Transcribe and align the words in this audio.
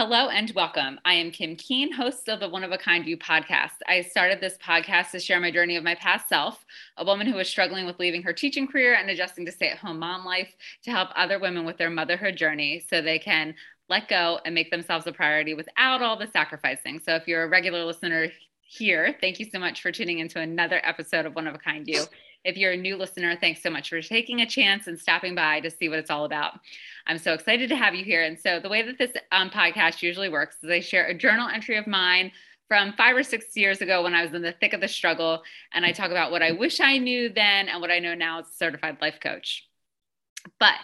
Hello 0.00 0.30
and 0.30 0.50
welcome. 0.52 0.98
I 1.04 1.12
am 1.12 1.30
Kim 1.30 1.56
Keane, 1.56 1.92
host 1.92 2.30
of 2.30 2.40
the 2.40 2.48
One 2.48 2.64
of 2.64 2.72
a 2.72 2.78
Kind 2.78 3.04
You 3.04 3.18
podcast. 3.18 3.72
I 3.86 4.00
started 4.00 4.40
this 4.40 4.56
podcast 4.56 5.10
to 5.10 5.20
share 5.20 5.38
my 5.40 5.50
journey 5.50 5.76
of 5.76 5.84
my 5.84 5.94
past 5.94 6.26
self, 6.26 6.64
a 6.96 7.04
woman 7.04 7.26
who 7.26 7.34
was 7.34 7.50
struggling 7.50 7.84
with 7.84 7.98
leaving 7.98 8.22
her 8.22 8.32
teaching 8.32 8.66
career 8.66 8.94
and 8.94 9.10
adjusting 9.10 9.44
to 9.44 9.52
stay 9.52 9.68
at 9.68 9.76
home 9.76 9.98
mom 9.98 10.24
life, 10.24 10.54
to 10.84 10.90
help 10.90 11.10
other 11.16 11.38
women 11.38 11.66
with 11.66 11.76
their 11.76 11.90
motherhood 11.90 12.34
journey 12.34 12.82
so 12.88 13.02
they 13.02 13.18
can 13.18 13.54
let 13.90 14.08
go 14.08 14.40
and 14.46 14.54
make 14.54 14.70
themselves 14.70 15.06
a 15.06 15.12
priority 15.12 15.52
without 15.52 16.00
all 16.00 16.16
the 16.16 16.28
sacrificing. 16.28 16.98
So 16.98 17.14
if 17.14 17.28
you're 17.28 17.42
a 17.42 17.48
regular 17.48 17.84
listener 17.84 18.28
here, 18.62 19.14
thank 19.20 19.38
you 19.38 19.44
so 19.52 19.58
much 19.58 19.82
for 19.82 19.92
tuning 19.92 20.20
into 20.20 20.40
another 20.40 20.80
episode 20.82 21.26
of 21.26 21.34
One 21.34 21.46
of 21.46 21.54
a 21.54 21.58
Kind 21.58 21.86
You. 21.86 22.04
If 22.44 22.56
you're 22.56 22.72
a 22.72 22.76
new 22.76 22.96
listener, 22.96 23.36
thanks 23.36 23.62
so 23.62 23.70
much 23.70 23.90
for 23.90 24.00
taking 24.00 24.40
a 24.40 24.46
chance 24.46 24.86
and 24.86 24.98
stopping 24.98 25.34
by 25.34 25.60
to 25.60 25.70
see 25.70 25.88
what 25.88 25.98
it's 25.98 26.10
all 26.10 26.24
about. 26.24 26.58
I'm 27.06 27.18
so 27.18 27.34
excited 27.34 27.68
to 27.68 27.76
have 27.76 27.94
you 27.94 28.04
here. 28.04 28.22
And 28.22 28.38
so, 28.38 28.60
the 28.60 28.68
way 28.68 28.82
that 28.82 28.98
this 28.98 29.12
um, 29.32 29.50
podcast 29.50 30.02
usually 30.02 30.28
works 30.28 30.56
is 30.62 30.70
I 30.70 30.80
share 30.80 31.06
a 31.06 31.14
journal 31.14 31.48
entry 31.48 31.76
of 31.76 31.86
mine 31.86 32.32
from 32.68 32.92
five 32.92 33.16
or 33.16 33.22
six 33.24 33.56
years 33.56 33.80
ago 33.80 34.04
when 34.04 34.14
I 34.14 34.24
was 34.24 34.32
in 34.32 34.42
the 34.42 34.52
thick 34.52 34.72
of 34.72 34.80
the 34.80 34.88
struggle. 34.88 35.42
And 35.74 35.84
I 35.84 35.92
talk 35.92 36.10
about 36.10 36.30
what 36.30 36.42
I 36.42 36.52
wish 36.52 36.80
I 36.80 36.98
knew 36.98 37.28
then 37.28 37.68
and 37.68 37.80
what 37.80 37.90
I 37.90 37.98
know 37.98 38.14
now 38.14 38.38
as 38.38 38.46
a 38.46 38.54
certified 38.54 38.98
life 39.00 39.18
coach. 39.20 39.66
But 40.58 40.76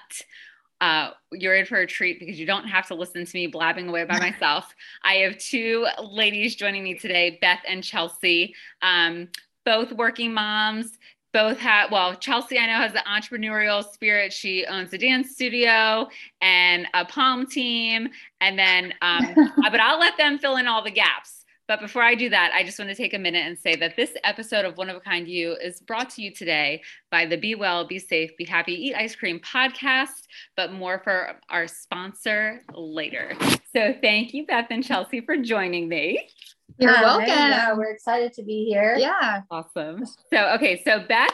uh, 0.80 1.10
you're 1.32 1.54
in 1.54 1.64
for 1.64 1.78
a 1.78 1.86
treat 1.86 2.18
because 2.18 2.38
you 2.38 2.46
don't 2.46 2.66
have 2.66 2.88
to 2.88 2.94
listen 2.94 3.24
to 3.24 3.36
me 3.36 3.46
blabbing 3.46 3.88
away 3.88 4.04
by 4.04 4.18
myself. 4.30 4.74
I 5.02 5.14
have 5.18 5.38
two 5.38 5.86
ladies 6.02 6.56
joining 6.56 6.82
me 6.82 6.98
today, 6.98 7.38
Beth 7.40 7.60
and 7.66 7.82
Chelsea, 7.82 8.54
um, 8.82 9.28
both 9.64 9.92
working 9.92 10.34
moms 10.34 10.98
both 11.36 11.58
have 11.58 11.90
well 11.90 12.14
chelsea 12.14 12.58
i 12.58 12.64
know 12.64 12.72
has 12.72 12.94
the 12.94 13.04
entrepreneurial 13.06 13.84
spirit. 13.92 14.32
She 14.32 14.64
owns 14.64 14.90
a 14.94 14.98
dance 14.98 15.32
studio 15.32 16.08
and 16.40 16.86
a 16.94 17.04
palm 17.04 17.46
team 17.46 18.08
and 18.40 18.58
then 18.58 18.94
um, 19.02 19.34
but 19.70 19.78
i'll 19.78 19.98
let 19.98 20.16
them 20.16 20.38
fill 20.38 20.56
in 20.56 20.66
all 20.66 20.82
the 20.82 20.90
gaps 20.90 21.35
but 21.68 21.80
before 21.80 22.02
i 22.02 22.14
do 22.14 22.28
that 22.28 22.50
i 22.54 22.62
just 22.62 22.78
want 22.78 22.88
to 22.88 22.94
take 22.94 23.14
a 23.14 23.18
minute 23.18 23.46
and 23.46 23.58
say 23.58 23.76
that 23.76 23.96
this 23.96 24.12
episode 24.24 24.64
of 24.64 24.76
one 24.76 24.90
of 24.90 24.96
a 24.96 25.00
kind 25.00 25.28
you 25.28 25.56
is 25.62 25.80
brought 25.80 26.10
to 26.10 26.22
you 26.22 26.32
today 26.32 26.80
by 27.10 27.26
the 27.26 27.36
be 27.36 27.54
well 27.54 27.86
be 27.86 27.98
safe 27.98 28.30
be 28.36 28.44
happy 28.44 28.72
eat 28.72 28.94
ice 28.94 29.14
cream 29.14 29.40
podcast 29.40 30.26
but 30.56 30.72
more 30.72 31.00
for 31.02 31.32
our 31.48 31.66
sponsor 31.66 32.62
later 32.74 33.32
so 33.74 33.94
thank 34.00 34.34
you 34.34 34.46
beth 34.46 34.66
and 34.70 34.84
chelsea 34.84 35.20
for 35.20 35.36
joining 35.36 35.88
me 35.88 36.28
you're 36.78 36.92
welcome. 36.92 37.28
Yeah, 37.28 37.74
we're 37.74 37.92
excited 37.92 38.32
to 38.34 38.42
be 38.42 38.64
here. 38.64 38.96
Yeah. 38.98 39.42
Awesome. 39.50 40.04
So, 40.32 40.54
okay. 40.54 40.82
So, 40.84 41.00
Beth, 41.08 41.32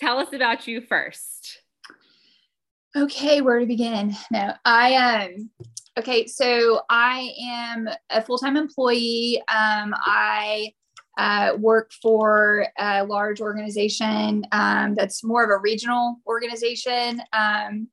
tell 0.00 0.18
us 0.18 0.32
about 0.32 0.66
you 0.66 0.80
first. 0.80 1.62
Okay, 2.94 3.40
where 3.40 3.58
to 3.58 3.66
begin? 3.66 4.14
No, 4.30 4.54
I 4.64 5.26
um 5.26 5.50
okay, 5.98 6.26
so 6.26 6.82
I 6.90 7.32
am 7.40 7.88
a 8.10 8.22
full-time 8.22 8.56
employee. 8.56 9.42
Um, 9.48 9.94
I 9.96 10.72
uh, 11.18 11.56
work 11.58 11.92
for 12.02 12.66
a 12.78 13.04
large 13.04 13.40
organization 13.40 14.44
um, 14.52 14.94
that's 14.94 15.24
more 15.24 15.44
of 15.44 15.50
a 15.50 15.58
regional 15.58 16.16
organization, 16.26 17.22
um, 17.32 17.88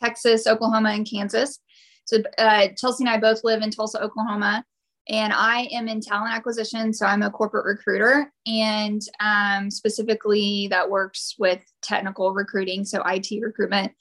Texas, 0.00 0.46
Oklahoma, 0.46 0.90
and 0.90 1.08
Kansas. 1.08 1.58
So 2.04 2.18
uh, 2.38 2.68
Chelsea 2.76 3.02
and 3.04 3.10
I 3.10 3.18
both 3.18 3.42
live 3.42 3.62
in 3.62 3.70
Tulsa, 3.70 4.00
Oklahoma 4.00 4.64
and 5.08 5.32
I 5.32 5.68
am 5.72 5.88
in 5.88 6.00
talent 6.00 6.34
acquisition. 6.34 6.92
So 6.92 7.06
I'm 7.06 7.22
a 7.22 7.30
corporate 7.30 7.64
recruiter, 7.64 8.32
and 8.46 9.00
um, 9.20 9.70
specifically 9.70 10.68
that 10.70 10.88
works 10.88 11.36
with 11.38 11.60
technical 11.82 12.32
recruiting, 12.32 12.84
so 12.84 13.02
IT 13.06 13.28
recruitment. 13.40 13.92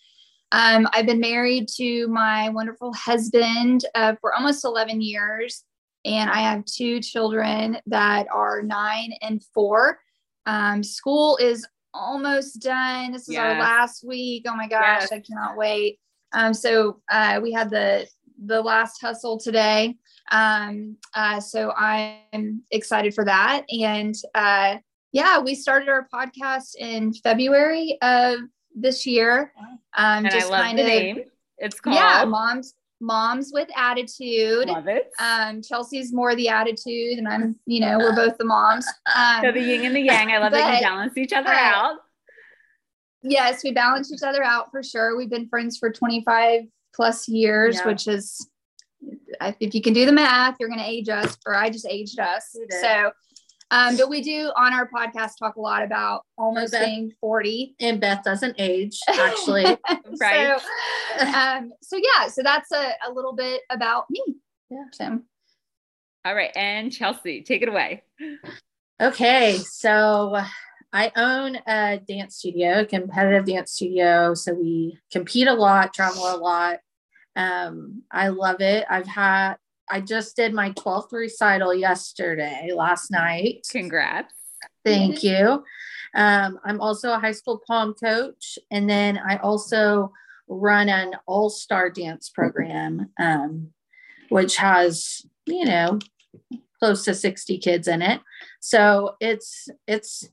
Um, 0.55 0.87
I've 0.93 1.05
been 1.05 1.19
married 1.19 1.67
to 1.75 2.07
my 2.07 2.47
wonderful 2.47 2.93
husband 2.93 3.83
uh, 3.93 4.15
for 4.21 4.33
almost 4.33 4.63
11 4.63 5.01
years, 5.01 5.65
and 6.05 6.29
I 6.29 6.39
have 6.39 6.63
two 6.63 7.01
children 7.01 7.77
that 7.87 8.27
are 8.33 8.61
nine 8.61 9.11
and 9.21 9.43
four. 9.53 9.99
Um, 10.45 10.81
school 10.81 11.35
is 11.41 11.67
almost 11.93 12.61
done. 12.61 13.11
This 13.11 13.23
is 13.23 13.33
yes. 13.33 13.41
our 13.41 13.59
last 13.59 14.05
week. 14.05 14.45
Oh 14.47 14.55
my 14.55 14.69
gosh, 14.69 15.01
yes. 15.01 15.11
I 15.11 15.19
cannot 15.19 15.57
wait. 15.57 15.99
Um, 16.31 16.53
so 16.53 17.01
uh, 17.11 17.41
we 17.43 17.51
had 17.51 17.69
the 17.69 18.07
the 18.45 18.61
last 18.61 19.01
hustle 19.01 19.37
today. 19.37 19.97
Um, 20.31 20.95
uh, 21.13 21.41
so 21.41 21.71
I'm 21.71 22.61
excited 22.71 23.13
for 23.13 23.25
that. 23.25 23.65
And 23.69 24.15
uh, 24.33 24.77
yeah, 25.11 25.39
we 25.39 25.53
started 25.53 25.89
our 25.89 26.07
podcast 26.13 26.75
in 26.77 27.13
February 27.13 27.97
of 28.01 28.39
this 28.75 29.05
year. 29.05 29.53
Um, 29.97 30.25
and 30.25 30.31
just 30.31 30.47
I 30.47 30.49
love 30.49 30.61
kind 30.61 30.77
the 30.77 30.83
of, 30.83 30.87
name. 30.87 31.23
It's 31.57 31.79
called 31.79 31.95
yeah, 31.95 32.25
moms 32.25 32.73
moms 33.01 33.51
with 33.53 33.69
attitude. 33.75 34.67
Love 34.67 34.87
it. 34.87 35.11
Um, 35.19 35.61
Chelsea's 35.61 36.13
more 36.13 36.35
the 36.35 36.49
attitude, 36.49 37.17
and 37.17 37.27
I'm, 37.27 37.55
you 37.65 37.79
know, 37.81 37.97
we're 37.97 38.15
both 38.15 38.37
the 38.37 38.45
moms. 38.45 38.85
Um, 39.15 39.41
so 39.43 39.51
the 39.51 39.61
yin 39.61 39.85
and 39.85 39.95
the 39.95 40.01
yang. 40.01 40.31
I 40.31 40.37
love 40.39 40.51
but, 40.51 40.59
that 40.59 40.81
you 40.81 40.87
balance 40.87 41.17
each 41.17 41.33
other 41.33 41.49
uh, 41.49 41.53
out. 41.53 41.95
Yes, 43.21 43.63
we 43.63 43.71
balance 43.71 44.11
each 44.13 44.23
other 44.23 44.43
out 44.43 44.71
for 44.71 44.83
sure. 44.83 45.17
We've 45.17 45.29
been 45.29 45.47
friends 45.47 45.77
for 45.77 45.91
25 45.91 46.63
plus 46.93 47.27
years, 47.27 47.77
yeah. 47.77 47.87
which 47.87 48.07
is 48.07 48.47
if 49.59 49.73
you 49.73 49.81
can 49.81 49.93
do 49.93 50.05
the 50.05 50.11
math, 50.11 50.57
you're 50.59 50.69
going 50.69 50.79
to 50.79 50.89
age 50.89 51.09
us, 51.09 51.37
or 51.45 51.55
I 51.55 51.69
just 51.69 51.87
aged 51.89 52.19
us. 52.19 52.55
So, 52.81 53.11
um, 53.71 53.97
but 53.97 54.09
we 54.09 54.21
do 54.21 54.51
on 54.55 54.73
our 54.73 54.87
podcast 54.89 55.33
talk 55.39 55.55
a 55.55 55.61
lot 55.61 55.83
about 55.83 56.21
almost 56.37 56.73
Beth, 56.73 56.85
being 56.85 57.11
40. 57.19 57.75
And 57.79 57.99
Beth 57.99 58.23
doesn't 58.23 58.55
age, 58.59 58.99
actually. 59.07 59.65
right. 60.19 60.59
So, 60.59 61.25
um, 61.25 61.71
so 61.81 61.97
yeah, 61.97 62.27
so 62.27 62.43
that's 62.43 62.71
a, 62.71 62.93
a 63.07 63.11
little 63.11 63.33
bit 63.33 63.61
about 63.71 64.05
me. 64.09 64.23
Yeah. 64.69 64.85
So. 64.91 65.19
All 66.25 66.35
right. 66.35 66.51
And 66.55 66.91
Chelsea, 66.91 67.41
take 67.41 67.61
it 67.61 67.69
away. 67.69 68.03
Okay. 69.01 69.57
So 69.57 70.41
I 70.93 71.11
own 71.15 71.57
a 71.67 71.99
dance 72.07 72.37
studio, 72.37 72.81
a 72.81 72.85
competitive 72.85 73.45
dance 73.45 73.73
studio. 73.73 74.33
So 74.33 74.53
we 74.53 74.97
compete 75.11 75.47
a 75.47 75.53
lot, 75.53 75.93
travel 75.93 76.23
a 76.23 76.37
lot. 76.37 76.79
Um, 77.35 78.03
I 78.11 78.29
love 78.29 78.61
it. 78.61 78.85
I've 78.89 79.07
had, 79.07 79.55
I 79.89 80.01
just 80.01 80.35
did 80.35 80.53
my 80.53 80.71
12th 80.71 81.11
recital 81.11 81.73
yesterday, 81.73 82.71
last 82.73 83.11
night. 83.11 83.65
Congrats. 83.69 84.33
Thank 84.83 85.23
you. 85.23 85.63
Um, 86.15 86.59
I'm 86.63 86.79
also 86.79 87.11
a 87.11 87.19
high 87.19 87.31
school 87.31 87.61
palm 87.65 87.93
coach. 87.93 88.57
And 88.71 88.89
then 88.89 89.17
I 89.17 89.37
also 89.37 90.11
run 90.47 90.89
an 90.89 91.13
all 91.25 91.49
star 91.49 91.89
dance 91.89 92.29
program, 92.29 93.09
um, 93.19 93.71
which 94.29 94.57
has, 94.57 95.25
you 95.45 95.65
know, 95.65 95.99
close 96.79 97.03
to 97.05 97.13
60 97.13 97.57
kids 97.57 97.87
in 97.87 98.01
it. 98.01 98.21
So 98.59 99.15
it's, 99.19 99.67
it's, 99.87 100.29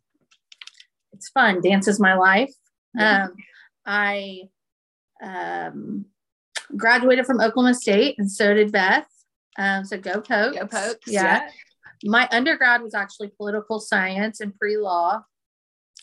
it's 1.12 1.28
fun. 1.30 1.60
Dance 1.60 1.88
is 1.88 2.00
my 2.00 2.14
life. 2.14 2.52
Um, 2.98 3.34
I, 3.86 4.42
um, 5.22 6.06
graduated 6.76 7.26
from 7.26 7.40
Oklahoma 7.40 7.74
State, 7.74 8.16
and 8.18 8.30
so 8.30 8.54
did 8.54 8.72
Beth. 8.72 9.06
Um, 9.58 9.84
so 9.84 9.98
go 9.98 10.20
Pokes. 10.20 10.58
Go 10.58 10.66
Pokes. 10.66 11.06
Yeah. 11.06 11.22
yeah. 11.44 11.50
My 12.04 12.28
undergrad 12.32 12.82
was 12.82 12.94
actually 12.94 13.28
political 13.36 13.80
science 13.80 14.40
and 14.40 14.56
pre 14.56 14.76
law. 14.76 15.22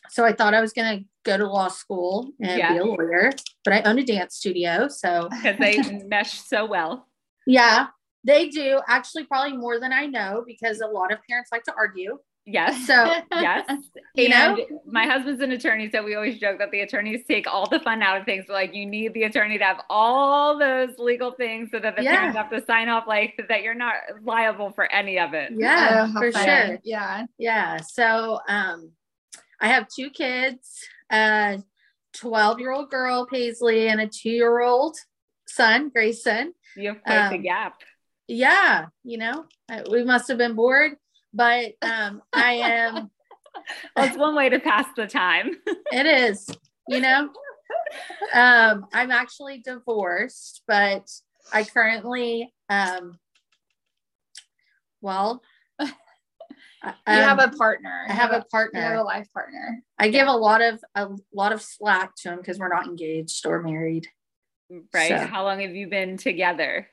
So 0.10 0.26
I 0.26 0.34
thought 0.34 0.54
I 0.54 0.62
was 0.62 0.74
going 0.74 1.00
to 1.00 1.06
go 1.24 1.38
to 1.38 1.46
law 1.46 1.68
school 1.68 2.32
and 2.40 2.58
yeah. 2.58 2.74
be 2.74 2.80
a 2.80 2.86
lawyer, 2.86 3.32
but 3.64 3.74
I 3.74 3.82
own 3.82 4.00
a 4.00 4.04
dance 4.04 4.36
studio. 4.36 4.88
So 4.88 5.30
they 5.44 5.82
mesh 6.08 6.40
so 6.40 6.66
well. 6.66 7.08
Yeah, 7.46 7.88
they 8.24 8.50
do 8.50 8.82
actually, 8.88 9.26
probably 9.26 9.58
more 9.58 9.80
than 9.80 9.94
I 9.94 10.06
know 10.06 10.44
because 10.46 10.82
a 10.82 10.88
lot 10.88 11.12
of 11.12 11.20
parents 11.28 11.50
like 11.52 11.64
to 11.64 11.74
argue. 11.78 12.20
Yes. 12.52 12.88
So 12.88 12.94
yes. 13.32 13.70
you 14.16 14.26
and 14.26 14.58
know, 14.58 14.66
my 14.88 15.06
husband's 15.06 15.42
an 15.42 15.52
attorney, 15.52 15.90
so 15.92 16.04
we 16.04 16.16
always 16.16 16.40
joke 16.40 16.58
that 16.60 16.72
the 16.72 16.82
attorneys 16.82 17.24
take 17.28 17.46
all 17.48 17.70
the 17.70 17.80
fun 17.80 18.02
out 18.02 18.20
of 18.20 18.26
things. 18.26 18.46
But 18.48 18.54
Like 18.54 18.74
you 18.74 18.86
need 18.86 19.14
the 19.14 19.24
attorney 19.24 19.58
to 19.60 19.64
have 19.64 19.82
all 19.90 20.58
those 20.58 20.98
legal 20.98 21.32
things 21.32 21.70
so 21.72 21.80
that 21.80 21.96
the 21.96 22.04
yeah. 22.04 22.16
parents 22.16 22.38
have 22.38 22.50
to 22.50 22.66
sign 22.66 22.90
off 22.90 23.06
like 23.08 23.40
that 23.50 23.62
you're 23.62 23.76
not 23.76 23.96
liable 24.24 24.72
for 24.72 24.92
any 24.92 25.20
of 25.20 25.34
it. 25.34 25.52
Yeah, 25.56 26.08
oh, 26.10 26.20
for 26.20 26.32
sure. 26.32 26.80
Yeah. 26.84 27.26
Yeah. 27.38 27.78
So 27.82 28.40
um 28.48 28.92
I 29.62 29.68
have 29.68 29.88
two 29.88 30.10
kids, 30.10 30.84
a 31.12 31.62
12 32.14 32.60
year 32.60 32.72
old 32.72 32.90
girl, 32.90 33.28
Paisley, 33.28 33.90
and 33.90 34.02
a 34.02 34.08
two 34.08 34.30
year 34.30 34.62
old 34.62 34.98
son, 35.48 35.90
Grayson. 35.90 36.54
You 36.76 36.90
have 36.90 37.04
quite 37.04 37.26
um, 37.26 37.32
the 37.34 37.38
gap. 37.40 37.76
Yeah. 38.28 38.88
You 39.04 39.18
know, 39.20 39.46
we 39.92 40.04
must 40.04 40.28
have 40.30 40.38
been 40.38 40.56
bored 40.56 40.94
but 41.34 41.74
um, 41.82 42.22
I 42.34 42.54
am. 42.54 42.94
well, 43.96 44.06
it's 44.06 44.18
one 44.18 44.36
way 44.36 44.50
to 44.50 44.60
pass 44.60 44.88
the 44.96 45.08
time. 45.08 45.52
it 45.92 46.06
is, 46.06 46.48
you 46.88 47.00
know. 47.00 47.30
Um, 48.34 48.86
I'm 48.94 49.12
actually 49.12 49.60
divorced, 49.60 50.64
but 50.68 51.10
I 51.52 51.64
currently, 51.64 52.54
um, 52.70 53.18
well, 55.02 55.42
you 55.80 56.94
have 57.08 57.40
a 57.40 57.50
partner. 57.50 58.06
I 58.08 58.14
have, 58.14 58.32
have 58.32 58.42
a 58.42 58.46
partner. 58.46 58.80
You 58.80 58.86
have 58.86 59.00
a 59.00 59.04
life 59.04 59.28
partner. 59.34 59.84
I 59.98 60.06
yeah. 60.06 60.12
give 60.12 60.28
a 60.28 60.34
lot 60.34 60.62
of 60.62 60.80
a 60.96 61.10
lot 61.34 61.52
of 61.52 61.62
slack 61.62 62.16
to 62.18 62.30
him 62.30 62.38
because 62.38 62.60
we're 62.60 62.70
not 62.70 62.88
engaged 62.88 63.46
or 63.46 63.62
married. 63.62 64.08
Right. 64.94 65.10
So. 65.10 65.18
How 65.18 65.44
long 65.44 65.60
have 65.62 65.76
you 65.76 65.88
been 65.88 66.18
together? 66.18 66.88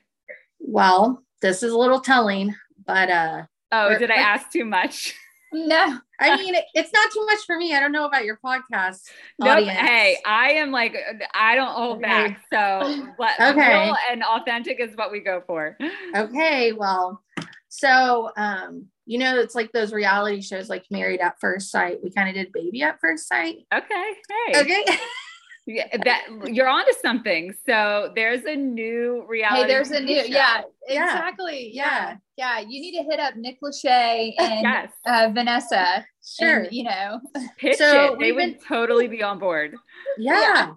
Well, 0.59 1.23
this 1.41 1.63
is 1.63 1.71
a 1.71 1.77
little 1.77 2.01
telling, 2.01 2.55
but 2.85 3.09
uh 3.09 3.43
Oh, 3.71 3.97
did 3.97 4.11
I 4.11 4.15
ask 4.15 4.49
too 4.51 4.65
much? 4.65 5.13
No. 5.53 5.97
I 6.19 6.35
mean, 6.35 6.55
it's 6.73 6.91
not 6.91 7.09
too 7.13 7.25
much 7.25 7.39
for 7.47 7.57
me. 7.57 7.73
I 7.73 7.79
don't 7.79 7.93
know 7.93 8.03
about 8.03 8.25
your 8.25 8.37
podcast. 8.43 9.03
Nope. 9.39 9.59
audience. 9.59 9.77
Hey, 9.79 10.17
I 10.25 10.49
am 10.51 10.71
like 10.71 10.93
I 11.33 11.55
don't 11.55 11.71
hold 11.71 11.99
Okay. 11.99 12.01
back. 12.01 12.41
So 12.51 13.07
what 13.15 13.39
Okay. 13.39 13.69
real 13.85 13.95
and 14.11 14.23
authentic 14.23 14.81
is 14.81 14.93
what 14.95 15.09
we 15.09 15.21
go 15.21 15.41
for. 15.47 15.77
Okay, 16.15 16.73
well, 16.73 17.23
so 17.69 18.29
um, 18.35 18.87
you 19.05 19.19
know, 19.19 19.39
it's 19.39 19.55
like 19.55 19.71
those 19.71 19.93
reality 19.93 20.41
shows 20.41 20.67
like 20.67 20.83
Married 20.91 21.21
at 21.21 21.39
First 21.39 21.71
Sight. 21.71 21.99
We 22.03 22.11
kind 22.11 22.27
of 22.27 22.35
did 22.35 22.51
Baby 22.51 22.81
at 22.83 22.99
First 22.99 23.29
Sight. 23.29 23.59
Okay. 23.73 24.13
Hey. 24.47 24.59
Okay. 24.61 24.83
Yeah, 25.69 25.85
that 26.05 26.27
you're 26.45 26.67
onto 26.69 26.93
something. 27.01 27.53
So 27.65 28.13
there's 28.15 28.45
a 28.45 28.55
new 28.55 29.25
reality. 29.27 29.63
Hey, 29.63 29.67
there's 29.67 29.91
a 29.91 29.99
new, 29.99 30.13
yeah, 30.15 30.61
Yeah. 30.87 31.03
exactly. 31.03 31.71
Yeah. 31.73 32.15
Yeah. 32.37 32.59
Yeah. 32.59 32.59
You 32.61 32.79
need 32.81 32.97
to 32.97 33.03
hit 33.03 33.19
up 33.19 33.35
Nick 33.35 33.59
Lachey 33.61 34.33
and 34.39 34.61
Yes. 34.61 34.91
uh, 35.05 35.29
Vanessa. 35.33 36.05
sure. 36.25 36.59
And, 36.61 36.71
you 36.71 36.85
know, 36.85 37.19
Pitch 37.57 37.77
So 37.77 38.13
it. 38.13 38.19
They 38.19 38.31
would 38.31 38.57
been- 38.57 38.59
totally 38.65 39.07
be 39.09 39.21
on 39.23 39.39
board. 39.39 39.75
Yeah. 40.17 40.71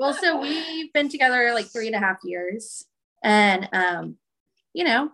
well, 0.00 0.12
so 0.14 0.40
we've 0.40 0.92
been 0.92 1.08
together 1.08 1.52
like 1.54 1.66
three 1.66 1.86
and 1.86 1.94
a 1.96 2.00
half 2.00 2.16
years. 2.24 2.84
And 3.22 3.68
um, 3.72 4.16
you 4.72 4.82
know, 4.84 5.10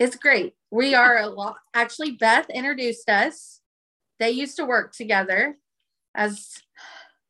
it's 0.00 0.16
great. 0.16 0.54
We 0.72 0.96
are 0.96 1.18
a 1.18 1.28
lot 1.28 1.54
actually 1.72 2.12
Beth 2.12 2.50
introduced 2.50 3.08
us. 3.08 3.60
They 4.18 4.30
used 4.30 4.56
to 4.56 4.64
work 4.64 4.92
together 4.92 5.56
as 6.16 6.56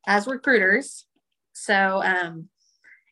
as 0.07 0.25
recruiters. 0.25 1.03
So 1.57 2.01
um 2.03 2.49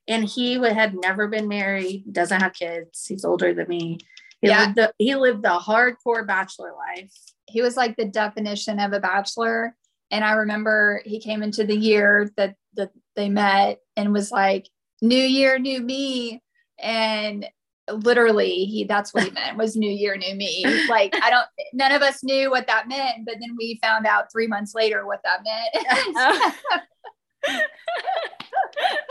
and 0.07 0.23
he 0.23 0.59
would, 0.59 0.73
had 0.73 0.93
never 0.93 1.27
been 1.27 1.47
married, 1.47 2.03
doesn't 2.11 2.39
have 2.39 2.53
kids. 2.53 3.07
He's 3.07 3.25
older 3.25 3.53
than 3.55 3.67
me. 3.67 3.97
He 4.41 4.49
Yeah. 4.49 4.65
lived 4.65 4.75
the 4.75 4.93
he 4.99 5.15
lived 5.15 5.43
the 5.43 5.59
hardcore 5.59 6.25
bachelor 6.27 6.73
life. 6.73 7.11
he 7.47 7.61
was 7.61 7.77
like 7.77 7.95
the 7.95 8.05
definition 8.05 8.79
of 8.79 8.93
a 8.93 8.99
bachelor. 8.99 9.75
And 10.11 10.23
I 10.23 10.33
remember 10.33 11.01
he 11.05 11.19
came 11.19 11.41
into 11.43 11.63
the 11.63 11.75
year 11.77 12.29
that, 12.37 12.55
that 12.75 12.91
they 13.15 13.29
met 13.29 13.79
and 13.95 14.13
was 14.13 14.31
like, 14.31 14.67
New 15.01 15.15
Year, 15.15 15.57
new 15.59 15.81
me. 15.81 16.41
And 16.79 17.47
literally 17.91 18.65
he 18.65 18.83
that's 18.83 19.13
what 19.13 19.23
he 19.23 19.29
meant 19.39 19.57
was 19.57 19.75
new 19.75 19.87
year 19.87 20.17
new 20.17 20.33
me 20.33 20.65
like 20.89 21.13
i 21.21 21.29
don't 21.29 21.45
none 21.71 21.91
of 21.91 22.01
us 22.01 22.23
knew 22.23 22.49
what 22.49 22.65
that 22.65 22.87
meant 22.87 23.23
but 23.25 23.35
then 23.39 23.55
we 23.59 23.77
found 23.79 24.07
out 24.07 24.31
three 24.31 24.47
months 24.47 24.73
later 24.73 25.05
what 25.05 25.21
that 25.23 25.43
meant 25.43 26.81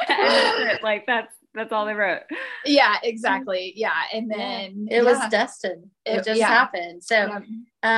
that's 0.09 0.61
it. 0.79 0.83
like 0.83 1.07
that's 1.07 1.35
that's 1.55 1.73
all 1.73 1.87
they 1.87 1.95
wrote. 1.95 2.23
yeah 2.65 2.97
exactly 3.05 3.73
yeah 3.77 3.93
and 4.13 4.29
then 4.31 4.89
It 4.91 5.05
was 5.05 5.19
destined. 5.31 5.91
It, 6.05 6.19
It- 6.19 6.25
just 6.25 6.41
yeah. 6.41 6.49
happened. 6.49 7.03
So 7.05 7.15
yeah, 7.17 7.41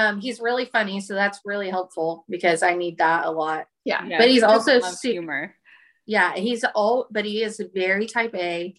um 0.09 0.21
he's 0.21 0.41
really 0.41 0.67
funny. 0.67 1.01
So 1.01 1.15
that's 1.15 1.41
really 1.45 1.71
helpful 1.71 2.25
because 2.29 2.63
I 2.63 2.75
need 2.75 2.99
that 2.99 3.25
a 3.27 3.31
lot. 3.31 3.67
yeah. 3.85 4.05
Yeah, 4.07 4.19
But 4.19 4.29
he's 4.29 4.41
people 4.43 4.51
also 4.55 4.79
love 4.81 4.95
su- 4.95 5.11
humor. 5.13 5.55
Yeah, 6.07 6.35
he's 6.37 6.65
all 6.75 7.07
but 7.11 7.25
he 7.25 7.43
is 7.43 7.61
very 7.75 8.07
type 8.07 8.35
A 8.35 8.75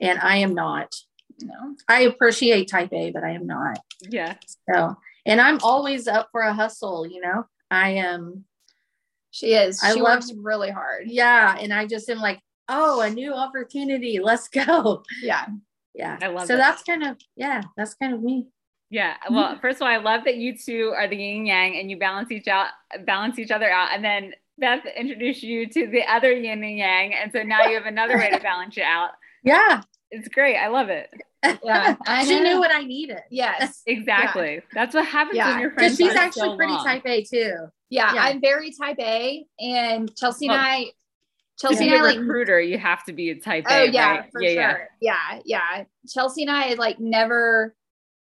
and 0.00 0.18
I 0.20 0.36
am 0.38 0.54
not. 0.54 0.94
no 1.42 1.74
I 1.88 2.02
appreciate 2.02 2.68
type 2.70 2.92
A, 2.92 3.10
but 3.10 3.24
I 3.24 3.30
am 3.30 3.46
not. 3.46 3.78
Yeah. 4.08 4.34
So 4.72 4.96
and 5.26 5.40
I'm 5.40 5.58
always 5.64 6.06
up 6.06 6.28
for 6.32 6.42
a 6.42 6.52
hustle, 6.54 7.06
you 7.06 7.20
know. 7.20 7.44
I 7.70 7.90
am 7.90 8.44
she 9.32 9.54
is 9.54 9.82
I 9.82 9.94
she 9.94 10.00
love- 10.00 10.18
works 10.18 10.32
really 10.36 10.70
hard 10.70 11.04
yeah, 11.06 11.56
and 11.58 11.72
I 11.74 11.86
just 11.86 12.08
am 12.08 12.18
like, 12.18 12.38
oh, 12.68 13.00
a 13.00 13.10
new 13.10 13.34
opportunity. 13.34 14.20
Let's 14.22 14.46
go. 14.48 15.02
yeah 15.22 15.46
Yeah. 15.94 16.18
I 16.22 16.28
love 16.28 16.44
it. 16.44 16.48
so 16.48 16.54
it. 16.54 16.58
that's 16.58 16.82
kind 16.84 17.02
of 17.02 17.16
yeah, 17.36 17.62
that's 17.76 17.94
kind 17.94 18.14
of 18.14 18.22
me. 18.22 18.46
Yeah. 18.90 19.16
Well, 19.30 19.58
first 19.62 19.76
of 19.78 19.82
all, 19.82 19.88
I 19.88 19.96
love 19.96 20.24
that 20.26 20.36
you 20.36 20.56
two 20.56 20.92
are 20.96 21.08
the 21.08 21.16
yin 21.16 21.38
and 21.38 21.46
yang 21.48 21.76
and 21.78 21.90
you 21.90 21.98
balance 21.98 22.30
each 22.30 22.46
out, 22.46 22.68
balance 23.06 23.38
each 23.38 23.50
other 23.50 23.70
out. 23.70 23.88
And 23.94 24.04
then 24.04 24.34
Beth 24.58 24.84
introduced 24.96 25.42
you 25.42 25.66
to 25.66 25.86
the 25.88 26.02
other 26.06 26.30
yin 26.32 26.62
and 26.62 26.76
yang. 26.78 27.14
And 27.14 27.32
so 27.32 27.42
now 27.42 27.62
you 27.64 27.74
have 27.74 27.86
another 27.86 28.16
way 28.18 28.30
to 28.30 28.38
balance 28.50 28.76
you 28.76 28.82
out. 28.84 29.10
Yeah. 29.42 29.80
It's 30.10 30.28
great. 30.28 30.56
I 30.58 30.68
love 30.68 30.90
it. 30.90 31.08
Yeah 31.64 31.96
she 32.24 32.40
knew 32.40 32.58
what 32.58 32.70
I 32.72 32.82
needed. 32.84 33.18
yes 33.30 33.82
Exactly. 33.86 34.60
That's 34.72 34.94
what 34.94 35.06
happens 35.06 35.36
Yeah. 35.36 35.50
when 35.52 35.60
your 35.60 35.70
friends 35.72 35.96
Because 35.96 36.10
she's 36.12 36.20
actually 36.20 36.50
so 36.50 36.56
pretty 36.56 36.72
long. 36.72 36.84
type 36.84 37.02
A 37.06 37.22
too. 37.24 37.54
Yeah, 37.90 38.14
Yeah. 38.14 38.22
I'm 38.22 38.40
very 38.40 38.72
type 38.72 38.96
A, 39.00 39.44
and 39.60 40.14
Chelsea 40.16 40.48
Well, 40.48 40.56
and 40.56 40.66
I, 40.66 40.86
Chelsea 41.60 41.84
and 41.84 41.94
a 41.94 41.98
I 41.98 42.02
like. 42.02 42.18
recruiter, 42.18 42.60
you 42.60 42.78
have 42.78 43.04
to 43.04 43.12
be 43.12 43.30
a 43.30 43.34
type 43.36 43.64
Oh 43.68 43.74
A. 43.84 43.90
yeah, 43.90 44.10
right? 44.18 44.32
for 44.32 44.42
yeah, 44.42 44.48
sure. 44.70 44.88
yeah. 45.00 45.16
Yeah. 45.32 45.40
yeah, 45.44 45.84
Chelsea 46.08 46.42
and 46.42 46.50
I 46.50 46.74
like 46.74 46.98
never. 47.00 47.74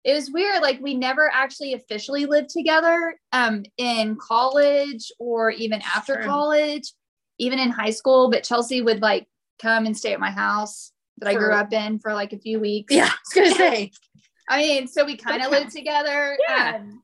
It 0.05 0.13
was 0.15 0.31
weird. 0.31 0.63
Like 0.63 0.81
we 0.81 0.95
never 0.95 1.29
actually 1.33 1.73
officially 1.75 2.27
lived 2.27 2.51
together, 2.51 3.19
um, 3.33 3.65
in 3.77 4.17
college 4.17 5.11
or 5.19 5.51
even 5.51 5.81
after 5.83 6.15
Sure. 6.15 6.23
college, 6.25 6.93
even 7.39 7.59
in 7.59 7.71
high 7.71 7.91
school. 7.91 8.31
But 8.31 8.45
Chelsea 8.45 8.81
would 8.83 9.03
like 9.03 9.27
come 9.61 9.85
and 9.87 9.97
stay 9.97 10.13
at 10.13 10.21
my 10.21 10.31
house 10.31 10.93
that 11.19 11.29
I 11.29 11.35
grew 11.35 11.53
up 11.53 11.73
in 11.73 11.99
for 11.99 12.13
like 12.15 12.33
a 12.33 12.39
few 12.39 12.61
weeks. 12.61 12.95
Yeah, 12.95 13.05
I 13.07 13.09
was 13.09 13.33
gonna 13.35 13.51
say. 13.71 13.91
I 14.49 14.59
mean, 14.59 14.87
so 14.87 15.05
we 15.05 15.17
kind 15.17 15.43
of 15.43 15.49
Okay. 15.49 15.61
lived 15.61 15.73
together. 15.73 16.39
Yeah. 16.49 16.77
Um, 16.77 17.03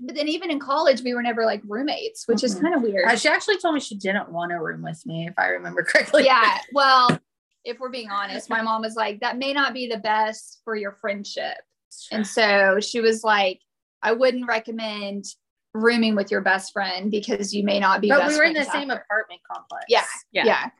but 0.00 0.16
then 0.16 0.26
even 0.26 0.50
in 0.50 0.58
college, 0.58 1.02
we 1.02 1.14
were 1.14 1.22
never 1.22 1.44
like 1.44 1.62
roommates, 1.68 2.26
which 2.26 2.42
is 2.42 2.56
Mhm. 2.56 2.62
kind 2.62 2.74
of 2.74 2.82
weird. 2.82 3.04
Uh, 3.08 3.14
she 3.16 3.28
actually 3.28 3.58
told 3.58 3.74
me 3.74 3.80
she 3.80 3.94
didn't 3.96 4.32
want 4.32 4.50
to 4.50 4.56
room 4.56 4.82
with 4.82 5.00
me, 5.06 5.28
if 5.28 5.34
I 5.38 5.48
remember 5.48 5.82
correctly. 5.88 6.24
yeah. 6.24 6.58
Well, 6.72 7.18
if 7.64 7.78
we're 7.78 7.90
being 7.90 8.10
honest, 8.10 8.50
my 8.50 8.62
mom 8.62 8.82
was 8.82 8.96
like, 8.96 9.20
that 9.20 9.38
may 9.38 9.52
not 9.52 9.72
be 9.74 9.86
the 9.86 9.98
best 9.98 10.60
for 10.64 10.74
your 10.74 10.92
friendship. 11.00 11.58
And 12.10 12.26
so 12.26 12.80
she 12.80 13.00
was 13.00 13.22
like, 13.22 13.60
I 14.02 14.10
wouldn't 14.12 14.48
recommend 14.48 15.26
rooming 15.74 16.16
with 16.16 16.32
your 16.32 16.40
best 16.40 16.72
friend 16.72 17.08
because 17.10 17.54
you 17.54 17.62
may 17.62 17.78
not 17.78 18.00
be 18.00 18.08
but 18.08 18.18
best 18.18 18.32
we 18.32 18.38
were 18.38 18.42
in 18.44 18.54
the 18.54 18.64
friends 18.64 18.72
same 18.72 18.90
apartment 18.90 19.40
complex. 19.48 19.84
Yeah. 19.88 20.02
Yeah. 20.32 20.44
Yeah. 20.46 20.64
So 20.64 20.70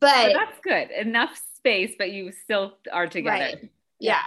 But 0.00 0.32
that's 0.34 0.58
good. 0.62 0.90
Enough 0.90 1.40
space, 1.66 1.94
but 1.98 2.12
you 2.12 2.30
still 2.32 2.74
are 2.92 3.06
together. 3.06 3.36
Right. 3.44 3.70
yeah. 3.98 4.22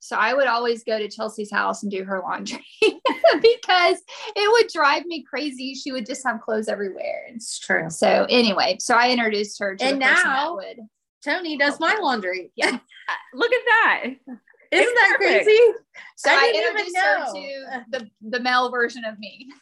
So 0.00 0.16
I 0.16 0.34
would 0.34 0.46
always 0.46 0.84
go 0.84 0.98
to 0.98 1.08
Chelsea's 1.08 1.50
house 1.50 1.82
and 1.82 1.90
do 1.90 2.04
her 2.04 2.20
laundry 2.20 2.62
because 2.82 4.02
it 4.36 4.52
would 4.52 4.70
drive 4.70 5.06
me 5.06 5.22
crazy. 5.22 5.74
She 5.74 5.92
would 5.92 6.04
just 6.06 6.22
have 6.26 6.42
clothes 6.42 6.68
everywhere. 6.68 7.24
It's 7.28 7.58
true. 7.58 7.88
so 7.88 8.26
anyway, 8.28 8.76
so 8.80 8.94
I 8.94 9.10
introduced 9.10 9.58
her 9.60 9.74
to 9.76 9.84
And 9.84 9.96
the 9.96 10.00
now- 10.00 10.14
that 10.22 10.54
would. 10.54 10.80
Tony 11.24 11.56
does 11.56 11.80
my 11.80 11.94
laundry. 12.02 12.52
Yeah. 12.54 12.78
Look 13.34 13.50
at 13.50 13.60
that. 13.66 14.04
Isn't 14.74 14.94
that 14.94 15.16
Perfect. 15.18 15.44
crazy? 15.44 15.60
So 16.16 16.30
I, 16.30 16.34
I 16.34 16.52
didn't 16.52 16.56
even 16.56 16.86
introduced 16.86 16.96
her 16.96 17.32
to 17.32 17.84
the, 17.90 18.10
the 18.30 18.40
male 18.40 18.70
version 18.70 19.04
of 19.04 19.18
me. 19.18 19.50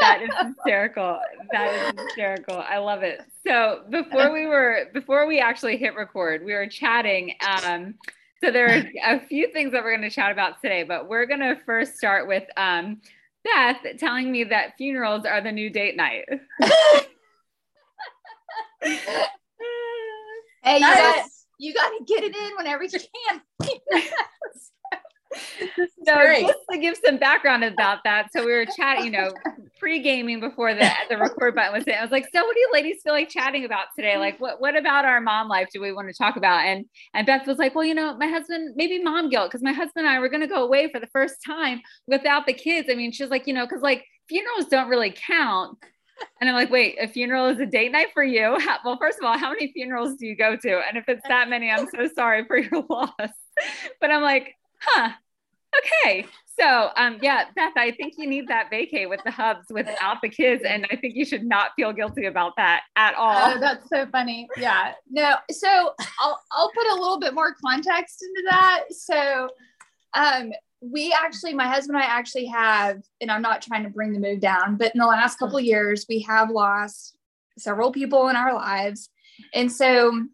That 0.00 0.22
is 0.22 0.30
hysterical. 0.56 1.20
That 1.52 1.94
is 1.94 2.00
hysterical. 2.00 2.56
I 2.56 2.78
love 2.78 3.02
it. 3.02 3.20
So 3.46 3.82
before 3.90 4.32
we 4.32 4.46
were 4.46 4.86
before 4.92 5.26
we 5.26 5.38
actually 5.38 5.76
hit 5.76 5.94
record, 5.94 6.44
we 6.44 6.52
were 6.54 6.66
chatting. 6.66 7.34
Um, 7.64 7.94
so 8.42 8.50
there 8.50 8.66
are 8.66 9.16
a 9.16 9.20
few 9.20 9.52
things 9.52 9.72
that 9.72 9.84
we're 9.84 9.96
going 9.96 10.08
to 10.08 10.14
chat 10.14 10.32
about 10.32 10.60
today, 10.62 10.82
but 10.82 11.08
we're 11.08 11.26
going 11.26 11.40
to 11.40 11.56
first 11.66 11.96
start 11.96 12.26
with 12.26 12.44
um, 12.56 13.00
Beth 13.44 13.78
telling 13.98 14.32
me 14.32 14.44
that 14.44 14.76
funerals 14.76 15.24
are 15.24 15.40
the 15.40 15.52
new 15.52 15.70
date 15.70 15.96
night. 15.96 16.24
hey, 20.62 20.78
you 20.78 20.86
is- 20.86 21.39
you 21.60 21.74
got 21.74 21.90
to 21.90 22.04
get 22.04 22.24
it 22.24 22.34
in 22.34 22.50
whenever 22.56 22.84
you 22.84 22.90
can. 22.90 23.42
So 26.04 26.16
great. 26.16 26.44
just 26.44 26.58
to 26.72 26.78
give 26.78 26.98
some 27.04 27.18
background 27.18 27.62
about 27.62 28.02
that, 28.02 28.32
so 28.32 28.44
we 28.44 28.50
were 28.50 28.66
chatting, 28.76 29.04
you 29.04 29.10
know, 29.12 29.32
pre-gaming 29.78 30.40
before 30.40 30.74
the 30.74 30.90
the 31.08 31.16
record 31.16 31.54
button 31.54 31.72
was 31.72 31.84
hit. 31.84 31.94
I 31.94 32.02
was 32.02 32.10
like, 32.10 32.26
"So, 32.34 32.44
what 32.44 32.54
do 32.54 32.58
you 32.58 32.70
ladies 32.72 33.02
feel 33.04 33.12
like 33.12 33.28
chatting 33.28 33.64
about 33.64 33.88
today? 33.94 34.16
Like, 34.16 34.40
what 34.40 34.60
what 34.60 34.76
about 34.76 35.04
our 35.04 35.20
mom 35.20 35.46
life 35.48 35.68
do 35.72 35.80
we 35.80 35.92
want 35.92 36.08
to 36.08 36.14
talk 36.14 36.36
about?" 36.36 36.64
And 36.64 36.86
and 37.14 37.26
Beth 37.26 37.46
was 37.46 37.58
like, 37.58 37.76
"Well, 37.76 37.84
you 37.84 37.94
know, 37.94 38.16
my 38.16 38.26
husband 38.26 38.74
maybe 38.74 39.00
mom 39.00 39.28
guilt 39.28 39.50
because 39.50 39.62
my 39.62 39.72
husband 39.72 40.06
and 40.06 40.08
I 40.08 40.18
were 40.18 40.28
going 40.28 40.40
to 40.40 40.48
go 40.48 40.64
away 40.64 40.90
for 40.90 40.98
the 40.98 41.06
first 41.08 41.36
time 41.46 41.80
without 42.08 42.46
the 42.46 42.54
kids. 42.54 42.88
I 42.90 42.96
mean, 42.96 43.12
she's 43.12 43.30
like, 43.30 43.46
you 43.46 43.54
know, 43.54 43.66
because 43.66 43.82
like 43.82 44.04
funerals 44.28 44.66
don't 44.66 44.88
really 44.88 45.14
count." 45.14 45.78
And 46.40 46.48
I'm 46.48 46.56
like, 46.56 46.70
wait, 46.70 46.96
a 47.00 47.06
funeral 47.06 47.46
is 47.46 47.58
a 47.60 47.66
date 47.66 47.92
night 47.92 48.08
for 48.14 48.22
you? 48.22 48.58
Well, 48.84 48.96
first 48.98 49.18
of 49.18 49.24
all, 49.24 49.36
how 49.38 49.50
many 49.50 49.72
funerals 49.72 50.16
do 50.16 50.26
you 50.26 50.36
go 50.36 50.56
to? 50.56 50.80
And 50.88 50.96
if 50.96 51.04
it's 51.08 51.26
that 51.28 51.48
many, 51.48 51.70
I'm 51.70 51.86
so 51.88 52.08
sorry 52.14 52.44
for 52.44 52.56
your 52.56 52.84
loss. 52.90 53.12
But 54.00 54.10
I'm 54.10 54.22
like, 54.22 54.54
huh, 54.80 55.10
okay. 56.04 56.26
So, 56.58 56.90
um, 56.96 57.18
yeah, 57.22 57.44
Beth, 57.56 57.72
I 57.76 57.90
think 57.92 58.14
you 58.18 58.28
need 58.28 58.48
that 58.48 58.70
vacay 58.70 59.08
with 59.08 59.20
the 59.24 59.30
hubs 59.30 59.66
without 59.70 60.18
the 60.22 60.28
kids, 60.28 60.62
and 60.66 60.86
I 60.90 60.96
think 60.96 61.14
you 61.14 61.24
should 61.24 61.44
not 61.44 61.70
feel 61.74 61.92
guilty 61.92 62.26
about 62.26 62.52
that 62.56 62.82
at 62.96 63.14
all. 63.14 63.54
Oh, 63.54 63.60
that's 63.60 63.88
so 63.88 64.06
funny. 64.12 64.46
Yeah. 64.58 64.92
No, 65.10 65.36
so 65.50 65.94
I'll 66.18 66.40
I'll 66.52 66.70
put 66.72 66.86
a 66.86 66.94
little 66.94 67.18
bit 67.18 67.32
more 67.32 67.54
context 67.64 68.22
into 68.22 68.42
that. 68.50 68.84
So 68.90 69.48
um 70.14 70.52
we 70.80 71.14
actually 71.18 71.54
my 71.54 71.66
husband 71.66 71.96
and 71.96 72.04
I 72.04 72.08
actually 72.08 72.46
have 72.46 73.02
and 73.20 73.30
I'm 73.30 73.42
not 73.42 73.62
trying 73.62 73.84
to 73.84 73.90
bring 73.90 74.12
the 74.12 74.18
mood 74.18 74.40
down, 74.40 74.76
but 74.76 74.94
in 74.94 74.98
the 74.98 75.06
last 75.06 75.38
couple 75.38 75.58
of 75.58 75.64
years 75.64 76.06
we 76.08 76.20
have 76.20 76.50
lost 76.50 77.16
several 77.58 77.92
people 77.92 78.28
in 78.28 78.36
our 78.36 78.54
lives. 78.54 79.10
And 79.52 79.70
so 79.70 80.26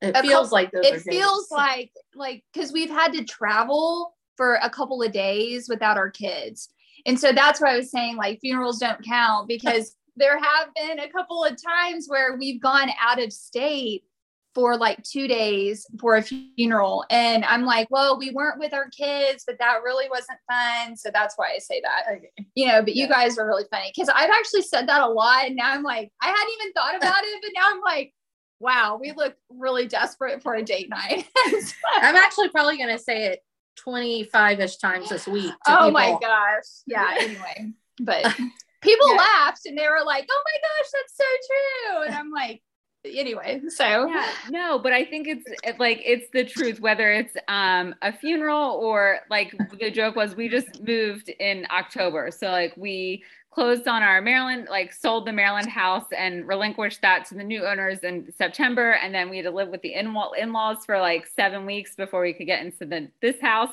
it 0.00 0.16
feels 0.18 0.50
couple, 0.50 0.52
like 0.52 0.70
those 0.72 0.86
it 0.86 1.00
feels 1.00 1.50
like 1.50 1.90
like 2.14 2.44
because 2.52 2.72
we've 2.72 2.90
had 2.90 3.12
to 3.14 3.24
travel 3.24 4.16
for 4.36 4.54
a 4.62 4.70
couple 4.70 5.02
of 5.02 5.12
days 5.12 5.68
without 5.68 5.96
our 5.96 6.10
kids. 6.10 6.68
And 7.04 7.18
so 7.18 7.32
that's 7.32 7.60
why 7.60 7.72
i 7.72 7.76
was 7.76 7.90
saying 7.90 8.16
like 8.16 8.40
funerals 8.40 8.78
don't 8.78 9.04
count 9.04 9.48
because 9.48 9.96
there 10.16 10.38
have 10.38 10.68
been 10.74 11.00
a 11.00 11.08
couple 11.08 11.42
of 11.42 11.56
times 11.62 12.06
where 12.06 12.36
we've 12.36 12.60
gone 12.60 12.90
out 13.00 13.20
of 13.20 13.32
state 13.32 14.04
for 14.54 14.76
like 14.76 15.02
two 15.02 15.26
days 15.26 15.86
for 15.98 16.16
a 16.16 16.22
funeral. 16.22 17.04
And 17.10 17.44
I'm 17.44 17.64
like, 17.64 17.88
well, 17.90 18.18
we 18.18 18.30
weren't 18.30 18.58
with 18.58 18.74
our 18.74 18.88
kids, 18.90 19.44
but 19.46 19.58
that 19.58 19.82
really 19.82 20.08
wasn't 20.10 20.38
fun. 20.50 20.96
So 20.96 21.10
that's 21.12 21.36
why 21.36 21.52
I 21.54 21.58
say 21.58 21.80
that, 21.82 22.04
okay. 22.16 22.30
you 22.54 22.68
know, 22.68 22.82
but 22.82 22.94
yeah. 22.94 23.04
you 23.04 23.08
guys 23.08 23.38
are 23.38 23.46
really 23.46 23.64
funny 23.70 23.90
because 23.94 24.08
I've 24.08 24.30
actually 24.30 24.62
said 24.62 24.88
that 24.88 25.00
a 25.00 25.08
lot. 25.08 25.46
And 25.46 25.56
now 25.56 25.72
I'm 25.72 25.82
like, 25.82 26.10
I 26.22 26.26
hadn't 26.26 26.54
even 26.60 26.72
thought 26.72 26.96
about 26.96 27.24
it, 27.24 27.40
but 27.42 27.50
now 27.54 27.70
I'm 27.70 27.80
like, 27.80 28.12
wow, 28.60 28.98
we 29.00 29.12
look 29.12 29.34
really 29.50 29.86
desperate 29.86 30.42
for 30.42 30.54
a 30.54 30.62
date 30.62 30.88
night. 30.88 31.26
I'm 31.96 32.16
actually 32.16 32.48
probably 32.50 32.76
going 32.76 32.96
to 32.96 33.02
say 33.02 33.26
it 33.26 33.40
25 33.76 34.60
ish 34.60 34.76
times 34.76 35.08
this 35.08 35.26
week. 35.26 35.52
Oh 35.66 35.76
people. 35.76 35.90
my 35.90 36.16
gosh. 36.20 36.64
Yeah. 36.86 37.16
Anyway, 37.18 37.72
but 38.00 38.24
people 38.82 39.08
yeah. 39.10 39.16
laughed 39.16 39.66
and 39.66 39.78
they 39.78 39.88
were 39.88 40.04
like, 40.04 40.26
oh 40.30 40.42
my 40.44 40.58
gosh, 40.60 40.90
that's 40.92 41.16
so 41.16 41.24
true. 41.48 42.02
And 42.06 42.14
I'm 42.14 42.30
like, 42.30 42.62
anyway 43.04 43.60
so. 43.68 44.06
Yeah 44.06 44.28
no 44.50 44.78
but 44.78 44.92
i 44.92 45.04
think 45.04 45.26
it's 45.26 45.44
like 45.78 46.00
it's 46.04 46.30
the 46.32 46.44
truth 46.44 46.80
whether 46.80 47.10
it's 47.10 47.34
um 47.48 47.94
a 48.02 48.12
funeral 48.12 48.72
or 48.82 49.20
like 49.30 49.54
the 49.78 49.90
joke 49.90 50.16
was 50.16 50.36
we 50.36 50.48
just 50.48 50.82
moved 50.82 51.28
in 51.28 51.66
october. 51.70 52.30
So 52.30 52.48
like 52.50 52.76
we 52.76 53.24
closed 53.50 53.86
on 53.86 54.02
our 54.02 54.22
maryland 54.22 54.66
like 54.70 54.92
sold 54.92 55.26
the 55.26 55.32
maryland 55.32 55.68
house 55.68 56.06
and 56.16 56.48
relinquished 56.48 57.02
that 57.02 57.26
to 57.26 57.34
the 57.34 57.44
new 57.44 57.66
owners 57.66 57.98
in 58.00 58.32
september. 58.32 58.92
And 58.92 59.14
then 59.14 59.28
we 59.28 59.38
had 59.38 59.44
to 59.44 59.50
live 59.50 59.68
with 59.68 59.82
the 59.82 59.94
in- 59.94 60.16
in-laws 60.38 60.84
for 60.86 60.98
like 60.98 61.26
seven 61.26 61.66
weeks 61.66 61.94
before 61.94 62.22
we 62.22 62.32
could 62.32 62.46
get 62.46 62.64
into 62.64 62.86
the 62.86 63.08
this 63.20 63.40
house. 63.40 63.72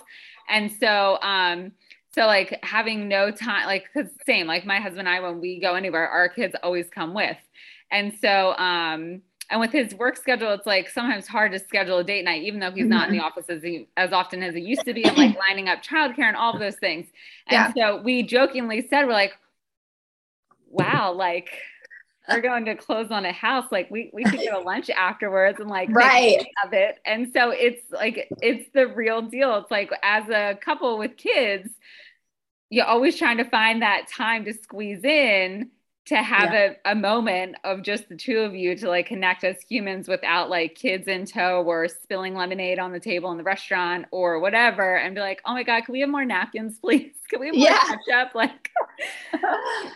And 0.50 0.72
so 0.72 1.20
um 1.22 1.72
so 2.14 2.26
like 2.26 2.60
having 2.64 3.08
no 3.08 3.32
time 3.32 3.66
like 3.68 3.86
because 3.94 4.12
same 4.26 4.48
like 4.48 4.66
my 4.66 4.80
husband 4.80 5.08
and 5.08 5.10
i 5.10 5.20
when 5.20 5.40
we 5.40 5.60
go 5.60 5.76
anywhere 5.76 6.08
our 6.08 6.28
kids 6.28 6.56
always 6.64 6.90
come 6.90 7.14
with 7.14 7.38
and 7.92 8.14
so, 8.22 8.54
um, 8.58 9.22
and 9.52 9.60
with 9.60 9.72
his 9.72 9.96
work 9.96 10.16
schedule, 10.16 10.54
it's 10.54 10.68
like 10.68 10.90
sometimes 10.90 11.28
hard 11.28 11.52
to 11.54 11.60
schedule 11.60 11.98
a 11.98 12.04
date 12.04 12.24
night, 12.24 12.44
even 12.44 12.60
though 12.60 12.70
he's 12.72 12.86
not 12.86 13.08
in 13.08 13.16
the 13.16 13.20
mm-hmm. 13.20 13.26
office 13.26 13.46
as, 13.50 13.64
he, 13.64 13.88
as 13.98 14.14
often 14.14 14.44
as 14.44 14.54
he 14.54 14.62
used 14.62 14.86
to 14.86 14.94
be, 14.94 15.04
and 15.04 15.18
like 15.18 15.36
lining 15.50 15.68
up 15.68 15.82
childcare 15.84 16.28
and 16.28 16.36
all 16.36 16.54
of 16.54 16.60
those 16.60 16.76
things. 16.76 17.08
And 17.48 17.74
yeah. 17.76 17.96
so 17.96 18.02
we 18.02 18.22
jokingly 18.22 18.88
said, 18.88 19.06
we're 19.06 19.14
like, 19.14 19.34
wow, 20.70 21.14
like 21.14 21.50
we're 22.30 22.42
going 22.42 22.66
to 22.66 22.76
close 22.76 23.10
on 23.10 23.26
a 23.26 23.32
house. 23.32 23.66
Like 23.72 23.90
we, 23.90 24.12
we 24.14 24.24
could 24.24 24.40
go 24.40 24.60
to 24.60 24.60
lunch 24.60 24.92
afterwards 24.92 25.60
and 25.60 25.68
like 25.68 25.90
right 25.90 26.46
of 26.64 26.74
it. 26.74 27.00
And 27.04 27.32
so 27.34 27.50
it's 27.50 27.82
like, 27.92 28.30
it's 28.44 28.70
the 28.76 28.88
real 28.88 29.24
deal. 29.24 29.58
It's 29.58 29.72
like 29.72 29.90
as 30.04 30.30
a 30.30 30.60
couple 30.64 31.00
with 31.00 31.18
kids, 31.18 31.72
you're 32.70 32.86
always 32.86 33.18
trying 33.18 33.38
to 33.38 33.46
find 33.46 33.82
that 33.82 34.08
time 34.16 34.46
to 34.46 34.54
squeeze 34.54 35.04
in 35.04 35.72
to 36.10 36.24
have 36.24 36.52
yeah. 36.52 36.74
a, 36.86 36.92
a 36.94 36.96
moment 36.96 37.56
of 37.64 37.84
just 37.84 38.10
the 38.10 38.16
two 38.16 38.40
of 38.40 38.56
you 38.56 38.76
to 38.76 38.90
like 38.90 39.06
connect 39.06 39.44
as 39.44 39.62
humans 39.62 40.08
without 40.08 40.50
like 40.50 40.74
kids 40.74 41.08
in 41.08 41.24
tow 41.24 41.64
or 41.64 41.88
spilling 41.88 42.34
lemonade 42.34 42.80
on 42.80 42.92
the 42.92 43.00
table 43.00 43.32
in 43.32 43.38
the 43.38 43.44
restaurant 43.44 44.08
or 44.10 44.40
whatever 44.40 44.98
and 44.98 45.14
be 45.14 45.22
like 45.22 45.40
oh 45.46 45.54
my 45.54 45.62
god 45.62 45.86
can 45.86 45.94
we 45.94 46.00
have 46.00 46.10
more 46.10 46.26
napkins 46.26 46.80
please 46.84 47.14
can 47.30 47.40
we 47.40 47.48
have 47.48 47.56
more 47.56 47.68
yeah. 47.68 47.78
ketchup 47.78 48.34
like 48.34 48.72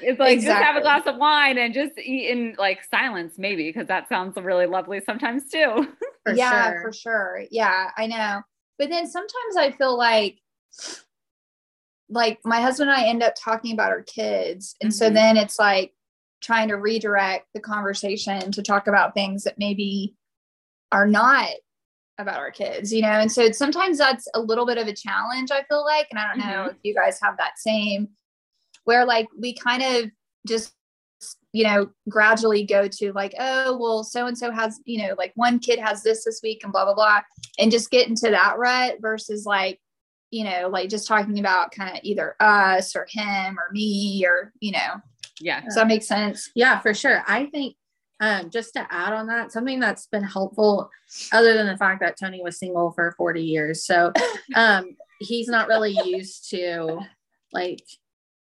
it's 0.01 0.19
like 0.19 0.33
exactly. 0.33 0.45
just 0.45 0.63
have 0.63 0.75
a 0.75 0.81
glass 0.81 1.01
of 1.07 1.17
wine 1.17 1.57
and 1.57 1.73
just 1.73 1.97
eat 1.97 2.29
in 2.29 2.55
like 2.59 2.83
silence 2.83 3.33
maybe 3.39 3.67
because 3.67 3.87
that 3.87 4.07
sounds 4.07 4.37
really 4.37 4.67
lovely 4.67 5.01
sometimes 5.03 5.49
too 5.49 5.87
for 6.23 6.35
yeah 6.35 6.73
sure. 6.73 6.81
for 6.83 6.93
sure 6.93 7.41
yeah 7.49 7.89
i 7.97 8.05
know 8.05 8.39
but 8.77 8.87
then 8.87 9.07
sometimes 9.07 9.57
i 9.57 9.71
feel 9.71 9.97
like 9.97 10.37
like 12.09 12.39
my 12.45 12.61
husband 12.61 12.91
and 12.91 12.99
I 12.99 13.07
end 13.07 13.23
up 13.23 13.33
talking 13.35 13.73
about 13.73 13.89
our 13.89 14.03
kids. 14.03 14.75
And 14.81 14.91
mm-hmm. 14.91 14.97
so 14.97 15.09
then 15.09 15.35
it's 15.35 15.57
like 15.57 15.93
trying 16.43 16.67
to 16.67 16.75
redirect 16.75 17.47
the 17.53 17.59
conversation 17.59 18.51
to 18.51 18.61
talk 18.61 18.87
about 18.87 19.13
things 19.13 19.43
that 19.45 19.57
maybe 19.57 20.13
are 20.91 21.07
not 21.07 21.49
about 22.19 22.37
our 22.37 22.51
kids, 22.51 22.93
you 22.93 23.01
know? 23.01 23.07
And 23.07 23.31
so 23.31 23.51
sometimes 23.51 23.97
that's 23.97 24.27
a 24.35 24.39
little 24.39 24.65
bit 24.65 24.77
of 24.77 24.87
a 24.87 24.93
challenge, 24.93 25.49
I 25.51 25.63
feel 25.63 25.83
like. 25.83 26.07
And 26.11 26.19
I 26.19 26.27
don't 26.27 26.39
know 26.39 26.63
mm-hmm. 26.63 26.69
if 26.69 26.77
you 26.83 26.93
guys 26.93 27.19
have 27.23 27.37
that 27.37 27.57
same, 27.57 28.09
where 28.83 29.05
like 29.05 29.27
we 29.39 29.55
kind 29.55 29.81
of 29.81 30.11
just, 30.47 30.73
you 31.53 31.63
know, 31.63 31.89
gradually 32.09 32.63
go 32.63 32.87
to 32.87 33.13
like, 33.13 33.33
oh, 33.39 33.77
well, 33.77 34.03
so 34.03 34.27
and 34.27 34.37
so 34.37 34.51
has, 34.51 34.79
you 34.85 35.01
know, 35.07 35.15
like 35.17 35.31
one 35.35 35.57
kid 35.57 35.79
has 35.79 36.03
this 36.03 36.25
this 36.25 36.41
week 36.43 36.63
and 36.63 36.73
blah, 36.73 36.83
blah, 36.83 36.93
blah, 36.93 37.21
and 37.57 37.71
just 37.71 37.89
get 37.89 38.07
into 38.07 38.29
that 38.29 38.57
rut 38.57 38.97
versus 38.99 39.45
like, 39.45 39.79
you 40.31 40.43
know, 40.43 40.67
like 40.67 40.89
just 40.89 41.07
talking 41.07 41.39
about 41.39 41.71
kind 41.71 41.95
of 41.95 42.03
either 42.03 42.35
us 42.39 42.95
or 42.95 43.07
him 43.09 43.57
or 43.57 43.71
me 43.71 44.25
or, 44.27 44.51
you 44.59 44.71
know, 44.71 45.01
yeah. 45.39 45.61
Does 45.61 45.75
that 45.75 45.87
make 45.87 46.03
sense? 46.03 46.49
Yeah, 46.55 46.79
for 46.79 46.93
sure. 46.93 47.23
I 47.27 47.45
think 47.45 47.75
um, 48.19 48.49
just 48.49 48.73
to 48.73 48.87
add 48.89 49.13
on 49.13 49.27
that, 49.27 49.51
something 49.51 49.79
that's 49.79 50.07
been 50.07 50.23
helpful, 50.23 50.89
other 51.31 51.53
than 51.55 51.67
the 51.67 51.77
fact 51.77 51.99
that 52.01 52.17
Tony 52.17 52.41
was 52.41 52.57
single 52.57 52.91
for 52.91 53.13
40 53.17 53.41
years. 53.43 53.85
So 53.85 54.13
um, 54.55 54.95
he's 55.19 55.47
not 55.47 55.67
really 55.67 55.97
used 56.05 56.49
to, 56.51 56.99
like, 57.51 57.83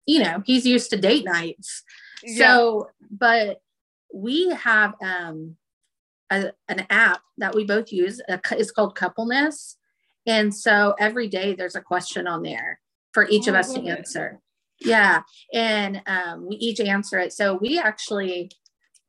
you 0.05 0.21
know, 0.21 0.43
he's 0.45 0.65
used 0.65 0.89
to 0.91 0.97
date 0.97 1.25
nights. 1.25 1.83
Yeah. 2.23 2.47
So, 2.47 2.89
but 3.09 3.61
we 4.13 4.51
have 4.51 4.93
um, 5.01 5.55
a, 6.29 6.51
an 6.67 6.85
app 6.89 7.21
that 7.37 7.55
we 7.55 7.63
both 7.63 7.91
use. 7.91 8.21
It's 8.51 8.71
called 8.71 8.95
Coupleness. 8.95 9.77
And 10.25 10.53
so 10.53 10.93
every 10.99 11.27
day 11.27 11.55
there's 11.55 11.75
a 11.75 11.81
question 11.81 12.27
on 12.27 12.43
there 12.43 12.79
for 13.11 13.27
each 13.27 13.47
oh, 13.47 13.51
of 13.51 13.55
us 13.55 13.73
to 13.73 13.81
answer. 13.87 14.39
Yeah. 14.83 15.21
And 15.53 16.01
um, 16.05 16.47
we 16.47 16.55
each 16.55 16.79
answer 16.79 17.19
it. 17.19 17.33
So 17.33 17.55
we 17.55 17.79
actually, 17.79 18.51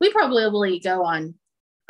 we 0.00 0.11
probably 0.11 0.78
go 0.78 1.04
on 1.04 1.35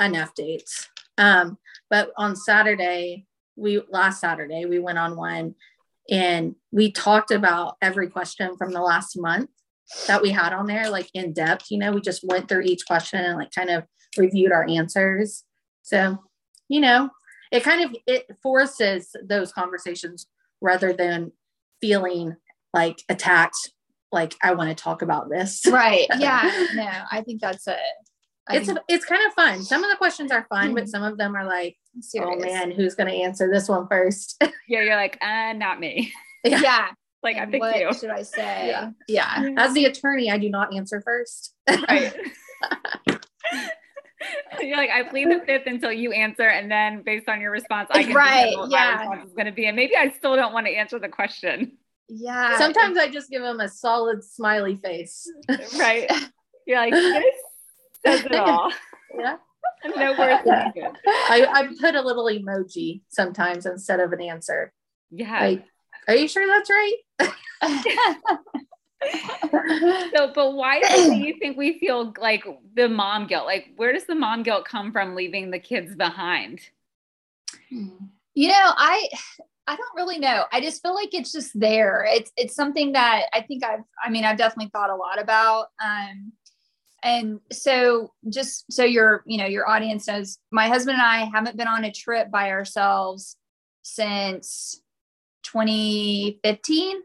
enough 0.00 0.34
dates. 0.34 0.88
Um, 1.18 1.58
but 1.90 2.12
on 2.16 2.36
Saturday, 2.36 3.26
we 3.56 3.82
last 3.90 4.20
Saturday, 4.20 4.64
we 4.64 4.78
went 4.78 4.98
on 4.98 5.16
one 5.16 5.54
and 6.10 6.54
we 6.70 6.90
talked 6.90 7.30
about 7.30 7.76
every 7.80 8.08
question 8.08 8.56
from 8.56 8.72
the 8.72 8.80
last 8.80 9.18
month 9.18 9.50
that 10.06 10.22
we 10.22 10.30
had 10.30 10.52
on 10.52 10.66
there, 10.66 10.90
like 10.90 11.08
in 11.14 11.32
depth. 11.32 11.66
You 11.70 11.78
know, 11.78 11.92
we 11.92 12.00
just 12.00 12.24
went 12.24 12.48
through 12.48 12.62
each 12.62 12.86
question 12.86 13.20
and 13.20 13.38
like 13.38 13.52
kind 13.52 13.70
of 13.70 13.84
reviewed 14.16 14.52
our 14.52 14.66
answers. 14.68 15.44
So, 15.82 16.18
you 16.68 16.80
know, 16.80 17.10
it 17.52 17.62
kind 17.62 17.84
of 17.84 17.96
it 18.06 18.26
forces 18.42 19.14
those 19.22 19.52
conversations 19.52 20.26
rather 20.60 20.92
than 20.92 21.32
feeling 21.80 22.36
like 22.74 23.02
attacked 23.08 23.72
like 24.12 24.34
i 24.42 24.52
want 24.52 24.68
to 24.68 24.82
talk 24.82 25.02
about 25.02 25.30
this. 25.30 25.62
Right 25.70 26.06
yeah 26.18 26.66
no 26.74 26.90
i 27.10 27.22
think 27.22 27.40
that's 27.40 27.66
it. 27.66 27.78
I 28.46 28.56
it's 28.56 28.66
think- 28.66 28.78
a, 28.78 28.82
it's 28.88 29.06
kind 29.06 29.26
of 29.26 29.32
fun. 29.32 29.62
Some 29.62 29.82
of 29.82 29.90
the 29.90 29.96
questions 29.96 30.30
are 30.30 30.46
fun 30.50 30.66
mm-hmm. 30.66 30.74
but 30.74 30.88
some 30.88 31.02
of 31.02 31.16
them 31.16 31.34
are 31.34 31.46
like 31.46 31.76
oh, 32.18 32.36
man 32.36 32.70
who's 32.70 32.94
going 32.94 33.08
to 33.08 33.16
answer 33.16 33.48
this 33.50 33.68
one 33.68 33.88
first? 33.88 34.42
Yeah 34.68 34.82
you're 34.82 34.96
like 34.96 35.18
uh 35.22 35.52
not 35.54 35.80
me. 35.80 36.12
Yeah, 36.46 36.60
yeah. 36.60 36.88
like 37.22 37.38
i 37.38 37.46
think 37.46 37.62
what 37.62 37.78
you. 37.78 37.94
should 37.94 38.10
i 38.10 38.20
say? 38.22 38.68
Yeah. 38.68 38.90
yeah. 39.08 39.54
As 39.56 39.72
the 39.72 39.86
attorney 39.86 40.30
i 40.30 40.36
do 40.36 40.50
not 40.50 40.74
answer 40.74 41.00
first. 41.00 41.54
Right. 41.68 42.14
You're 44.60 44.76
like, 44.76 44.90
I 44.90 45.02
plead 45.02 45.30
the 45.30 45.42
fifth 45.44 45.66
until 45.66 45.92
you 45.92 46.12
answer, 46.12 46.48
and 46.48 46.70
then 46.70 47.02
based 47.02 47.28
on 47.28 47.40
your 47.40 47.50
response, 47.50 47.88
I 47.92 48.04
can 48.04 48.14
right, 48.14 48.54
yeah. 48.68 48.96
my 48.96 49.06
response 49.10 49.28
is 49.28 49.34
going 49.34 49.46
to 49.46 49.52
be, 49.52 49.66
and 49.66 49.76
maybe 49.76 49.96
I 49.96 50.10
still 50.10 50.36
don't 50.36 50.52
want 50.52 50.66
to 50.66 50.72
answer 50.72 50.98
the 50.98 51.08
question. 51.08 51.76
Yeah. 52.08 52.58
Sometimes 52.58 52.98
I 52.98 53.08
just 53.08 53.30
give 53.30 53.42
them 53.42 53.60
a 53.60 53.68
solid 53.68 54.24
smiley 54.24 54.76
face. 54.76 55.30
right. 55.78 56.10
You're 56.66 56.78
like, 56.78 56.92
this 56.92 57.34
says 58.04 58.24
it 58.24 58.34
all. 58.34 58.72
Yeah. 59.18 59.36
no 59.96 60.14
words. 60.18 60.42
Yeah. 60.44 60.70
I, 61.06 61.46
I 61.46 61.68
put 61.80 61.94
a 61.94 62.02
little 62.02 62.26
emoji 62.26 63.02
sometimes 63.08 63.66
instead 63.66 64.00
of 64.00 64.12
an 64.12 64.20
answer. 64.20 64.72
Yeah. 65.10 65.40
Like, 65.40 65.64
are 66.08 66.14
you 66.14 66.28
sure 66.28 66.46
that's 66.46 66.70
right? 66.70 66.96
so, 70.14 70.32
but 70.34 70.54
why 70.54 70.80
do 70.80 71.14
you 71.14 71.36
think 71.38 71.56
we 71.56 71.78
feel 71.78 72.12
like 72.20 72.44
the 72.74 72.88
mom 72.88 73.26
guilt? 73.26 73.46
Like, 73.46 73.68
where 73.76 73.92
does 73.92 74.04
the 74.04 74.14
mom 74.14 74.42
guilt 74.42 74.66
come 74.66 74.92
from 74.92 75.14
leaving 75.14 75.50
the 75.50 75.58
kids 75.58 75.94
behind? 75.94 76.60
Hmm. 77.70 77.88
You 78.34 78.48
know, 78.48 78.72
I 78.76 79.08
I 79.66 79.76
don't 79.76 79.96
really 79.96 80.18
know. 80.18 80.44
I 80.52 80.60
just 80.60 80.82
feel 80.82 80.94
like 80.94 81.14
it's 81.14 81.32
just 81.32 81.58
there. 81.58 82.06
It's 82.08 82.30
it's 82.36 82.54
something 82.54 82.92
that 82.92 83.26
I 83.32 83.40
think 83.40 83.64
I've 83.64 83.84
I 84.04 84.10
mean 84.10 84.24
I've 84.24 84.38
definitely 84.38 84.70
thought 84.72 84.90
a 84.90 84.96
lot 84.96 85.20
about. 85.20 85.68
Um 85.84 86.32
and 87.02 87.40
so 87.52 88.12
just 88.30 88.64
so 88.70 88.84
your 88.84 89.22
you 89.26 89.38
know 89.38 89.46
your 89.46 89.68
audience 89.68 90.08
knows 90.08 90.38
my 90.50 90.68
husband 90.68 90.98
and 90.98 91.06
I 91.06 91.30
haven't 91.32 91.56
been 91.56 91.68
on 91.68 91.84
a 91.84 91.92
trip 91.92 92.30
by 92.30 92.50
ourselves 92.50 93.36
since 93.82 94.80
2015. 95.44 97.02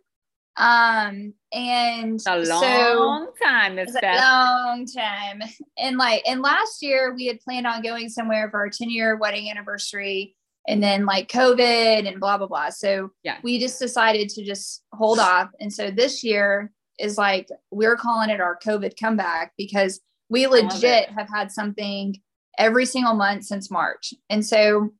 Um, 0.57 1.33
and 1.53 2.19
a 2.27 2.37
long 2.37 3.27
so, 3.29 3.33
time, 3.41 3.75
Miss 3.75 3.95
a 3.95 4.15
long 4.17 4.85
time. 4.85 5.41
And 5.77 5.97
like, 5.97 6.23
and 6.27 6.41
last 6.41 6.81
year 6.81 7.13
we 7.15 7.27
had 7.27 7.39
planned 7.39 7.65
on 7.65 7.81
going 7.81 8.09
somewhere 8.09 8.49
for 8.49 8.59
our 8.59 8.69
10 8.69 8.89
year 8.89 9.15
wedding 9.15 9.49
anniversary 9.49 10.35
and 10.67 10.83
then 10.83 11.05
like 11.05 11.29
COVID 11.29 12.07
and 12.07 12.19
blah, 12.19 12.37
blah, 12.37 12.47
blah. 12.47 12.69
So 12.69 13.11
Yeah. 13.23 13.37
we 13.43 13.59
just 13.59 13.79
decided 13.79 14.29
to 14.29 14.43
just 14.43 14.83
hold 14.93 15.19
off. 15.19 15.49
And 15.59 15.71
so 15.71 15.89
this 15.89 16.23
year 16.23 16.71
is 16.99 17.17
like, 17.17 17.47
we're 17.71 17.95
calling 17.95 18.29
it 18.29 18.41
our 18.41 18.57
COVID 18.63 18.99
comeback 18.99 19.53
because 19.57 20.01
we 20.29 20.45
legit 20.47 21.09
have 21.09 21.29
had 21.33 21.51
something 21.51 22.15
every 22.57 22.85
single 22.85 23.15
month 23.15 23.45
since 23.45 23.71
March. 23.71 24.13
And 24.29 24.45
so, 24.45 24.91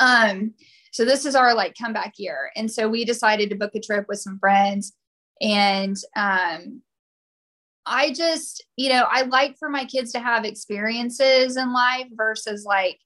um, 0.00 0.54
so 0.92 1.04
this 1.04 1.24
is 1.24 1.34
our 1.34 1.54
like 1.54 1.74
comeback 1.80 2.14
year. 2.18 2.50
And 2.56 2.70
so 2.70 2.88
we 2.88 3.04
decided 3.04 3.48
to 3.50 3.56
book 3.56 3.74
a 3.74 3.80
trip 3.80 4.06
with 4.08 4.18
some 4.18 4.38
friends 4.38 4.92
and, 5.40 5.96
um, 6.16 6.82
I 7.84 8.12
just, 8.12 8.64
you 8.76 8.90
know, 8.90 9.06
I 9.10 9.22
like 9.22 9.56
for 9.58 9.68
my 9.68 9.84
kids 9.84 10.12
to 10.12 10.20
have 10.20 10.44
experiences 10.44 11.56
in 11.56 11.72
life 11.72 12.06
versus 12.12 12.64
like, 12.64 13.00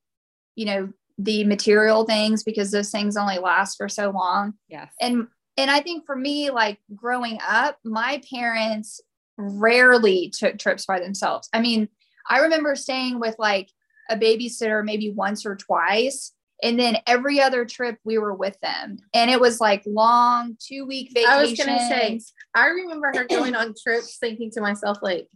you 0.55 0.67
know, 0.67 0.93
the 1.19 1.45
material 1.45 2.05
things 2.05 2.43
because 2.43 2.71
those 2.71 2.91
things 2.91 3.17
only 3.17 3.39
last 3.39 3.77
for 3.77 3.89
so 3.89 4.11
long. 4.11 4.55
Yes. 4.69 4.93
And 5.01 5.29
and 5.57 5.71
I 5.71 5.81
think 5.81 6.05
for 6.05 6.15
me, 6.15 6.51
like 6.51 6.79
growing 6.95 7.39
up, 7.47 7.79
my 7.83 8.21
parents 8.31 9.01
rarely 9.39 10.31
took 10.37 10.59
trips 10.59 10.85
by 10.85 11.01
themselves. 11.01 11.49
I 11.53 11.61
mean, 11.61 11.89
I 12.29 12.41
remember 12.41 12.77
staying 12.77 13.21
with 13.21 13.37
like 13.39 13.71
a 14.11 14.17
babysitter 14.17 14.85
maybe 14.85 15.11
once 15.11 15.47
or 15.47 15.57
twice. 15.57 16.33
And 16.63 16.79
then 16.79 16.99
every 17.07 17.41
other 17.41 17.65
trip 17.65 17.99
we 18.05 18.19
were 18.19 18.35
with 18.35 18.59
them. 18.61 18.99
And 19.15 19.31
it 19.31 19.41
was 19.41 19.61
like 19.61 19.83
long 19.87 20.57
two 20.59 20.87
week 20.87 21.11
vacations. 21.15 21.33
I 21.33 21.41
was 21.43 21.55
gonna 21.55 21.89
say, 21.89 22.21
I 22.55 22.67
remember 22.67 23.13
her 23.15 23.25
going 23.25 23.55
on 23.55 23.75
trips 23.83 24.19
thinking 24.19 24.51
to 24.53 24.61
myself, 24.61 24.99
like, 25.03 25.29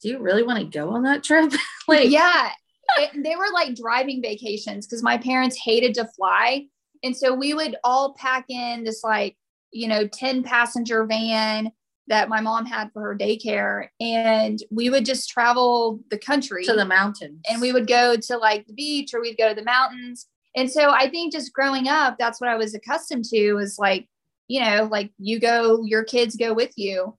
do 0.00 0.08
you 0.08 0.18
really 0.18 0.42
want 0.42 0.58
to 0.58 0.64
go 0.64 0.90
on 0.90 1.04
that 1.04 1.22
trip? 1.22 1.52
like, 1.88 2.10
yeah 2.10 2.50
it, 2.98 3.22
they 3.22 3.36
were 3.36 3.50
like 3.52 3.74
driving 3.74 4.22
vacations 4.22 4.86
because 4.86 5.02
my 5.02 5.18
parents 5.18 5.56
hated 5.62 5.94
to 5.94 6.06
fly. 6.16 6.66
And 7.02 7.16
so 7.16 7.34
we 7.34 7.54
would 7.54 7.76
all 7.84 8.14
pack 8.14 8.44
in 8.48 8.84
this 8.84 9.02
like 9.02 9.36
you 9.72 9.88
know 9.88 10.06
10 10.06 10.42
passenger 10.42 11.04
van 11.06 11.72
that 12.08 12.28
my 12.28 12.40
mom 12.40 12.66
had 12.66 12.90
for 12.92 13.00
her 13.00 13.16
daycare 13.16 13.88
and 14.00 14.58
we 14.70 14.90
would 14.90 15.04
just 15.04 15.30
travel 15.30 16.00
the 16.10 16.18
country. 16.18 16.64
To 16.64 16.74
the 16.74 16.84
mountains. 16.84 17.40
and 17.48 17.60
we 17.60 17.72
would 17.72 17.86
go 17.86 18.16
to 18.16 18.36
like 18.36 18.66
the 18.66 18.74
beach 18.74 19.14
or 19.14 19.20
we'd 19.20 19.38
go 19.38 19.48
to 19.48 19.54
the 19.54 19.64
mountains. 19.64 20.26
And 20.54 20.70
so 20.70 20.90
i 20.90 21.08
think 21.08 21.32
just 21.32 21.52
growing 21.52 21.88
up 21.88 22.16
that's 22.18 22.40
what 22.40 22.50
i 22.50 22.56
was 22.56 22.74
accustomed 22.74 23.24
to 23.26 23.54
was 23.54 23.78
like 23.78 24.06
you 24.48 24.60
know 24.60 24.88
like 24.90 25.10
you 25.18 25.40
go 25.40 25.82
your 25.84 26.04
kids 26.04 26.36
go 26.36 26.52
with 26.52 26.72
you. 26.76 27.16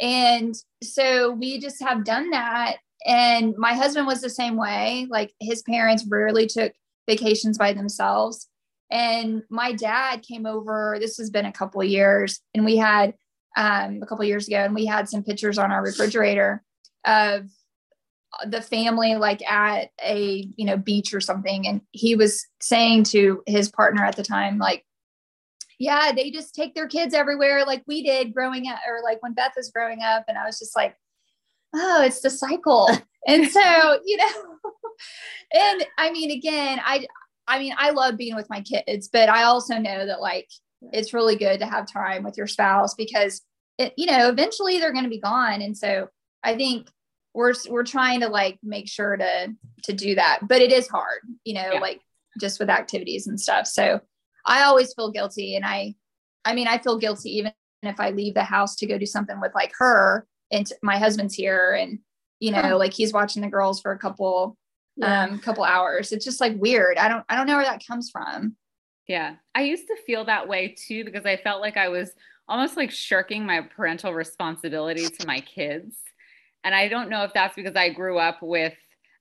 And 0.00 0.54
so 0.82 1.30
we 1.30 1.60
just 1.60 1.82
have 1.82 2.04
done 2.04 2.30
that 2.30 2.78
and 3.04 3.54
my 3.58 3.74
husband 3.74 4.06
was 4.06 4.20
the 4.20 4.30
same 4.30 4.56
way. 4.56 5.06
Like 5.10 5.34
his 5.40 5.62
parents 5.62 6.06
rarely 6.08 6.46
took 6.46 6.72
vacations 7.06 7.58
by 7.58 7.72
themselves. 7.72 8.48
And 8.90 9.42
my 9.50 9.72
dad 9.72 10.22
came 10.22 10.46
over 10.46 10.96
this 11.00 11.18
has 11.18 11.30
been 11.30 11.46
a 11.46 11.52
couple 11.52 11.82
years 11.82 12.40
and 12.54 12.64
we 12.64 12.76
had 12.76 13.14
um, 13.56 14.00
a 14.02 14.06
couple 14.06 14.24
years 14.24 14.48
ago 14.48 14.58
and 14.58 14.74
we 14.74 14.86
had 14.86 15.08
some 15.08 15.22
pictures 15.22 15.58
on 15.58 15.70
our 15.70 15.82
refrigerator 15.82 16.62
of 17.06 17.48
the 18.46 18.60
family 18.60 19.14
like 19.14 19.48
at 19.48 19.90
a 20.04 20.48
you 20.56 20.64
know 20.64 20.76
beach 20.76 21.14
or 21.14 21.20
something. 21.20 21.66
And 21.66 21.80
he 21.92 22.16
was 22.16 22.46
saying 22.60 23.04
to 23.04 23.42
his 23.46 23.68
partner 23.68 24.04
at 24.04 24.16
the 24.16 24.24
time 24.24 24.58
like 24.58 24.84
yeah 25.78 26.12
they 26.12 26.30
just 26.30 26.54
take 26.54 26.74
their 26.74 26.88
kids 26.88 27.14
everywhere 27.14 27.64
like 27.64 27.82
we 27.86 28.02
did 28.02 28.32
growing 28.32 28.68
up 28.68 28.78
or 28.88 29.02
like 29.02 29.22
when 29.22 29.34
beth 29.34 29.52
was 29.56 29.70
growing 29.70 30.02
up. 30.02 30.24
And 30.28 30.38
i 30.38 30.46
was 30.46 30.58
just 30.58 30.76
like 30.76 30.96
oh 31.74 32.02
it's 32.02 32.20
the 32.20 32.30
cycle. 32.30 32.88
And 33.26 33.48
so 33.50 33.60
you 34.04 34.16
know 34.16 34.26
and 35.52 35.84
i 35.98 36.10
mean 36.12 36.30
again 36.30 36.80
i 36.84 37.04
i 37.48 37.58
mean 37.58 37.74
i 37.76 37.90
love 37.90 38.16
being 38.16 38.36
with 38.36 38.48
my 38.48 38.60
kids 38.60 39.08
but 39.12 39.28
i 39.28 39.42
also 39.42 39.76
know 39.78 40.06
that 40.06 40.20
like 40.20 40.48
it's 40.92 41.12
really 41.12 41.36
good 41.36 41.58
to 41.60 41.66
have 41.66 41.90
time 41.90 42.22
with 42.22 42.36
your 42.36 42.46
spouse 42.46 42.94
because 42.94 43.42
it 43.78 43.92
you 43.96 44.06
know 44.06 44.28
eventually 44.28 44.78
they're 44.78 44.92
going 44.92 45.04
to 45.04 45.10
be 45.10 45.20
gone. 45.20 45.62
And 45.62 45.76
so 45.76 46.08
i 46.42 46.54
think 46.56 46.88
we're 47.34 47.54
we're 47.68 47.82
trying 47.84 48.20
to 48.20 48.28
like 48.28 48.58
make 48.62 48.88
sure 48.88 49.16
to 49.16 49.54
to 49.82 49.92
do 49.92 50.14
that 50.14 50.40
but 50.42 50.62
it 50.62 50.70
is 50.72 50.86
hard 50.88 51.20
you 51.44 51.54
know 51.54 51.70
Yeah. 51.72 51.80
like 51.80 52.00
just 52.40 52.60
with 52.60 52.68
activities 52.70 53.26
and 53.26 53.40
stuff. 53.40 53.66
So 53.66 54.00
i 54.46 54.62
always 54.64 54.92
feel 54.94 55.10
guilty 55.10 55.56
and 55.56 55.64
i 55.64 55.94
i 56.44 56.54
mean 56.54 56.68
i 56.68 56.78
feel 56.78 56.98
guilty 56.98 57.30
even 57.38 57.52
if 57.82 57.98
i 57.98 58.10
leave 58.10 58.34
the 58.34 58.44
house 58.44 58.76
to 58.76 58.86
go 58.86 58.98
do 58.98 59.06
something 59.06 59.40
with 59.40 59.52
like 59.54 59.72
her 59.78 60.26
and 60.54 60.70
my 60.82 60.96
husband's 60.98 61.34
here 61.34 61.72
and 61.72 61.98
you 62.40 62.50
know 62.52 62.62
Huh. 62.62 62.78
like 62.78 62.92
he's 62.94 63.12
watching 63.12 63.42
the 63.42 63.48
girls 63.48 63.80
for 63.80 63.92
a 63.92 63.98
couple 63.98 64.56
Yeah. 64.96 65.24
um 65.24 65.38
couple 65.40 65.64
hours 65.64 66.12
it's 66.12 66.24
just 66.24 66.40
like 66.40 66.54
weird 66.56 66.96
i 66.98 67.08
don't 67.08 67.24
i 67.28 67.36
don't 67.36 67.46
know 67.46 67.56
where 67.56 67.64
that 67.64 67.82
comes 67.86 68.10
from 68.10 68.56
Yeah. 69.06 69.36
I 69.54 69.62
used 69.64 69.86
to 69.88 69.96
feel 70.06 70.24
that 70.24 70.48
way 70.48 70.74
too 70.86 71.04
because 71.04 71.26
I 71.26 71.36
felt 71.36 71.60
like 71.60 71.76
I 71.76 71.88
was 71.88 72.08
almost 72.48 72.74
like 72.76 72.90
shirking 72.90 73.44
my 73.44 73.60
parental 73.76 74.14
responsibility 74.14 75.06
to 75.06 75.26
my 75.26 75.40
kids. 75.40 75.96
And 76.64 76.74
I 76.74 76.88
don't 76.88 77.10
know 77.10 77.22
if 77.24 77.32
that's 77.34 77.54
because 77.54 77.76
I 77.76 77.90
grew 77.90 78.16
up 78.18 78.38
with 78.40 78.72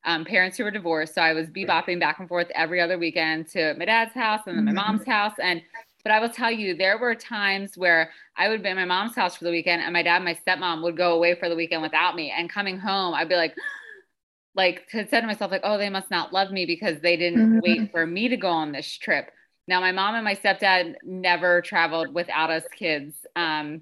um, 0.06 0.24
parents 0.24 0.58
who 0.58 0.64
were 0.64 0.72
divorced. 0.72 1.14
So 1.16 1.22
I 1.22 1.34
was 1.34 1.48
bebopping 1.48 2.00
back 2.00 2.20
and 2.20 2.30
forth 2.30 2.48
every 2.56 2.80
other 2.80 2.98
weekend 2.98 3.50
to 3.50 3.74
my 3.78 3.84
dad's 3.86 4.14
house 4.14 4.42
and 4.48 4.56
then 4.58 4.66
my 4.66 4.72
Mhm. 4.72 4.76
mom's 4.86 5.06
house. 5.06 5.36
And 5.42 5.62
but 6.04 6.12
I 6.12 6.20
will 6.20 6.30
tell 6.30 6.52
you, 6.52 6.76
there 6.76 6.98
were 6.98 7.16
times 7.16 7.78
where 7.78 8.12
I 8.36 8.50
would 8.50 8.64
be 8.64 8.70
at 8.70 8.76
my 8.76 8.86
mom's 8.86 9.16
house 9.16 9.36
for 9.36 9.46
the 9.46 9.52
weekend 9.52 9.82
and 9.82 9.94
my 9.94 10.04
dad 10.04 10.18
and 10.18 10.26
my 10.26 10.36
stepmom 10.36 10.84
would 10.84 10.98
go 10.98 11.14
away 11.14 11.36
for 11.36 11.50
the 11.50 11.56
weekend 11.56 11.82
without 11.82 12.16
me. 12.16 12.32
And 12.36 12.50
coming 12.50 12.78
home, 12.80 13.14
I'd 13.14 13.30
be 13.30 13.36
like, 13.36 13.56
like 14.56 14.90
had 14.92 15.10
said 15.10 15.22
to 15.22 15.28
myself, 15.28 15.52
like, 15.52 15.62
oh, 15.64 15.78
they 15.78 15.90
must 15.90 16.12
not 16.12 16.34
love 16.34 16.52
me 16.52 16.66
because 16.66 17.00
they 17.02 17.18
didn't 17.18 17.54
Mhm. 17.56 17.62
wait 17.62 17.92
for 17.92 18.06
me 18.06 18.28
to 18.30 18.38
go 18.38 18.50
on 18.50 18.72
this 18.72 18.98
trip. 18.98 19.32
Now, 19.68 19.80
my 19.80 19.92
mom 19.92 20.16
and 20.16 20.24
my 20.26 20.36
stepdad 20.36 20.96
never 21.04 21.62
traveled 21.62 22.14
without 22.14 22.50
us 22.52 22.68
kids. 22.68 23.26
Um, 23.36 23.82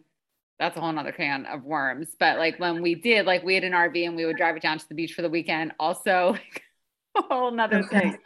that's 0.60 0.78
a 0.78 0.82
whole 0.82 0.92
nother 0.94 1.12
can 1.12 1.46
of 1.48 1.64
worms. 1.64 2.16
But 2.20 2.38
like 2.38 2.60
when 2.60 2.82
we 2.82 2.96
did, 2.96 3.26
like 3.26 3.44
we 3.44 3.56
had 3.56 3.64
an 3.64 3.74
RV 3.74 4.06
and 4.06 4.16
we 4.16 4.26
would 4.26 4.38
drive 4.38 4.56
it 4.58 4.62
down 4.64 4.80
to 4.80 4.88
the 4.90 4.96
beach 4.96 5.14
for 5.14 5.24
the 5.24 5.30
weekend. 5.30 5.74
Also, 5.80 6.38
whole 7.30 7.52
nother 7.52 7.84
Okay. 7.91 7.91
thing. 7.91 8.17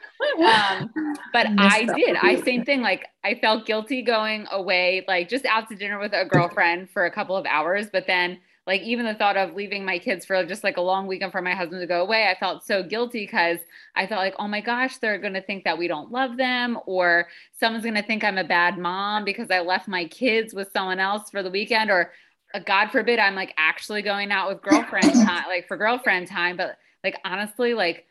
Um, 0.43 0.93
but 1.33 1.47
Missed 1.47 1.85
I 1.85 1.85
did. 1.85 2.15
I 2.15 2.37
same 2.37 2.63
thing. 2.63 2.81
Like 2.81 3.05
I 3.23 3.35
felt 3.35 3.65
guilty 3.65 4.01
going 4.01 4.47
away, 4.51 5.03
like 5.07 5.29
just 5.29 5.45
out 5.45 5.67
to 5.69 5.75
dinner 5.75 5.99
with 5.99 6.13
a 6.13 6.25
girlfriend 6.25 6.89
for 6.89 7.05
a 7.05 7.11
couple 7.11 7.35
of 7.35 7.45
hours. 7.45 7.87
But 7.91 8.07
then, 8.07 8.39
like 8.67 8.81
even 8.81 9.05
the 9.05 9.13
thought 9.15 9.37
of 9.37 9.53
leaving 9.55 9.85
my 9.85 9.99
kids 9.99 10.25
for 10.25 10.43
just 10.45 10.63
like 10.63 10.77
a 10.77 10.81
long 10.81 11.07
weekend 11.07 11.31
for 11.31 11.41
my 11.41 11.53
husband 11.53 11.81
to 11.81 11.87
go 11.87 12.01
away, 12.01 12.27
I 12.27 12.39
felt 12.39 12.65
so 12.65 12.83
guilty 12.83 13.23
because 13.25 13.59
I 13.95 14.07
felt 14.07 14.19
like, 14.21 14.35
oh 14.39 14.47
my 14.47 14.61
gosh, 14.61 14.97
they're 14.97 15.19
gonna 15.19 15.41
think 15.41 15.63
that 15.65 15.77
we 15.77 15.87
don't 15.87 16.11
love 16.11 16.37
them, 16.37 16.79
or 16.85 17.27
someone's 17.59 17.85
gonna 17.85 18.03
think 18.03 18.23
I'm 18.23 18.37
a 18.37 18.43
bad 18.43 18.77
mom 18.77 19.25
because 19.25 19.51
I 19.51 19.59
left 19.61 19.87
my 19.87 20.05
kids 20.05 20.53
with 20.53 20.71
someone 20.71 20.99
else 20.99 21.29
for 21.29 21.43
the 21.43 21.51
weekend, 21.51 21.91
or 21.91 22.11
uh, 22.53 22.59
God 22.59 22.89
forbid 22.91 23.19
I'm 23.19 23.35
like 23.35 23.53
actually 23.57 24.01
going 24.01 24.31
out 24.31 24.49
with 24.49 24.61
girlfriend 24.61 25.19
time, 25.19 25.45
like 25.47 25.67
for 25.67 25.77
girlfriend 25.77 26.27
time. 26.27 26.57
But 26.57 26.77
like 27.03 27.17
honestly, 27.25 27.73
like 27.73 28.05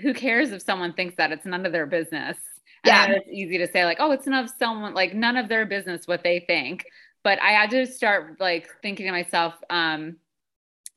who 0.00 0.14
cares 0.14 0.52
if 0.52 0.62
someone 0.62 0.92
thinks 0.94 1.16
that 1.16 1.32
it's 1.32 1.44
none 1.46 1.66
of 1.66 1.72
their 1.72 1.86
business. 1.86 2.36
Yeah. 2.84 3.06
it's 3.10 3.28
easy 3.30 3.58
to 3.58 3.68
say 3.70 3.84
like, 3.84 3.98
oh, 4.00 4.10
it's 4.10 4.26
none 4.26 4.42
of 4.44 4.50
someone 4.58 4.94
like 4.94 5.14
none 5.14 5.36
of 5.36 5.48
their 5.48 5.66
business 5.66 6.06
what 6.06 6.22
they 6.24 6.40
think. 6.40 6.84
But 7.22 7.40
I 7.40 7.50
had 7.52 7.70
to 7.70 7.86
start 7.86 8.40
like 8.40 8.68
thinking 8.82 9.06
to 9.06 9.12
myself, 9.12 9.54
um, 9.70 10.16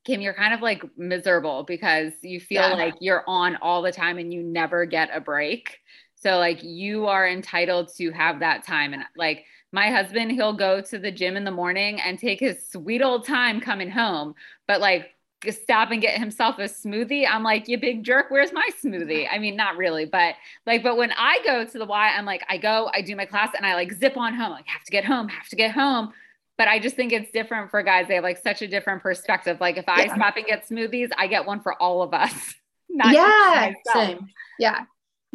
Kim, 0.04 0.20
you're 0.20 0.34
kind 0.34 0.54
of 0.54 0.60
like 0.62 0.82
miserable 0.96 1.64
because 1.64 2.12
you 2.22 2.40
feel 2.40 2.62
Yeah. 2.62 2.74
like 2.74 2.94
you're 3.00 3.24
on 3.26 3.56
all 3.56 3.82
the 3.82 3.92
time 3.92 4.18
and 4.18 4.32
you 4.32 4.42
never 4.42 4.84
get 4.84 5.10
a 5.12 5.20
break. 5.20 5.80
So 6.16 6.38
like 6.38 6.62
you 6.62 7.06
are 7.06 7.28
entitled 7.28 7.90
to 7.96 8.10
have 8.12 8.40
that 8.40 8.64
time. 8.64 8.92
And 8.94 9.04
like 9.16 9.44
my 9.72 9.90
husband, 9.90 10.32
he'll 10.32 10.52
go 10.56 10.80
to 10.80 10.98
the 10.98 11.10
gym 11.10 11.36
in 11.36 11.44
the 11.44 11.50
morning 11.50 12.00
and 12.00 12.18
take 12.18 12.40
his 12.40 12.68
sweet 12.68 13.02
old 13.02 13.26
time 13.26 13.60
coming 13.60 13.90
home. 13.90 14.34
But 14.66 14.80
like 14.80 15.10
stop 15.52 15.90
and 15.90 16.00
get 16.00 16.18
himself 16.18 16.58
a 16.58 16.62
smoothie. 16.62 17.26
I'm 17.28 17.42
like, 17.42 17.68
you 17.68 17.78
big 17.78 18.02
jerk, 18.04 18.26
where's 18.30 18.52
my 18.52 18.68
smoothie? 18.82 19.26
I 19.30 19.38
mean, 19.38 19.56
not 19.56 19.76
really, 19.76 20.04
but 20.04 20.34
like, 20.66 20.82
but 20.82 20.96
when 20.96 21.12
I 21.12 21.38
go 21.44 21.64
to 21.64 21.78
the 21.78 21.84
Y, 21.84 22.14
I'm 22.16 22.24
like, 22.24 22.44
I 22.48 22.56
go, 22.58 22.90
I 22.92 23.02
do 23.02 23.14
my 23.16 23.24
class 23.26 23.50
and 23.56 23.64
I 23.66 23.74
like 23.74 23.92
zip 23.92 24.16
on 24.16 24.34
home, 24.34 24.50
like 24.52 24.66
have 24.68 24.84
to 24.84 24.90
get 24.90 25.04
home, 25.04 25.28
have 25.28 25.48
to 25.48 25.56
get 25.56 25.70
home. 25.72 26.12
But 26.58 26.68
I 26.68 26.78
just 26.78 26.96
think 26.96 27.12
it's 27.12 27.30
different 27.32 27.70
for 27.70 27.82
guys. 27.82 28.08
They 28.08 28.14
have 28.14 28.24
like 28.24 28.38
such 28.38 28.62
a 28.62 28.66
different 28.68 29.02
perspective. 29.02 29.58
Like 29.60 29.76
if 29.76 29.88
I 29.88 30.04
Yeah. 30.04 30.14
stop 30.14 30.36
and 30.36 30.46
get 30.46 30.66
smoothies, 30.68 31.10
I 31.18 31.26
get 31.26 31.44
one 31.46 31.60
for 31.60 31.80
all 31.80 32.02
of 32.02 32.14
us. 32.14 32.54
Not 32.88 33.12
Yeah. 33.14 33.72
Same. 33.92 34.28
yeah 34.58 34.84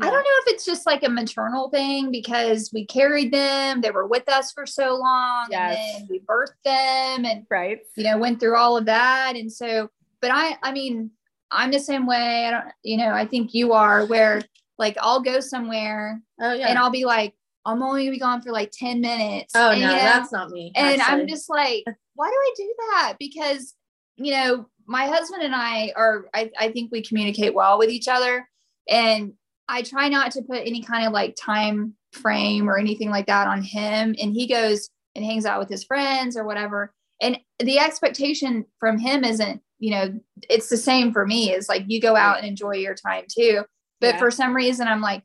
I 0.01 0.05
don't 0.09 0.13
know 0.13 0.37
if 0.47 0.53
it's 0.55 0.65
just 0.65 0.87
like 0.87 1.03
a 1.03 1.09
maternal 1.09 1.69
thing 1.69 2.09
because 2.11 2.71
we 2.73 2.87
carried 2.87 3.31
them, 3.31 3.81
they 3.81 3.91
were 3.91 4.07
with 4.07 4.27
us 4.29 4.51
for 4.51 4.65
so 4.65 4.95
long, 4.95 5.45
Yes. 5.51 5.77
and 5.77 6.01
then 6.01 6.07
we 6.09 6.19
birthed 6.21 6.55
them 6.65 7.23
and 7.25 7.45
Right. 7.51 7.81
you 7.95 8.05
know 8.05 8.17
went 8.17 8.39
through 8.39 8.55
all 8.55 8.77
of 8.77 8.85
that. 8.85 9.35
And 9.35 9.51
so, 9.51 9.91
but 10.21 10.31
I 10.31 10.57
I 10.63 10.71
mean, 10.71 11.11
I'm 11.51 11.71
the 11.71 11.79
same 11.79 12.05
way. 12.05 12.45
I 12.47 12.51
don't, 12.51 12.65
you 12.83 12.97
know, 12.97 13.09
I 13.11 13.25
think 13.25 13.53
you 13.53 13.73
are 13.73 14.05
where 14.05 14.41
like 14.77 14.97
I'll 15.01 15.21
go 15.21 15.39
somewhere 15.39 16.21
Oh 16.39 16.53
yeah. 16.53 16.67
and 16.67 16.77
I'll 16.77 16.89
be 16.89 17.05
like, 17.05 17.33
I'm 17.65 17.83
only 17.83 18.03
gonna 18.05 18.15
be 18.15 18.19
gone 18.19 18.41
for 18.41 18.51
like 18.51 18.71
10 18.71 19.01
minutes. 19.01 19.53
Oh 19.55 19.71
and, 19.71 19.81
no, 19.81 19.89
you 19.89 19.95
know, 19.95 20.01
that's 20.01 20.31
not 20.31 20.49
me. 20.49 20.71
and 20.75 21.01
actually. 21.01 21.21
I'm 21.21 21.27
just 21.27 21.49
like, 21.49 21.83
why 22.15 22.27
do 22.27 22.33
I 22.33 22.53
do 22.57 22.73
that? 22.91 23.15
Because, 23.19 23.75
you 24.17 24.33
know, 24.33 24.67
my 24.87 25.05
husband 25.07 25.43
and 25.43 25.55
I 25.55 25.93
are, 25.95 26.25
I, 26.33 26.51
I 26.59 26.71
think 26.71 26.91
we 26.91 27.01
communicate 27.01 27.53
well 27.53 27.77
with 27.77 27.89
each 27.89 28.07
other. 28.07 28.47
And 28.89 29.33
I 29.67 29.83
try 29.83 30.09
not 30.09 30.31
to 30.31 30.41
put 30.41 30.65
any 30.65 30.81
kind 30.81 31.05
of 31.05 31.13
like 31.13 31.35
time 31.39 31.95
frame 32.13 32.69
or 32.69 32.77
anything 32.77 33.09
like 33.09 33.27
that 33.27 33.47
on 33.47 33.61
him. 33.61 34.15
And 34.19 34.33
he 34.33 34.47
goes 34.47 34.89
and 35.15 35.23
hangs 35.23 35.45
out 35.45 35.59
with 35.59 35.69
his 35.69 35.83
friends 35.83 36.35
or 36.35 36.43
whatever. 36.43 36.93
And 37.21 37.39
the 37.59 37.79
expectation 37.79 38.65
from 38.79 38.97
him 38.97 39.23
isn't, 39.23 39.61
you 39.81 39.89
know, 39.91 40.13
it's 40.47 40.69
the 40.69 40.77
same 40.77 41.11
for 41.11 41.25
me. 41.25 41.49
It's 41.51 41.67
like 41.67 41.83
you 41.87 41.99
go 41.99 42.15
out 42.15 42.37
and 42.37 42.45
enjoy 42.47 42.75
your 42.75 42.93
time 42.93 43.25
too. 43.27 43.63
But 43.99 44.13
Yeah. 44.15 44.19
for 44.19 44.29
some 44.31 44.55
reason, 44.55 44.87
I'm 44.87 45.01
like, 45.01 45.23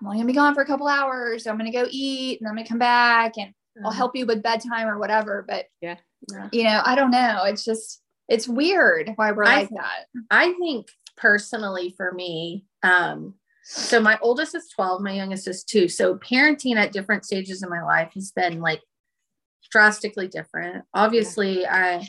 I'm 0.00 0.06
only 0.06 0.16
gonna 0.18 0.26
be 0.26 0.32
gone 0.32 0.54
for 0.54 0.62
a 0.62 0.66
couple 0.66 0.88
hours. 0.88 1.46
I'm 1.46 1.58
gonna 1.58 1.70
go 1.70 1.86
eat 1.90 2.40
and 2.40 2.48
I'm 2.48 2.56
gonna 2.56 2.66
come 2.66 2.78
back 2.78 3.34
and 3.36 3.52
I'll 3.84 3.92
Mhm. 3.92 3.96
help 3.96 4.16
you 4.16 4.24
with 4.24 4.42
bedtime 4.42 4.88
or 4.88 4.98
whatever. 4.98 5.44
But 5.46 5.66
Yeah. 5.82 5.96
you 6.50 6.64
know, 6.64 6.80
I 6.84 6.94
don't 6.94 7.10
know. 7.10 7.44
It's 7.44 7.64
just 7.64 8.02
it's 8.28 8.48
weird 8.48 9.12
why 9.16 9.32
we're 9.32 9.44
I- 9.44 9.60
like 9.60 9.70
that. 9.70 10.06
I 10.30 10.52
think 10.54 10.88
personally 11.16 11.90
for 11.96 12.12
me, 12.12 12.66
um, 12.82 13.34
so 13.64 14.00
my 14.00 14.18
oldest 14.22 14.54
is 14.54 14.68
12, 14.70 15.02
my 15.02 15.12
youngest 15.12 15.46
is 15.48 15.62
two. 15.64 15.88
So 15.88 16.16
parenting 16.16 16.76
at 16.76 16.92
different 16.92 17.24
stages 17.26 17.62
in 17.62 17.68
my 17.70 17.82
life 17.82 18.12
has 18.14 18.32
been 18.32 18.60
like 18.60 18.82
drastically 19.70 20.28
different. 20.28 20.84
Obviously, 20.94 21.66
I, 21.66 22.06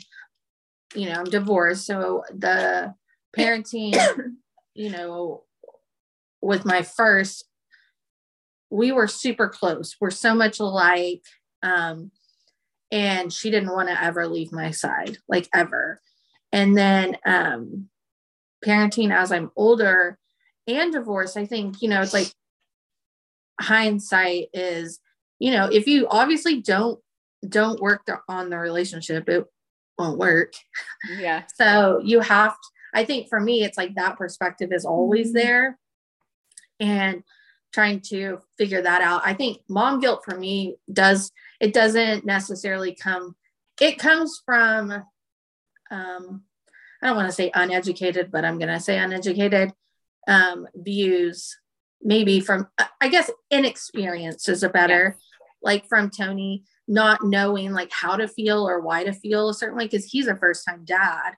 you 0.94 1.08
know, 1.08 1.14
I'm 1.14 1.24
divorced. 1.24 1.86
So 1.86 2.24
the 2.32 2.94
parenting, 3.36 3.94
you 4.74 4.90
know, 4.90 5.44
with 6.42 6.64
my 6.64 6.82
first, 6.82 7.44
we 8.70 8.92
were 8.92 9.08
super 9.08 9.48
close. 9.48 9.96
We're 10.00 10.10
so 10.10 10.34
much 10.34 10.60
alike. 10.60 11.22
Um, 11.62 12.10
and 12.90 13.32
she 13.32 13.50
didn't 13.50 13.72
want 13.72 13.88
to 13.88 14.02
ever 14.02 14.26
leave 14.26 14.52
my 14.52 14.70
side, 14.70 15.18
like 15.28 15.48
ever. 15.54 16.00
And 16.52 16.76
then 16.76 17.16
um 17.24 17.88
parenting 18.64 19.14
as 19.14 19.32
I'm 19.32 19.50
older 19.56 20.18
and 20.66 20.92
divorced, 20.92 21.36
I 21.36 21.46
think, 21.46 21.82
you 21.82 21.88
know, 21.88 22.02
it's 22.02 22.12
like 22.12 22.32
hindsight 23.60 24.48
is, 24.52 24.98
you 25.38 25.52
know, 25.52 25.66
if 25.66 25.86
you 25.86 26.08
obviously 26.08 26.60
don't 26.60 26.98
don't 27.48 27.80
work 27.80 28.02
on 28.28 28.50
the 28.50 28.58
relationship, 28.58 29.28
it 29.28 29.44
won't 30.00 30.18
work. 30.18 30.54
Yeah. 31.18 31.42
So 31.54 32.00
you 32.02 32.20
have 32.20 32.52
to, 32.52 32.68
I 32.94 33.04
think 33.04 33.28
for 33.28 33.38
me, 33.40 33.62
it's 33.62 33.78
like 33.78 33.94
that 33.94 34.16
perspective 34.16 34.72
is 34.72 34.84
always 34.84 35.30
Mhm. 35.30 35.34
there. 35.34 35.78
And 36.80 37.22
trying 37.72 38.00
to 38.00 38.40
figure 38.58 38.82
that 38.82 39.00
out. 39.00 39.22
I 39.24 39.34
think 39.34 39.58
mom 39.68 40.00
guilt 40.00 40.22
for 40.24 40.36
me 40.36 40.76
does, 40.92 41.30
it 41.60 41.72
doesn't 41.72 42.24
necessarily 42.26 42.94
come, 42.94 43.36
it 43.80 43.96
comes 43.98 44.42
from, 44.44 44.90
um, 45.90 46.42
I 47.00 47.06
don't 47.06 47.16
want 47.16 47.28
to 47.28 47.32
say 47.32 47.50
uneducated, 47.54 48.32
but 48.32 48.44
I'm 48.44 48.58
going 48.58 48.68
to 48.74 48.80
say 48.80 48.98
uneducated 48.98 49.72
um, 50.26 50.66
views, 50.74 51.56
maybe 52.02 52.40
from, 52.40 52.66
I 53.00 53.08
guess, 53.08 53.30
inexperience 53.50 54.48
is 54.48 54.62
a 54.62 54.68
better, 54.68 55.16
like 55.62 55.86
from 55.86 56.10
Tony, 56.10 56.64
not 56.90 57.24
knowing 57.24 57.72
like 57.72 57.90
how 57.92 58.16
to 58.16 58.26
feel 58.26 58.66
or 58.68 58.80
why 58.80 59.04
to 59.04 59.12
feel 59.12 59.48
a 59.48 59.54
certain 59.54 59.78
way 59.78 59.84
because 59.84 60.04
he's 60.04 60.26
a 60.26 60.36
first 60.36 60.64
time 60.68 60.84
dad. 60.84 61.34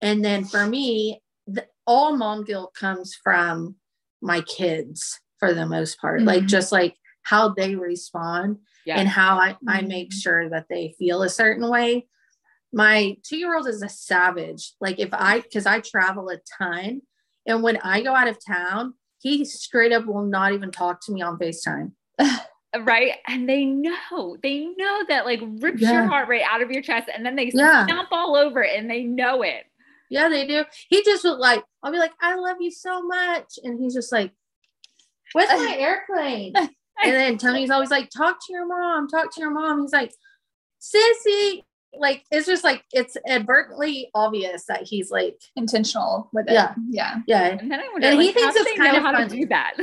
And 0.00 0.24
then 0.24 0.44
for 0.44 0.66
me, 0.66 1.20
the, 1.48 1.66
all 1.84 2.16
mom 2.16 2.44
guilt 2.44 2.74
comes 2.74 3.12
from 3.14 3.74
my 4.22 4.40
kids 4.42 5.20
for 5.38 5.52
the 5.52 5.66
most 5.66 5.98
part, 5.98 6.22
like 6.22 6.44
Mhm. 6.44 6.48
just 6.48 6.70
like 6.70 6.96
how 7.22 7.48
they 7.48 7.74
respond 7.74 8.58
Yeah. 8.86 9.00
and 9.00 9.08
how 9.08 9.36
I, 9.36 9.56
I 9.66 9.82
make 9.82 10.10
Mhm. 10.10 10.22
sure 10.22 10.48
that 10.50 10.66
they 10.70 10.94
feel 10.96 11.22
a 11.22 11.28
certain 11.28 11.68
way. 11.68 12.06
My 12.72 13.16
two 13.24 13.36
year 13.36 13.56
old 13.56 13.66
is 13.66 13.82
a 13.82 13.88
savage. 13.88 14.74
Like 14.80 15.00
if 15.00 15.08
I, 15.12 15.40
because 15.40 15.66
I 15.66 15.80
travel 15.80 16.28
a 16.28 16.38
ton, 16.56 17.02
and 17.46 17.62
when 17.64 17.78
I 17.78 18.00
go 18.00 18.14
out 18.14 18.28
of 18.28 18.38
town, 18.44 18.94
he 19.18 19.44
straight 19.44 19.92
up 19.92 20.06
will 20.06 20.24
not 20.24 20.52
even 20.52 20.70
talk 20.70 21.00
to 21.06 21.12
me 21.12 21.20
on 21.20 21.36
FaceTime. 21.38 21.92
Uh, 22.74 22.80
right. 22.82 23.12
And 23.28 23.48
they 23.48 23.64
know, 23.64 24.36
they 24.42 24.66
know 24.76 25.04
that 25.08 25.24
like 25.26 25.40
rips 25.60 25.80
your 25.80 26.06
heart 26.08 26.28
rate 26.28 26.42
out 26.48 26.62
of 26.62 26.70
your 26.70 26.82
chest 26.82 27.08
and 27.14 27.24
then 27.24 27.36
they 27.36 27.50
Yeah. 27.54 27.86
stomp 27.86 28.08
all 28.12 28.36
over 28.36 28.62
it 28.62 28.78
and 28.78 28.90
they 28.90 29.02
know 29.04 29.42
it. 29.42 29.64
Yeah, 30.10 30.28
they 30.28 30.46
do. 30.46 30.64
He 30.88 31.02
just 31.02 31.24
was 31.24 31.38
like, 31.38 31.62
I'll 31.82 31.90
be 31.92 31.98
like, 31.98 32.12
I 32.20 32.34
love 32.36 32.58
you 32.60 32.70
so 32.70 33.02
much. 33.02 33.58
And 33.62 33.78
he's 33.80 33.94
just 33.94 34.12
like, 34.12 34.32
Where's 35.32 35.48
my 35.48 35.76
airplane? 35.78 36.52
And 36.56 36.70
then 37.12 37.38
Tony's 37.38 37.70
always 37.70 37.90
like, 37.90 38.10
Talk 38.10 38.38
to 38.46 38.52
your 38.52 38.66
mom, 38.66 39.08
talk 39.08 39.32
to 39.34 39.40
your 39.40 39.50
mom. 39.50 39.82
He's 39.82 39.92
like, 39.92 40.12
Sissy. 40.80 41.62
Like, 41.96 42.24
it's 42.32 42.46
just 42.46 42.64
like, 42.64 42.82
it's 42.92 43.16
advertently 43.26 44.10
obvious 44.14 44.64
that 44.66 44.82
he's 44.82 45.10
like, 45.10 45.36
Intentional 45.56 46.28
with 46.32 46.48
it. 46.48 46.52
Yeah. 46.54 46.74
Yeah. 46.90 47.20
yeah, 47.26 47.44
And 47.58 47.70
then 47.70 47.80
I 47.80 47.88
wonder, 47.92 48.08
And 48.08 48.20
he 48.20 48.26
like, 48.28 48.34
how 48.34 48.40
thinks 48.52 48.54
do 48.56 48.60
it's 48.62 48.70
they 48.70 48.76
kind 48.76 48.92
know 48.92 48.98
of 48.98 49.02
how 49.14 49.24
to 49.24 49.28
do 49.28 49.46
that. 49.46 49.74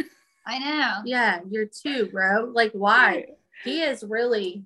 I 0.46 0.60
know. 0.60 1.02
yeah, 1.06 1.40
you're 1.50 1.66
two, 1.68 2.08
bro. 2.08 2.46
Like, 2.54 2.72
why? 2.74 3.26
He 3.64 3.82
is 3.82 4.04
really, 4.04 4.64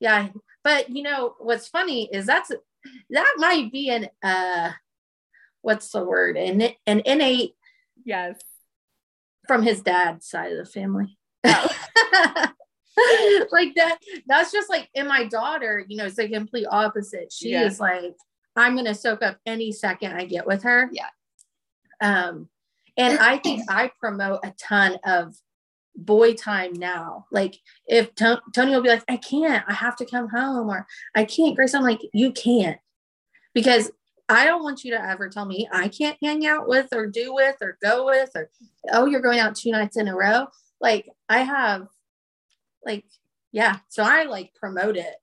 yeah. 0.00 0.28
But 0.64 0.90
you 0.90 1.02
know, 1.02 1.34
what's 1.38 1.66
funny 1.68 2.08
is 2.12 2.24
that's 2.26 2.52
that 3.10 3.34
might 3.38 3.72
be 3.72 3.90
an 3.90 4.08
uh 4.22 4.70
what's 5.62 5.90
the 5.90 6.04
word? 6.04 6.36
An 6.36 6.62
an 6.86 7.02
innate 7.04 7.54
Yes. 8.04 8.40
from 9.46 9.62
his 9.62 9.80
dad's 9.80 10.26
side 10.28 10.52
of 10.52 10.58
the 10.58 10.64
family. 10.70 11.18
Oh. 11.44 11.68
like 13.50 13.74
that, 13.76 13.98
that's 14.26 14.52
just 14.52 14.68
like 14.70 14.88
in 14.94 15.06
my 15.08 15.24
daughter, 15.24 15.84
you 15.88 15.96
know, 15.96 16.06
it's 16.06 16.18
like 16.18 16.32
complete 16.32 16.66
opposite. 16.70 17.32
She 17.32 17.54
is 17.54 17.80
like, 17.80 18.14
I'm 18.56 18.76
gonna 18.76 18.94
soak 18.94 19.22
up 19.22 19.38
any 19.46 19.72
second 19.72 20.12
I 20.12 20.26
get 20.26 20.46
with 20.46 20.62
her. 20.64 20.90
Yeah. 20.92 21.08
Um, 22.00 22.48
and 22.96 23.18
I 23.18 23.38
think 23.38 23.62
I 23.68 23.90
promote 24.00 24.40
a 24.44 24.52
ton 24.58 24.98
of 25.04 25.34
boy 25.96 26.34
time 26.34 26.72
now. 26.72 27.26
Like 27.30 27.58
if 27.86 28.14
To- 28.16 28.42
Tony 28.54 28.72
will 28.72 28.82
be 28.82 28.88
like, 28.88 29.04
I 29.08 29.16
can't, 29.16 29.64
I 29.68 29.74
have 29.74 29.96
to 29.96 30.06
come 30.06 30.28
home, 30.28 30.68
or 30.68 30.86
I 31.14 31.24
can't, 31.24 31.54
Grace. 31.54 31.74
I'm 31.74 31.82
like, 31.82 32.00
you 32.12 32.32
can't, 32.32 32.78
because 33.54 33.90
I 34.28 34.46
don't 34.46 34.62
want 34.62 34.84
you 34.84 34.92
to 34.92 35.02
ever 35.02 35.28
tell 35.28 35.44
me 35.44 35.68
I 35.72 35.88
can't 35.88 36.16
hang 36.22 36.46
out 36.46 36.68
with 36.68 36.88
or 36.92 37.06
do 37.06 37.34
with 37.34 37.56
or 37.60 37.76
go 37.82 38.06
with 38.06 38.30
or 38.34 38.50
oh, 38.90 39.06
you're 39.06 39.20
going 39.20 39.40
out 39.40 39.56
two 39.56 39.70
nights 39.70 39.96
in 39.96 40.08
a 40.08 40.16
row. 40.16 40.46
Like 40.80 41.08
I 41.28 41.40
have 41.40 41.88
like, 42.84 43.04
yeah. 43.52 43.78
So 43.88 44.02
I 44.02 44.24
like 44.24 44.54
promote 44.54 44.96
it. 44.96 45.14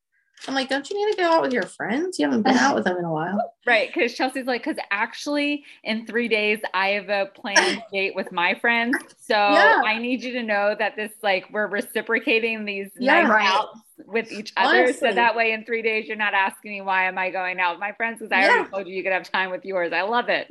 I'm 0.48 0.54
like, 0.54 0.70
don't 0.70 0.90
you 0.90 0.96
need 1.06 1.16
to 1.16 1.22
go 1.22 1.28
out 1.30 1.42
with 1.42 1.52
your 1.52 1.64
friends? 1.64 2.18
You 2.18 2.26
haven't 2.26 2.44
been 2.44 2.56
out 2.56 2.76
with 2.76 2.86
them 2.86 2.98
in 2.98 3.06
a 3.06 3.12
while. 3.12 3.40
Right. 3.66 3.92
Because 3.94 4.16
Chelsea's 4.16 4.48
like, 4.48 4.64
because 4.64 4.78
actually, 4.90 5.64
in 5.84 6.08
three 6.08 6.28
days, 6.28 6.58
I 6.74 6.90
have 6.90 7.10
a 7.10 7.28
planned 7.36 7.84
date 7.94 8.16
with 8.16 8.32
my 8.32 8.56
friends. 8.56 8.98
So 9.20 9.36
Yeah. 9.36 9.82
I 9.86 10.00
need 10.00 10.24
you 10.24 10.32
to 10.34 10.42
know 10.44 10.76
that 10.80 10.96
this, 10.96 11.12
like, 11.22 11.46
we're 11.52 11.68
reciprocating 11.68 12.66
these 12.66 12.90
Yeah. 12.98 13.22
night 13.22 13.30
Right. 13.30 13.48
outs 13.48 13.80
with 14.08 14.32
each 14.32 14.54
other. 14.58 14.80
Honestly. 14.86 15.10
So 15.10 15.14
that 15.14 15.36
way, 15.36 15.52
in 15.52 15.66
three 15.66 15.84
days, 15.84 16.08
you're 16.08 16.18
not 16.18 16.34
asking 16.34 16.72
me, 16.72 16.82
why 16.82 17.04
am 17.06 17.20
I 17.20 17.30
going 17.30 17.60
out 17.60 17.74
with 17.76 17.80
my 17.80 17.92
friends? 17.92 18.20
Because 18.20 18.32
I 18.32 18.42
Yeah. 18.42 18.50
already 18.54 18.70
told 18.72 18.88
you 18.88 18.96
you 18.96 19.04
could 19.04 19.12
have 19.14 19.30
time 19.30 19.52
with 19.52 19.66
yours. 19.66 19.94
I 19.94 20.02
love 20.02 20.30
it. 20.30 20.48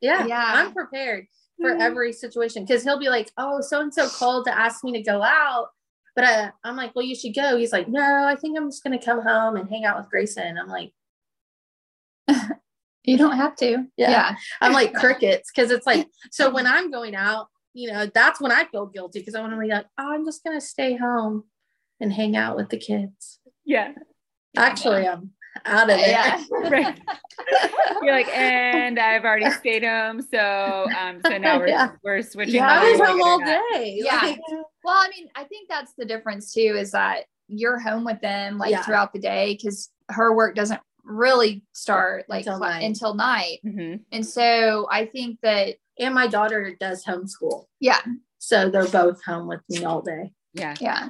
Yeah. 0.00 0.24
Yeah. 0.24 0.42
I'm 0.46 0.72
prepared 0.72 1.26
for 1.60 1.70
mm-hmm. 1.72 1.82
every 1.82 2.12
situation 2.14 2.64
because 2.64 2.84
he'll 2.84 2.98
be 2.98 3.10
like, 3.10 3.30
oh, 3.36 3.60
so 3.60 3.80
and 3.82 3.92
so 3.92 4.08
called 4.08 4.46
to 4.46 4.58
ask 4.58 4.82
me 4.82 4.92
to 4.92 5.02
go 5.02 5.22
out. 5.22 5.68
But 6.14 6.24
uh, 6.24 6.50
I'm 6.62 6.76
like, 6.76 6.94
well, 6.94 7.04
you 7.04 7.14
should 7.14 7.34
go. 7.34 7.56
He's 7.56 7.72
like, 7.72 7.88
no, 7.88 8.24
I 8.26 8.36
think 8.36 8.58
I'm 8.58 8.70
just 8.70 8.84
going 8.84 8.98
to 8.98 9.04
come 9.04 9.22
home 9.22 9.56
and 9.56 9.68
hang 9.68 9.84
out 9.84 9.98
with 9.98 10.10
Grayson. 10.10 10.58
I'm 10.58 10.68
like, 10.68 10.92
You 13.04 13.18
don't 13.18 13.36
have 13.36 13.56
to. 13.56 13.84
Yeah. 13.96 14.10
Yeah. 14.10 14.36
I'm 14.60 14.72
like 14.72 14.94
crickets 15.00 15.50
because 15.54 15.70
it's 15.70 15.86
like, 15.86 16.08
so 16.30 16.50
when 16.50 16.66
I'm 16.66 16.90
going 16.90 17.14
out, 17.14 17.48
you 17.74 17.90
know, 17.90 18.06
that's 18.06 18.40
when 18.40 18.52
I 18.52 18.64
feel 18.66 18.86
guilty 18.86 19.18
because 19.20 19.34
I 19.34 19.40
want 19.40 19.54
to 19.54 19.58
be 19.58 19.68
like, 19.68 19.86
oh, 19.98 20.12
I'm 20.12 20.24
just 20.24 20.44
going 20.44 20.56
to 20.56 20.64
stay 20.64 20.96
home 20.96 21.44
and 22.00 22.12
hang 22.12 22.36
out 22.36 22.56
with 22.56 22.68
the 22.68 22.76
kids. 22.76 23.40
Yeah. 23.64 23.92
Actually, 24.56 25.08
I'm 25.08 25.30
out 25.64 25.90
of 25.90 25.96
there. 25.96 26.08
Yeah. 26.08 26.42
Right. 26.70 27.00
You're 28.02 28.12
like, 28.14 28.28
and 28.28 28.98
I've 28.98 29.24
already 29.24 29.50
stayed 29.50 29.82
home. 29.84 30.22
So, 30.22 30.86
um, 30.98 31.20
so 31.26 31.36
now 31.38 31.58
we're, 31.58 31.68
Yeah. 31.68 31.90
we're 32.04 32.22
switching. 32.22 32.54
Yeah, 32.56 32.68
I 32.80 32.90
was 32.92 33.00
home 33.00 33.00
like 33.00 33.16
it 33.16 33.20
or 33.20 33.28
all 33.28 33.38
day. 33.74 34.00
Yeah. 34.02 34.20
Like, 34.22 34.40
Well, 34.84 34.94
I 34.94 35.08
mean, 35.14 35.28
I 35.34 35.44
think 35.44 35.68
that's 35.68 35.92
the 35.98 36.04
difference 36.04 36.52
too, 36.52 36.76
is 36.78 36.92
that 36.92 37.24
you're 37.48 37.78
home 37.78 38.04
with 38.04 38.20
them 38.20 38.58
like 38.58 38.70
Yeah. 38.70 38.82
throughout 38.82 39.12
the 39.12 39.18
day 39.18 39.54
because 39.60 39.90
her 40.10 40.34
work 40.34 40.54
doesn't 40.54 40.80
really 41.04 41.62
start 41.72 42.24
like 42.28 42.46
Until 42.46 42.60
night. 42.60 42.82
until 42.84 43.14
night. 43.14 43.58
Mhm. 43.66 44.00
And 44.12 44.24
so 44.26 44.86
I 44.90 45.06
think 45.06 45.38
that, 45.42 45.76
and 45.98 46.14
my 46.14 46.26
daughter 46.28 46.74
does 46.78 47.04
homeschool. 47.04 47.66
yeah, 47.80 48.00
So 48.38 48.70
they're 48.70 48.86
both 48.86 49.22
home 49.24 49.48
with 49.48 49.60
me 49.68 49.84
all 49.84 50.00
day. 50.00 50.32
Yeah. 50.54 50.74
yeah. 50.80 51.08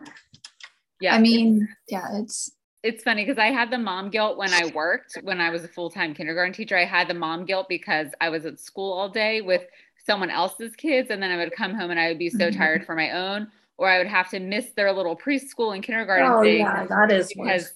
Yeah. 1.00 1.14
I 1.14 1.18
mean, 1.18 1.68
yeah, 1.88 2.07
it's 2.20 2.50
it's 2.83 3.03
funny 3.05 3.25
because 3.25 3.38
I 3.38 3.47
had 3.47 3.71
the 3.71 3.79
mom 3.79 4.11
guilt 4.11 4.37
when 4.37 4.53
I 4.53 4.66
worked, 4.66 5.18
when 5.23 5.40
I 5.40 5.51
was 5.51 5.64
a 5.64 5.68
full 5.68 5.90
time 5.90 6.14
kindergarten 6.14 6.53
teacher. 6.53 6.77
I 6.77 6.85
had 6.85 7.09
the 7.09 7.14
mom 7.14 7.45
guilt 7.45 7.66
because 7.68 8.09
I 8.21 8.29
was 8.29 8.45
at 8.45 8.59
school 8.59 8.92
all 8.92 9.09
day 9.09 9.40
with 9.40 9.62
someone 10.05 10.31
else's 10.31 10.75
kids. 10.75 11.11
And 11.11 11.23
then 11.23 11.31
I 11.31 11.37
would 11.37 11.53
come 11.53 11.75
home 11.75 11.90
and 11.90 12.01
I 12.01 12.09
would 12.09 12.18
be 12.18 12.31
so 12.31 12.51
Mhm. 12.51 12.57
tired 12.57 12.85
for 12.85 12.95
my 12.95 13.11
own. 13.12 13.49
or 13.79 13.88
I 13.88 13.99
would 13.99 14.07
have 14.07 14.29
to 14.31 14.38
miss 14.38 14.71
their 14.73 14.92
little 14.92 15.16
preschool 15.16 15.75
and 15.75 15.83
kindergarten 15.83 16.35
Oh, 16.35 16.42
thing 16.42 16.59
yeah, 16.59 16.85
that 16.87 17.11
is 17.11 17.33
because 17.35 17.64
worse. 17.64 17.75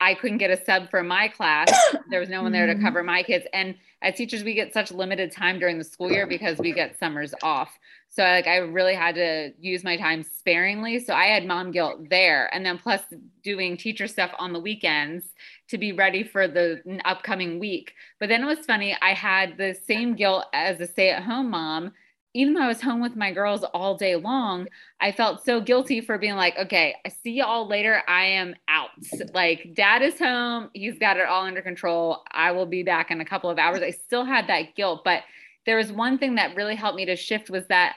I 0.00 0.14
couldn't 0.14 0.38
get 0.38 0.50
a 0.50 0.64
sub 0.64 0.90
for 0.90 1.02
my 1.02 1.28
class. 1.28 1.68
There 2.08 2.20
was 2.20 2.28
no 2.28 2.42
one 2.42 2.52
there 2.52 2.66
to 2.66 2.74
Mhm. 2.74 2.82
cover 2.82 3.02
my 3.02 3.22
kids. 3.22 3.46
And 3.52 3.76
as 4.02 4.14
teachers, 4.14 4.44
we 4.44 4.54
get 4.54 4.72
such 4.72 4.92
limited 4.92 5.32
time 5.32 5.58
during 5.58 5.78
the 5.78 5.84
school 5.84 6.10
year 6.10 6.26
because 6.26 6.58
we 6.58 6.72
get 6.72 6.98
summers 6.98 7.34
off. 7.42 7.78
So 8.08 8.22
like 8.22 8.46
I 8.46 8.56
really 8.58 8.94
had 8.94 9.14
to 9.16 9.52
use 9.58 9.84
my 9.84 9.96
time 9.96 10.22
sparingly. 10.22 11.00
So 11.00 11.14
I 11.14 11.26
had 11.26 11.44
mom 11.44 11.70
guilt 11.70 12.08
there. 12.08 12.52
And 12.54 12.64
then 12.64 12.78
plus 12.78 13.02
doing 13.42 13.76
teacher 13.76 14.06
stuff 14.06 14.30
on 14.38 14.52
the 14.52 14.60
weekends 14.60 15.24
to 15.68 15.78
be 15.78 15.92
ready 15.92 16.22
for 16.22 16.46
the 16.46 16.80
upcoming 17.04 17.58
week. 17.58 17.94
But 18.20 18.28
then 18.28 18.42
it 18.42 18.46
was 18.46 18.64
funny, 18.66 18.96
I 19.00 19.10
had 19.10 19.56
the 19.56 19.74
same 19.86 20.14
guilt 20.14 20.44
as 20.52 20.80
a 20.80 20.86
stay-at-home 20.86 21.50
mom. 21.50 21.92
Even 22.36 22.52
though 22.52 22.62
I 22.62 22.68
was 22.68 22.82
home 22.82 23.00
with 23.00 23.16
my 23.16 23.32
girls 23.32 23.64
all 23.64 23.96
day 23.96 24.14
long, 24.14 24.68
I 25.00 25.10
felt 25.10 25.42
so 25.44 25.60
guilty 25.60 26.02
for 26.02 26.18
being 26.18 26.36
like, 26.36 26.54
okay, 26.58 26.94
I 27.04 27.08
see 27.08 27.30
you 27.32 27.44
all 27.44 27.66
later. 27.66 28.02
I 28.06 28.24
am 28.24 28.54
out. 28.68 28.90
Like, 29.32 29.72
dad 29.74 30.02
is 30.02 30.18
home. 30.18 30.68
He's 30.74 30.98
got 30.98 31.16
it 31.16 31.26
all 31.26 31.46
under 31.46 31.62
control. 31.62 32.22
I 32.30 32.52
will 32.52 32.66
be 32.66 32.82
back 32.82 33.10
in 33.10 33.20
a 33.22 33.24
couple 33.24 33.48
of 33.48 33.58
hours. 33.58 33.80
I 33.80 33.90
still 33.90 34.24
had 34.24 34.48
that 34.48 34.74
guilt, 34.74 35.02
but 35.02 35.22
there 35.64 35.78
was 35.78 35.90
one 35.90 36.18
thing 36.18 36.34
that 36.34 36.54
really 36.56 36.76
helped 36.76 36.96
me 36.96 37.06
to 37.06 37.16
shift 37.16 37.48
was 37.48 37.66
that 37.68 37.94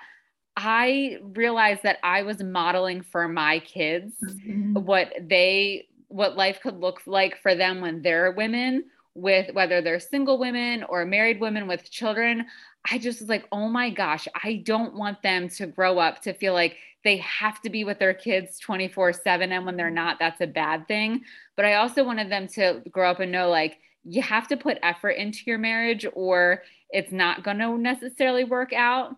I 0.56 1.18
realized 1.22 1.84
that 1.84 1.98
I 2.02 2.24
was 2.24 2.42
modeling 2.42 3.02
for 3.02 3.28
my 3.28 3.60
kids 3.60 4.14
Mhm. 4.24 4.74
what 4.84 5.14
they 5.22 5.88
what 6.08 6.36
life 6.36 6.60
could 6.62 6.80
look 6.80 7.02
like 7.06 7.38
for 7.38 7.54
them 7.54 7.82
when 7.82 8.02
they're 8.02 8.32
women 8.32 8.86
with 9.14 9.54
whether 9.54 9.80
they're 9.82 10.00
single 10.00 10.40
women 10.40 10.84
or 10.84 11.06
married 11.06 11.40
women 11.40 11.68
with 11.68 11.90
children 11.92 12.46
i 12.90 12.98
just 12.98 13.20
was 13.20 13.30
like 13.30 13.46
oh 13.52 13.68
my 13.68 13.90
gosh 13.90 14.28
i 14.44 14.62
don't 14.66 14.96
want 14.96 15.22
them 15.22 15.50
to 15.50 15.66
grow 15.66 16.00
up 16.00 16.22
to 16.22 16.34
feel 16.34 16.54
like 16.54 16.78
they 17.04 17.18
have 17.18 17.62
to 17.62 17.70
be 17.70 17.84
with 17.84 18.00
their 18.00 18.14
kids 18.14 18.60
24 18.60 19.14
7 19.14 19.52
and 19.52 19.66
when 19.66 19.78
they're 19.78 19.90
not 19.90 20.18
that's 20.20 20.42
a 20.42 20.48
bad 20.48 20.88
thing. 20.88 21.22
But 21.56 21.66
i 21.66 21.76
also 21.76 22.04
wanted 22.04 22.32
them 22.32 22.48
to 22.50 22.82
grow 22.92 23.12
up 23.12 23.20
and 23.20 23.32
know 23.32 23.50
like 23.50 23.78
you 24.04 24.22
have 24.22 24.48
to 24.48 24.58
put 24.58 24.78
effort 24.82 25.12
into 25.12 25.40
your 25.46 25.58
marriage 25.58 26.06
or 26.14 26.64
it's 26.90 27.12
not 27.12 27.44
going 27.44 27.60
to 27.60 27.78
necessarily 27.78 28.44
work 28.44 28.74
out. 28.74 29.16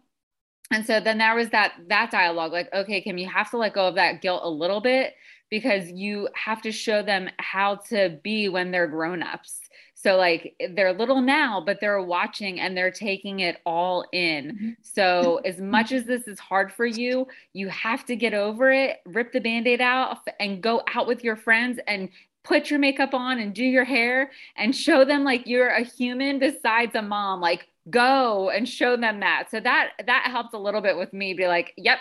And 0.71 0.85
so 0.85 0.99
then 0.99 1.19
there 1.19 1.35
was 1.35 1.49
that 1.49 1.73
that 1.89 2.11
dialogue 2.11 2.51
like 2.51 2.71
okay 2.73 3.01
kim 3.01 3.17
you 3.17 3.27
have 3.27 3.51
to 3.51 3.57
let 3.57 3.73
go 3.73 3.87
of 3.87 3.95
that 3.95 4.21
guilt 4.21 4.41
a 4.43 4.49
little 4.49 4.81
bit 4.81 5.13
because 5.49 5.89
you 5.91 6.29
have 6.33 6.61
to 6.61 6.71
show 6.71 7.03
them 7.03 7.29
how 7.37 7.75
to 7.89 8.19
be 8.23 8.47
when 8.47 8.71
they're 8.71 8.87
grown-ups 8.87 9.60
so 10.01 10.17
like 10.17 10.55
they're 10.71 10.93
little 10.93 11.21
now 11.21 11.61
but 11.65 11.79
they're 11.79 12.01
watching 12.01 12.59
and 12.59 12.75
they're 12.75 12.91
taking 12.91 13.41
it 13.41 13.57
all 13.65 14.05
in. 14.11 14.45
Mm-hmm. 14.47 14.69
So 14.81 15.37
as 15.45 15.59
much 15.59 15.91
as 15.91 16.05
this 16.05 16.27
is 16.27 16.39
hard 16.39 16.71
for 16.71 16.85
you 16.85 17.27
you 17.53 17.67
have 17.69 18.05
to 18.05 18.15
get 18.15 18.33
over 18.33 18.71
it 18.71 18.97
rip 19.05 19.31
the 19.31 19.39
band-aid 19.39 19.81
out 19.81 20.17
and 20.39 20.61
go 20.61 20.81
out 20.93 21.07
with 21.07 21.23
your 21.23 21.35
friends 21.35 21.79
and 21.87 22.09
put 22.43 22.71
your 22.71 22.79
makeup 22.79 23.13
on 23.13 23.39
and 23.39 23.53
do 23.53 23.63
your 23.63 23.83
hair 23.83 24.31
and 24.55 24.75
show 24.75 25.05
them 25.05 25.23
like 25.23 25.45
you're 25.45 25.69
a 25.69 25.83
human 25.83 26.39
besides 26.39 26.95
a 26.95 27.01
mom 27.01 27.39
like 27.39 27.67
go 27.89 28.49
and 28.49 28.67
show 28.67 28.95
them 28.95 29.19
that. 29.21 29.49
So 29.49 29.59
that 29.59 29.91
that 30.05 30.27
helped 30.29 30.53
a 30.53 30.59
little 30.59 30.81
bit 30.81 30.97
with 30.97 31.13
me 31.13 31.33
be 31.33 31.47
like 31.47 31.73
yep 31.77 31.99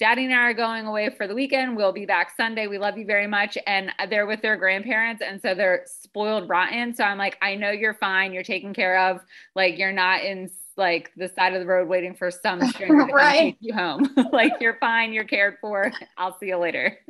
daddy 0.00 0.24
and 0.24 0.34
i 0.34 0.38
are 0.38 0.54
going 0.54 0.86
away 0.86 1.10
for 1.10 1.26
the 1.28 1.34
weekend. 1.34 1.76
We'll 1.76 1.92
be 1.92 2.06
back 2.06 2.32
sunday. 2.36 2.66
We 2.66 2.78
love 2.78 2.98
you 2.98 3.04
very 3.06 3.26
much. 3.26 3.56
And 3.66 3.92
they're 4.08 4.26
with 4.26 4.40
their 4.42 4.56
grandparents 4.56 5.22
and 5.22 5.40
so 5.40 5.54
they're 5.54 5.84
spoiled 5.86 6.48
rotten. 6.48 6.94
So 6.94 7.04
i'm 7.04 7.18
like 7.18 7.36
i 7.42 7.54
know 7.54 7.70
you're 7.70 7.94
fine. 7.94 8.32
You're 8.32 8.42
taken 8.42 8.72
care 8.74 8.98
of. 9.10 9.20
Like 9.54 9.78
you're 9.78 9.92
not 9.92 10.24
in 10.24 10.50
like 10.76 11.12
the 11.16 11.28
side 11.28 11.52
of 11.52 11.60
the 11.60 11.66
road 11.66 11.88
waiting 11.88 12.14
for 12.14 12.30
some 12.30 12.64
stranger 12.68 13.06
to 13.06 13.12
Right. 13.12 13.38
take 13.38 13.56
you 13.60 13.74
home. 13.74 14.08
Like 14.32 14.54
you're 14.60 14.78
fine. 14.80 15.12
You're 15.12 15.24
cared 15.24 15.58
for. 15.60 15.92
I'll 16.16 16.36
see 16.38 16.46
you 16.46 16.56
later. 16.56 16.98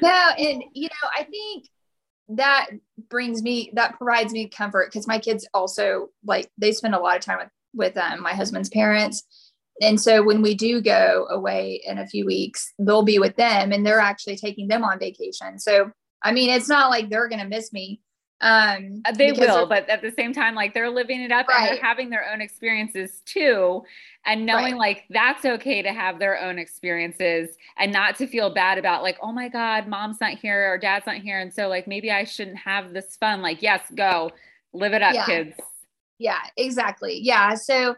No, 0.00 0.30
and 0.38 0.62
you 0.74 0.84
know, 0.88 1.08
I 1.18 1.24
think 1.24 1.66
that 2.28 2.68
brings 3.08 3.42
me 3.42 3.70
that 3.74 3.96
provides 3.96 4.32
me 4.32 4.48
comfort 4.48 4.88
because 4.92 5.08
my 5.08 5.18
kids 5.18 5.48
also 5.54 6.10
like 6.24 6.48
they 6.58 6.70
spend 6.72 6.94
a 6.94 6.98
lot 7.00 7.16
of 7.16 7.22
time 7.22 7.38
with 7.38 7.48
with 7.74 7.96
um, 7.96 8.22
my 8.22 8.32
husband's 8.34 8.68
parents 8.68 9.24
and 9.80 10.00
so 10.00 10.22
when 10.22 10.42
we 10.42 10.54
do 10.54 10.80
go 10.80 11.26
away 11.30 11.80
in 11.86 11.98
a 11.98 12.06
few 12.06 12.24
weeks 12.26 12.72
they'll 12.78 13.02
be 13.02 13.18
with 13.18 13.36
them 13.36 13.72
and 13.72 13.84
they're 13.86 14.00
actually 14.00 14.36
taking 14.36 14.68
them 14.68 14.84
on 14.84 14.98
vacation 14.98 15.58
so 15.58 15.90
i 16.22 16.32
mean 16.32 16.50
it's 16.50 16.68
not 16.68 16.90
like 16.90 17.08
they're 17.08 17.28
going 17.28 17.40
to 17.42 17.48
miss 17.48 17.72
me 17.72 18.00
um 18.40 19.02
Uh, 19.04 19.10
They 19.12 19.32
will, 19.32 19.66
but 19.66 19.88
at 19.88 20.00
the 20.00 20.12
same 20.12 20.32
time, 20.32 20.54
like 20.54 20.72
they're 20.72 20.90
living 20.90 21.20
it 21.22 21.32
up 21.32 21.46
and 21.52 21.66
they're 21.66 21.82
having 21.82 22.08
their 22.08 22.30
own 22.32 22.40
experiences 22.40 23.20
too. 23.24 23.82
And 24.26 24.46
knowing 24.46 24.74
Right. 24.74 24.78
like 24.78 25.04
that's 25.10 25.44
okay 25.44 25.82
to 25.82 25.92
have 25.92 26.20
their 26.20 26.38
own 26.40 26.56
experiences 26.56 27.56
and 27.76 27.92
not 27.92 28.14
to 28.18 28.28
feel 28.28 28.54
bad 28.54 28.78
about 28.78 29.02
like, 29.02 29.18
oh 29.22 29.32
my 29.32 29.48
God, 29.48 29.88
mom's 29.88 30.20
not 30.20 30.38
here 30.38 30.72
or 30.72 30.78
dad's 30.78 31.04
not 31.04 31.16
here. 31.16 31.40
And 31.40 31.52
so 31.52 31.66
like 31.66 31.88
maybe 31.88 32.12
I 32.12 32.22
shouldn't 32.22 32.58
have 32.58 32.92
this 32.92 33.16
fun. 33.16 33.42
Like, 33.42 33.60
yes, 33.60 33.82
go 33.96 34.30
live 34.72 34.92
it 34.92 35.02
up, 35.02 35.14
Yeah. 35.14 35.26
kids. 35.26 35.56
yeah 36.18 36.38
exactly 36.56 37.18
yeah 37.20 37.54
so 37.54 37.96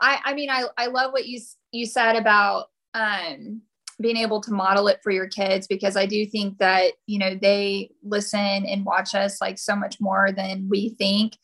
i 0.00 0.18
i 0.24 0.34
mean 0.34 0.50
i 0.50 0.64
i 0.76 0.86
love 0.86 1.12
what 1.12 1.26
you 1.26 1.40
you 1.72 1.86
said 1.86 2.16
about 2.16 2.66
um 2.94 3.60
being 4.00 4.16
able 4.16 4.40
to 4.40 4.52
model 4.52 4.86
it 4.86 5.00
for 5.02 5.10
your 5.10 5.28
kids 5.28 5.66
because 5.66 5.96
i 5.96 6.06
do 6.06 6.24
think 6.26 6.58
that 6.58 6.92
you 7.06 7.18
know 7.18 7.34
they 7.34 7.90
listen 8.02 8.38
and 8.38 8.84
watch 8.84 9.14
us 9.14 9.40
like 9.40 9.58
so 9.58 9.74
much 9.74 10.00
more 10.00 10.30
than 10.32 10.68
we 10.68 10.90
think. 10.90 11.34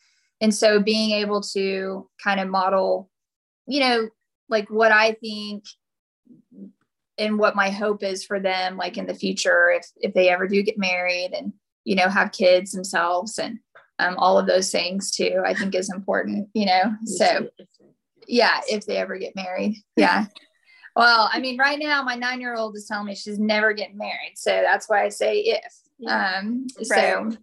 And 0.40 0.54
so 0.54 0.78
being 0.78 1.12
able 1.12 1.40
to 1.40 2.08
kind 2.22 2.38
of 2.38 2.48
model 2.48 3.08
you 3.66 3.80
know 3.80 4.08
like 4.48 4.68
what 4.70 4.92
i 4.92 5.12
think 5.12 5.64
and 7.18 7.38
what 7.38 7.56
my 7.56 7.70
hope 7.70 8.02
is 8.02 8.24
for 8.24 8.40
them 8.40 8.76
like 8.76 8.96
in 8.96 9.06
the 9.06 9.14
future 9.14 9.70
if 9.70 9.86
if 9.96 10.14
they 10.14 10.28
ever 10.28 10.48
do 10.48 10.62
get 10.62 10.78
married 10.78 11.32
and 11.36 11.52
you 11.84 11.94
know 11.94 12.08
have 12.08 12.32
kids 12.32 12.72
themselves 12.72 13.38
and 13.38 13.58
um, 14.00 14.16
all 14.18 14.38
of 14.38 14.46
those 14.46 14.70
things 14.70 15.10
too 15.10 15.42
i 15.44 15.54
think 15.54 15.74
is 15.74 15.92
important 15.92 16.48
you 16.54 16.66
know 16.66 16.94
so 17.04 17.48
yeah 18.28 18.60
if 18.68 18.86
they 18.86 18.96
ever 18.96 19.16
get 19.18 19.34
married 19.36 19.76
yeah 19.96 20.26
well 20.96 21.28
i 21.32 21.40
mean 21.40 21.58
right 21.58 21.78
now 21.78 22.02
my 22.02 22.14
nine 22.14 22.40
year 22.40 22.54
old 22.54 22.76
is 22.76 22.86
telling 22.86 23.06
me 23.06 23.14
she's 23.14 23.38
never 23.38 23.72
getting 23.72 23.98
married 23.98 24.32
so 24.36 24.50
that's 24.50 24.88
why 24.88 25.04
i 25.04 25.08
say 25.08 25.38
if 25.40 25.72
um 26.08 26.66
so 26.82 26.90
Right. 26.92 27.38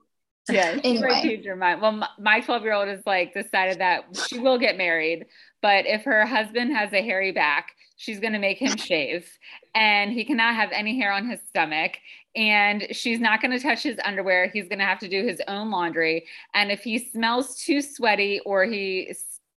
Yeah, 0.49 0.79
Anyway. 0.83 1.21
change 1.21 1.45
her 1.45 1.55
mind. 1.55 1.81
Well, 1.81 2.07
my 2.19 2.41
12 2.41 2.63
year 2.63 2.73
old 2.73 2.89
is 2.89 3.01
like 3.05 3.33
decided 3.33 3.79
that 3.79 4.05
she 4.15 4.39
will 4.39 4.57
get 4.57 4.77
married, 4.77 5.25
but 5.61 5.85
if 5.85 6.03
her 6.03 6.25
husband 6.25 6.75
has 6.75 6.91
a 6.93 7.01
hairy 7.01 7.31
back, 7.31 7.73
she's 7.95 8.19
going 8.19 8.33
to 8.33 8.39
make 8.39 8.57
him 8.57 8.75
shave 8.75 9.29
and 9.75 10.11
he 10.11 10.25
cannot 10.25 10.55
have 10.55 10.71
any 10.71 10.97
hair 10.97 11.11
on 11.11 11.29
his 11.29 11.39
stomach. 11.47 11.93
And 12.35 12.87
she's 12.91 13.19
not 13.19 13.41
going 13.41 13.51
to 13.51 13.59
touch 13.59 13.83
his 13.83 13.99
underwear. 14.03 14.49
He's 14.51 14.67
going 14.67 14.79
to 14.79 14.85
have 14.85 14.99
to 14.99 15.07
do 15.07 15.25
his 15.25 15.41
own 15.47 15.69
laundry. 15.69 16.25
And 16.53 16.71
if 16.71 16.81
he 16.81 16.97
smells 16.97 17.57
too 17.57 17.81
sweaty 17.81 18.39
or 18.45 18.65
he 18.65 19.13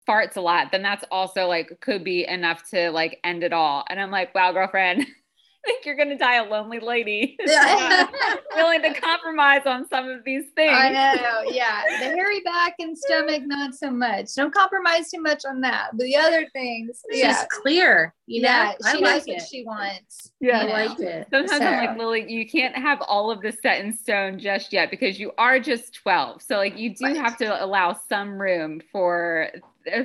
farts 0.09 0.37
a 0.37 0.41
lot, 0.41 0.71
then 0.73 0.83
that's 0.83 1.05
also 1.11 1.47
like 1.47 1.79
could 1.81 2.05
be 2.05 2.27
enough 2.27 2.69
to 2.71 2.91
like 2.91 3.21
end 3.25 3.43
it 3.45 3.53
all. 3.53 3.85
And 3.89 4.01
I'm 4.01 4.11
like, 4.11 4.35
wow, 4.35 4.53
girlfriend. 4.53 5.07
I 5.67 5.67
think 5.67 5.87
you're 5.87 5.97
gonna 5.97 6.19
die 6.19 6.35
a 6.37 6.45
lonely 6.45 6.79
lady. 6.79 7.39
Yeah. 7.47 8.07
willing 8.55 8.83
to 8.83 8.93
compromise 9.01 9.63
on 9.65 9.89
some 9.89 10.07
of 10.11 10.23
these 10.23 10.45
things. 10.55 10.77
I 10.79 10.91
know, 10.91 11.51
yeah. 11.51 11.85
The 12.01 12.05
hairy 12.05 12.41
back 12.41 12.75
and 12.81 12.97
stomach, 12.97 13.45
not 13.47 13.75
so 13.75 13.91
much. 13.91 14.35
Don't 14.37 14.53
compromise 14.53 15.11
too 15.11 15.23
much 15.23 15.47
on 15.47 15.63
that. 15.63 15.89
But 15.95 16.05
the 16.05 16.17
other 16.17 16.47
things, 16.53 17.01
It's 17.07 17.19
yeah, 17.19 17.29
just 17.33 17.49
clear. 17.49 18.13
You 18.27 18.43
know, 18.43 18.49
yeah. 18.51 18.73
I 18.85 18.93
She 18.93 19.01
knows 19.01 19.11
like 19.11 19.27
what 19.27 19.37
it. 19.39 19.49
she 19.51 19.65
wants. 19.65 20.33
Yeah. 20.39 20.59
I 20.59 20.63
you 20.65 20.69
know. 20.69 20.73
liked 20.75 21.01
it. 21.01 21.29
Sometimes 21.33 21.63
I'm 21.63 21.87
like, 21.87 21.97
Lily, 21.99 22.31
you 22.31 22.47
can't 22.47 22.77
have 22.77 23.01
all 23.01 23.31
of 23.31 23.41
this 23.41 23.57
set 23.63 23.83
in 23.83 23.97
stone 23.97 24.39
just 24.39 24.71
yet 24.71 24.91
because 24.91 25.19
you 25.19 25.33
are 25.39 25.59
just 25.59 25.95
12. 25.95 26.43
So 26.43 26.57
like 26.57 26.77
you 26.79 26.95
do 26.95 27.07
Right. 27.07 27.17
have 27.17 27.39
to 27.39 27.65
allow 27.65 27.95
some 28.07 28.39
room 28.39 28.83
for 28.93 29.49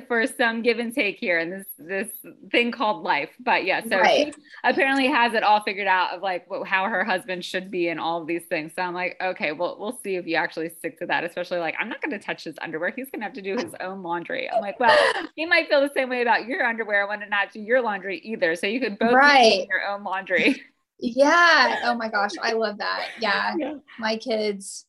for 0.08 0.26
some 0.26 0.62
give 0.62 0.78
and 0.78 0.94
take 0.94 1.16
here 1.18 1.38
in 1.38 1.50
this 1.50 1.66
this 1.78 2.08
thing 2.50 2.70
called 2.70 3.02
life. 3.02 3.30
But 3.40 3.64
yeah, 3.64 3.80
so 3.82 3.98
Right. 3.98 4.34
apparently 4.64 5.06
has 5.08 5.34
it 5.34 5.42
all 5.42 5.62
figured 5.62 5.86
out 5.86 6.12
of 6.14 6.22
like 6.22 6.48
what, 6.50 6.66
how 6.68 6.84
her 6.84 7.04
husband 7.04 7.44
should 7.44 7.70
be 7.70 7.88
and 7.88 7.98
all 7.98 8.20
of 8.20 8.26
these 8.26 8.44
things. 8.44 8.72
So 8.76 8.82
I'm 8.82 8.94
like, 8.94 9.16
okay, 9.20 9.52
well, 9.52 9.76
we'll 9.78 9.98
see 10.02 10.16
if 10.16 10.26
you 10.26 10.36
actually 10.36 10.68
stick 10.68 10.98
to 10.98 11.06
that. 11.06 11.24
Especially 11.24 11.58
like, 11.58 11.74
I'm 11.80 11.88
not 11.88 12.00
going 12.02 12.10
to 12.12 12.18
touch 12.18 12.44
his 12.44 12.56
underwear. 12.60 12.90
He's 12.94 13.10
going 13.10 13.20
to 13.20 13.24
have 13.24 13.32
to 13.34 13.42
do 13.42 13.56
his 13.56 13.74
own 13.80 14.02
laundry. 14.02 14.50
I'm 14.50 14.60
like, 14.60 14.78
well, 14.80 14.96
he 15.36 15.46
might 15.46 15.68
feel 15.68 15.80
the 15.80 15.90
same 15.94 16.08
way 16.10 16.22
about 16.22 16.46
your 16.46 16.64
underwear 16.64 17.06
when 17.06 17.20
to 17.20 17.26
not 17.28 17.52
do 17.52 17.60
your 17.60 17.80
laundry 17.80 18.18
either. 18.18 18.54
So 18.56 18.66
you 18.66 18.80
could 18.80 18.98
both 18.98 19.12
Right. 19.14 19.66
your 19.68 19.86
own 19.88 20.04
laundry. 20.04 20.62
Yeah. 21.02 21.80
Oh 21.84 21.94
my 21.94 22.08
gosh, 22.08 22.32
I 22.42 22.52
love 22.52 22.76
that. 22.78 23.08
Yeah. 23.20 23.54
Yeah. 23.58 23.74
My 23.98 24.16
kids, 24.18 24.84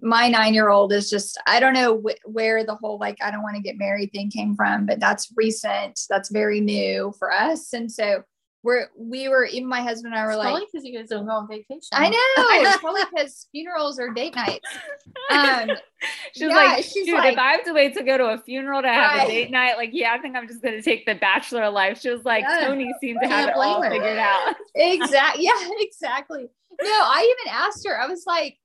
my 0.00 0.28
nine 0.28 0.54
year 0.54 0.68
old 0.70 0.92
is 0.92 1.10
just, 1.10 1.40
I 1.46 1.60
don't 1.60 1.74
know 1.74 2.00
wh- 2.00 2.28
where 2.34 2.64
the 2.64 2.74
whole 2.76 2.98
like, 2.98 3.18
I 3.22 3.30
don't 3.30 3.42
want 3.42 3.56
to 3.56 3.62
get 3.62 3.76
married 3.78 4.12
thing 4.12 4.30
came 4.30 4.54
from, 4.54 4.86
but 4.86 5.00
that's 5.00 5.32
recent. 5.36 6.00
That's 6.08 6.30
very 6.30 6.60
new 6.60 7.12
for 7.18 7.32
us. 7.32 7.72
And 7.72 7.90
so 7.90 8.22
we're 8.64 8.86
we 8.96 9.28
were 9.28 9.44
even 9.46 9.68
my 9.68 9.80
husband 9.82 10.14
and 10.14 10.22
I 10.22 10.24
were 10.24 10.30
It's 10.32 10.38
like, 10.38 10.46
probably 10.50 10.66
because 10.72 10.86
you 10.86 10.96
guys 10.96 11.08
don't 11.08 11.26
go 11.26 11.32
on 11.32 11.48
vacation. 11.48 11.80
I 11.92 12.08
know, 12.10 12.16
it's 12.70 12.76
probably 12.78 13.02
because 13.12 13.48
funerals 13.50 13.98
are 13.98 14.10
date 14.10 14.36
nights. 14.36 14.68
Um, 15.30 15.70
She 16.34 16.44
was 16.46 16.50
Yeah, 16.52 16.56
like, 16.56 16.84
she's 16.84 17.06
shoot, 17.06 17.14
like- 17.14 17.32
if 17.34 17.38
I 17.38 17.52
have 17.52 17.64
to 17.64 17.72
wait 17.72 17.94
to 17.96 18.02
go 18.04 18.16
to 18.18 18.24
a 18.30 18.38
funeral 18.38 18.82
to 18.82 18.88
have 18.88 19.18
Right. 19.18 19.28
a 19.28 19.30
date 19.30 19.50
night, 19.50 19.76
like, 19.76 19.90
yeah, 19.92 20.12
I 20.12 20.18
think 20.18 20.36
I'm 20.36 20.46
just 20.48 20.62
gonna 20.62 20.80
take 20.82 21.06
the 21.06 21.14
bachelor 21.16 21.68
life. 21.70 22.00
She 22.00 22.10
was 22.10 22.24
like, 22.24 22.44
Yeah. 22.48 22.66
Tony 22.68 22.92
seemed 23.00 23.18
to 23.22 23.28
have 23.28 23.48
it 23.50 23.54
all 23.56 23.82
her. 23.82 23.90
figured 23.90 24.18
out. 24.18 24.54
exactly. 24.74 25.44
Yeah, 25.44 25.68
exactly. 25.78 26.48
No, 26.80 26.88
I 26.88 27.36
even 27.44 27.52
asked 27.54 27.86
her. 27.86 28.00
I 28.00 28.06
was 28.06 28.24
like, 28.26 28.56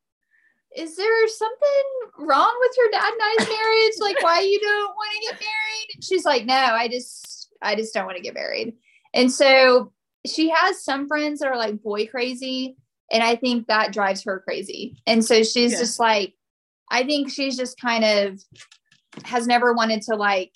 "Is 0.75 0.95
there 0.95 1.27
something 1.27 2.27
wrong 2.27 2.55
with 2.59 2.71
your 2.77 2.89
dad 2.91 3.11
and 3.11 3.21
I's 3.41 3.47
marriage? 3.47 3.93
Like, 3.99 4.21
why 4.21 4.41
you 4.41 4.59
don't 4.59 4.95
want 4.95 5.11
to 5.13 5.21
get 5.21 5.39
married?" 5.39 5.87
And 5.95 6.03
she's 6.03 6.25
like, 6.25 6.45
"No, 6.45 6.55
I 6.55 6.87
just, 6.87 7.49
I 7.61 7.75
just 7.75 7.93
don't 7.93 8.05
want 8.05 8.17
to 8.17 8.23
get 8.23 8.33
married." 8.33 8.73
And 9.13 9.31
so 9.31 9.93
she 10.25 10.49
has 10.49 10.83
some 10.83 11.07
friends 11.07 11.39
that 11.39 11.47
are 11.49 11.57
like 11.57 11.81
boy 11.81 12.07
crazy, 12.07 12.75
and 13.11 13.23
I 13.23 13.35
think 13.35 13.67
that 13.67 13.93
drives 13.93 14.23
her 14.23 14.39
crazy. 14.39 14.97
And 15.07 15.23
so 15.23 15.43
she's 15.43 15.71
Yeah. 15.73 15.79
just 15.79 15.99
like, 15.99 16.33
I 16.89 17.03
think 17.03 17.31
she's 17.31 17.55
just 17.57 17.79
kind 17.79 18.03
of 18.03 18.39
has 19.25 19.47
never 19.47 19.73
wanted 19.73 20.01
to 20.03 20.15
like 20.15 20.51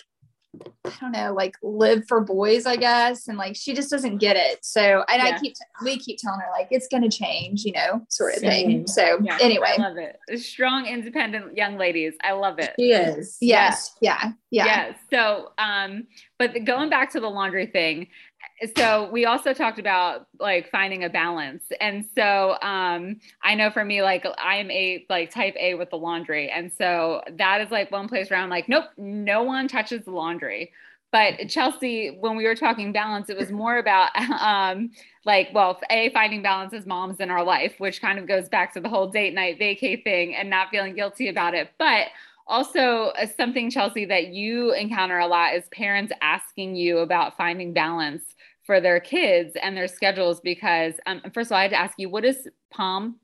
I 0.86 0.92
don't 1.00 1.12
know, 1.14 1.34
like 1.34 1.56
live 1.64 2.04
for 2.08 2.20
boys, 2.22 2.66
I 2.66 2.76
guess. 2.76 3.28
And 3.28 3.38
like 3.38 3.56
she 3.56 3.74
just 3.74 3.90
doesn't 3.90 4.18
get 4.18 4.36
it. 4.36 4.64
So, 4.66 5.04
and 5.08 5.22
I 5.22 5.30
Yeah. 5.30 5.40
keep, 5.40 5.54
we 5.84 5.98
keep 5.98 6.18
telling 6.20 6.40
her 6.42 6.48
like 6.52 6.68
it's 6.72 6.88
going 6.90 7.04
to 7.04 7.10
change, 7.10 7.64
you 7.64 7.72
know, 7.72 8.02
sort 8.10 8.34
of 8.34 8.40
Same. 8.40 8.68
thing. 8.68 8.88
So, 8.88 9.20
Yeah, 9.24 9.38
anyway, 9.42 9.76
I 9.78 9.82
love 9.82 9.98
it. 9.98 10.20
Strong, 10.40 10.88
independent 10.88 11.56
young 11.56 11.78
ladies. 11.78 12.14
I 12.24 12.34
love 12.34 12.60
it. 12.60 12.74
She 12.78 12.92
is. 12.92 13.38
yes, 13.40 13.96
yeah, 14.02 14.34
yeah. 14.50 14.66
Yeah. 14.66 14.94
So, 15.10 15.52
um, 15.58 16.08
but 16.38 16.54
the- 16.54 16.60
going 16.60 16.90
back 16.90 17.12
to 17.12 17.20
the 17.22 17.30
laundry 17.30 17.68
thing, 17.68 18.08
so 18.78 19.10
we 19.12 19.26
also 19.26 19.54
talked 19.54 19.80
about 19.80 20.28
like 20.40 20.70
finding 20.70 21.04
a 21.04 21.10
balance. 21.10 21.64
And 21.80 22.06
so, 22.16 22.58
um, 22.62 23.20
I 23.44 23.56
know 23.56 23.72
for 23.72 23.84
me, 23.84 24.02
like 24.04 24.26
I'm 24.38 24.70
a 24.72 25.06
like 25.10 25.32
type 25.32 25.56
A 25.60 25.76
with 25.76 25.90
the 25.90 25.98
laundry. 25.98 26.50
And 26.50 26.72
so 26.72 27.22
that 27.38 27.62
is 27.62 27.72
like 27.72 27.92
one 27.92 28.08
place 28.08 28.30
where 28.30 28.40
I'm 28.40 28.50
like, 28.50 28.70
nope, 28.70 28.86
no 28.98 29.44
one 29.44 29.68
touches 29.68 30.06
the 30.06 30.12
laundry. 30.12 30.72
But 31.12 31.50
Chelsea, 31.50 32.18
when 32.20 32.38
we 32.38 32.46
were 32.46 32.56
talking 32.56 32.94
balance, 32.94 33.30
it 33.30 33.38
was 33.38 33.52
more 33.52 33.78
about 33.78 34.10
um, 34.42 34.92
like, 35.26 35.50
well, 35.54 35.80
a 35.90 36.10
finding 36.12 36.42
balance 36.42 36.74
as 36.74 36.86
moms 36.86 37.20
in 37.20 37.30
our 37.30 37.44
life, 37.44 37.74
which 37.80 38.02
kind 38.02 38.18
of 38.18 38.28
goes 38.28 38.48
back 38.48 38.74
to 38.74 38.80
the 38.80 38.90
whole 38.90 39.08
date 39.10 39.34
night 39.34 39.60
vacay 39.60 40.02
thing 40.04 40.36
and 40.36 40.50
not 40.50 40.70
feeling 40.70 40.96
guilty 40.96 41.28
about 41.28 41.54
it. 41.54 41.70
But 41.78 42.08
also 42.48 43.08
uh, 43.20 43.26
something 43.38 43.70
chelsea 43.70 44.06
that 44.06 44.28
you 44.28 44.74
encounter 44.74 45.20
a 45.20 45.28
lot 45.28 45.54
is 45.56 45.64
parents 45.72 46.12
asking 46.22 46.76
you 46.76 47.00
about 47.00 47.38
finding 47.38 47.74
balance 47.74 48.24
for 48.64 48.80
their 48.82 49.00
kids 49.00 49.56
and 49.62 49.76
their 49.76 49.88
schedules 49.88 50.40
because 50.42 50.94
um, 51.06 51.22
first 51.34 51.48
of 51.50 51.54
all 51.54 51.58
i 51.60 51.64
had 51.64 51.72
to 51.72 51.80
ask 51.80 51.96
you 51.98 52.10
what 52.10 52.26
is 52.26 52.48
pom 52.72 53.18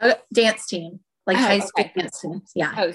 Uh, 0.00 0.14
dance 0.32 0.66
team, 0.66 1.00
like 1.26 1.36
Oh, 1.36 1.40
high 1.40 1.58
school 1.58 1.84
okay. 1.84 1.92
dance 2.00 2.20
teams. 2.20 2.52
Yeah. 2.54 2.72
oh 2.78 2.92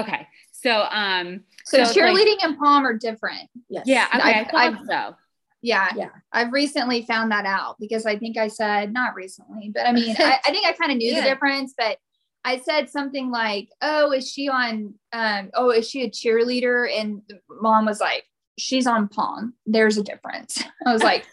okay 0.00 0.26
so 0.52 0.86
um 0.90 1.40
So, 1.66 1.78
it's 1.78 1.94
like- 1.94 2.06
cheerleading 2.06 2.38
and 2.42 2.56
pom 2.58 2.86
are 2.86 2.94
different. 2.96 3.48
Yes. 3.68 3.84
yeah 3.86 4.06
okay, 4.14 4.22
I, 4.22 4.40
I- 4.40 4.44
thought 4.44 4.54
I've- 4.54 4.78
so 4.86 5.16
Yeah. 5.62 5.88
Yeah. 5.96 6.10
I've 6.32 6.52
recently 6.52 7.02
found 7.02 7.30
that 7.32 7.44
out 7.44 7.76
because 7.80 8.06
I 8.06 8.16
think 8.18 8.36
I 8.36 8.48
said, 8.48 8.92
not 8.92 9.14
recently, 9.16 9.70
but 9.74 9.84
I 9.86 9.92
mean, 9.92 10.14
I, 10.18 10.38
I 10.46 10.50
think 10.52 10.64
I 10.66 10.72
kind 10.72 10.92
of 10.92 10.98
knew 10.98 11.10
Yeah. 11.12 11.22
the 11.22 11.28
difference, 11.30 11.74
but 11.76 11.98
I 12.46 12.58
said 12.60 12.88
something 12.88 13.30
like, 13.30 13.68
oh, 13.82 14.12
is 14.12 14.30
she 14.30 14.48
on, 14.48 14.94
um, 15.12 15.50
oh, 15.54 15.70
is 15.70 15.90
she 15.90 16.04
a 16.04 16.10
cheerleader? 16.10 16.88
And 16.96 17.22
mom 17.50 17.86
was 17.86 17.98
like, 18.00 18.24
she's 18.56 18.86
on 18.86 19.08
pom. 19.08 19.54
There's 19.66 19.98
a 19.98 20.02
difference. 20.02 20.62
I 20.86 20.92
was 20.92 21.02
like, 21.02 21.26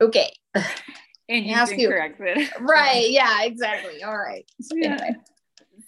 okay. 0.00 0.32
and 0.54 1.46
you 1.46 1.54
Ask 1.54 1.70
been 1.70 1.80
you. 1.80 1.88
corrected 1.88 2.50
Right. 2.60 3.10
Yeah, 3.10 3.44
exactly. 3.44 4.02
All 4.02 4.18
right. 4.18 4.44
So 4.60 4.76
Yeah. 4.76 4.92
anyway. 5.00 5.16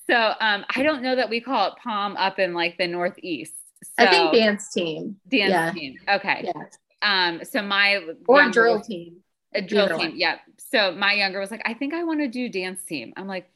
so 0.09 0.33
um 0.41 0.65
i 0.77 0.83
don't 0.83 1.03
know 1.03 1.15
that 1.17 1.29
we 1.31 1.41
call 1.41 1.69
it 1.69 1.75
pom 1.83 2.17
up 2.17 2.39
in 2.39 2.55
like 2.55 2.79
the 2.79 2.87
northeast 2.87 3.53
so, 3.85 4.05
I 4.05 4.11
think 4.11 4.33
dance 4.33 4.73
team. 4.73 5.17
dance 5.29 5.51
yeah. 5.51 5.71
team 5.73 5.97
okay 6.09 6.45
Yeah. 6.45 6.63
um 7.03 7.45
so 7.45 7.63
my 7.63 8.01
Or 8.29 8.39
younger 8.41 8.53
drill 8.53 8.81
team. 8.83 9.17
a 9.55 9.61
drill 9.63 9.85
Either 9.87 9.97
team. 9.99 10.11
one. 10.11 10.19
Yeah. 10.19 10.37
So 10.71 10.93
my 10.93 11.13
younger 11.15 11.39
was 11.41 11.51
like, 11.51 11.63
I 11.65 11.75
think 11.75 11.93
I 11.95 12.05
want 12.05 12.21
to 12.21 12.29
do 12.29 12.49
dance 12.49 12.83
team. 12.85 13.13
I'm 13.17 13.27
like, 13.29 13.49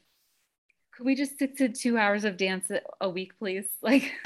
could 1.01 1.07
we 1.07 1.15
just 1.15 1.33
stick 1.33 1.57
to 1.57 1.67
two 1.67 1.97
hours 1.97 2.25
of 2.25 2.37
dance 2.37 2.69
a- 3.01 3.09
week, 3.09 3.31
please? 3.39 3.65
Like, 3.81 4.11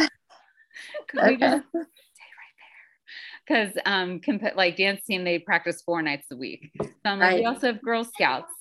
could 1.08 1.24
we 1.24 1.38
just 1.38 1.64
stay 1.70 1.80
right 1.80 2.56
there? 2.60 3.48
Because 3.48 3.78
um, 3.86 4.20
comp- 4.20 4.58
like 4.58 4.76
dance 4.76 5.02
team, 5.06 5.24
they 5.24 5.40
practice 5.40 5.82
four 5.86 6.02
nights 6.02 6.28
a 6.34 6.36
week. 6.36 6.72
So 6.82 6.90
I'm 7.06 7.20
like, 7.20 7.38
we 7.38 7.46
also 7.46 7.68
have 7.68 7.82
Girl 7.82 8.04
Scouts. 8.04 8.52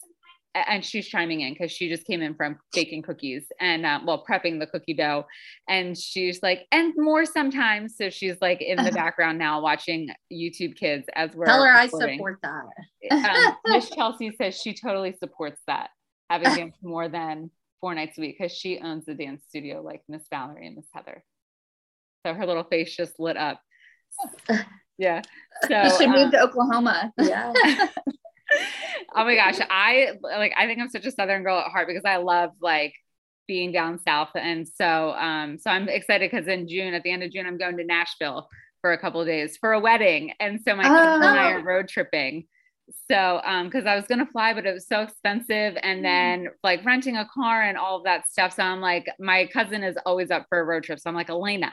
And 0.55 0.85
she's 0.85 1.09
chiming 1.09 1.41
in 1.41 1.55
because 1.55 1.73
she 1.73 1.89
just 1.89 2.07
came 2.07 2.23
in 2.23 2.37
from 2.37 2.57
baking 2.73 3.03
cookies 3.03 3.47
and 3.61 3.85
uh, 3.85 3.99
well, 4.07 4.25
prepping 4.25 4.61
the 4.61 4.69
cookie 4.69 4.95
dough. 4.95 5.27
And 5.69 5.99
she's 5.99 6.41
like, 6.41 6.69
and 6.71 6.95
more 6.97 7.25
sometimes. 7.25 7.97
So 7.97 8.09
she's 8.11 8.37
like 8.41 8.63
in 8.63 8.77
the 8.77 8.93
background 8.95 9.41
now 9.41 9.61
watching 9.61 10.11
YouTube 10.33 10.77
kids 10.77 11.09
as 11.17 11.35
we're 11.35 11.47
Tell 11.47 11.65
her 11.65 11.73
I 11.73 11.89
support 11.89 12.39
that. 12.45 12.63
um, 13.11 13.57
Miss 13.67 13.91
Chelsea 13.91 14.31
says 14.37 14.57
she 14.57 14.73
totally 14.73 15.17
supports 15.19 15.61
that 15.67 15.91
having 16.31 16.55
danced 16.55 16.85
more 16.85 17.09
than 17.09 17.51
four 17.85 17.95
nights 17.95 18.17
a 18.17 18.23
week 18.23 18.37
because 18.39 18.51
she 18.51 18.79
owns 18.79 19.05
the 19.05 19.13
dance 19.13 19.43
studio 19.47 19.83
like 19.83 20.01
Miss 20.09 20.23
Valerie 20.31 20.69
and 20.69 20.77
Miss 20.77 20.87
Heather. 20.95 21.23
So 22.27 22.33
her 22.33 22.47
little 22.47 22.65
face 22.65 22.97
just 22.97 23.21
lit 23.21 23.37
up. 23.37 23.61
Yeah. 24.97 25.23
So 25.69 25.83
you 25.83 25.91
should 25.91 26.09
move 26.11 26.27
um, 26.27 26.31
to 26.31 26.41
Oklahoma. 26.41 27.13
Yeah. 27.19 27.53
oh 29.17 29.25
my 29.25 29.35
gosh, 29.35 29.59
I 29.69 30.13
like 30.23 30.53
I 30.57 30.67
think 30.67 30.81
I'm 30.81 30.89
such 30.89 31.05
a 31.05 31.11
southern 31.11 31.43
girl 31.43 31.59
at 31.59 31.73
heart 31.73 31.89
because 31.89 32.05
I 32.05 32.19
love 32.19 32.51
like 32.63 32.95
being 33.49 33.73
down 33.73 33.99
south. 34.07 34.29
And 34.37 34.69
so 34.69 35.11
um 35.15 35.59
so 35.59 35.69
I'm 35.69 35.89
excited 35.89 36.31
because 36.31 36.47
in 36.47 36.69
June, 36.69 36.95
at 36.95 37.03
the 37.03 37.11
end 37.11 37.25
of 37.25 37.33
June, 37.33 37.45
I'm 37.45 37.59
going 37.59 37.77
to 37.79 37.85
Nashville 37.85 38.49
for 38.83 38.93
a 38.93 38.99
couple 38.99 39.21
of 39.21 39.27
days 39.27 39.57
for 39.57 39.73
a 39.73 39.81
wedding. 39.81 40.33
And 40.39 40.61
so 40.65 40.77
my 40.77 40.85
kids 40.85 40.95
and 40.95 41.25
I 41.25 41.55
Oh. 41.55 41.57
are 41.57 41.65
road 41.65 41.89
tripping. 41.89 42.47
So 43.11 43.41
um 43.45 43.67
because 43.67 43.87
I 43.87 43.97
was 43.97 44.07
gonna 44.07 44.27
fly, 44.27 44.55
but 44.55 44.67
it 44.67 44.73
was 44.73 44.87
so 44.87 45.01
expensive 45.03 45.77
and 45.83 46.05
then 46.05 46.49
like 46.63 46.85
renting 46.85 47.17
a 47.17 47.29
car 47.33 47.63
and 47.63 47.79
all 47.79 47.99
of 47.99 48.05
that 48.05 48.29
stuff. 48.29 48.55
So 48.55 48.63
I'm 48.63 48.81
like, 48.81 49.07
my 49.19 49.47
cousin 49.53 49.83
is 49.83 49.97
always 50.05 50.31
up 50.31 50.47
for 50.49 50.61
a 50.61 50.65
road 50.65 50.85
trip. 50.85 51.01
So 51.01 51.09
I'm 51.09 51.17
like, 51.17 51.31
Elena, 51.31 51.73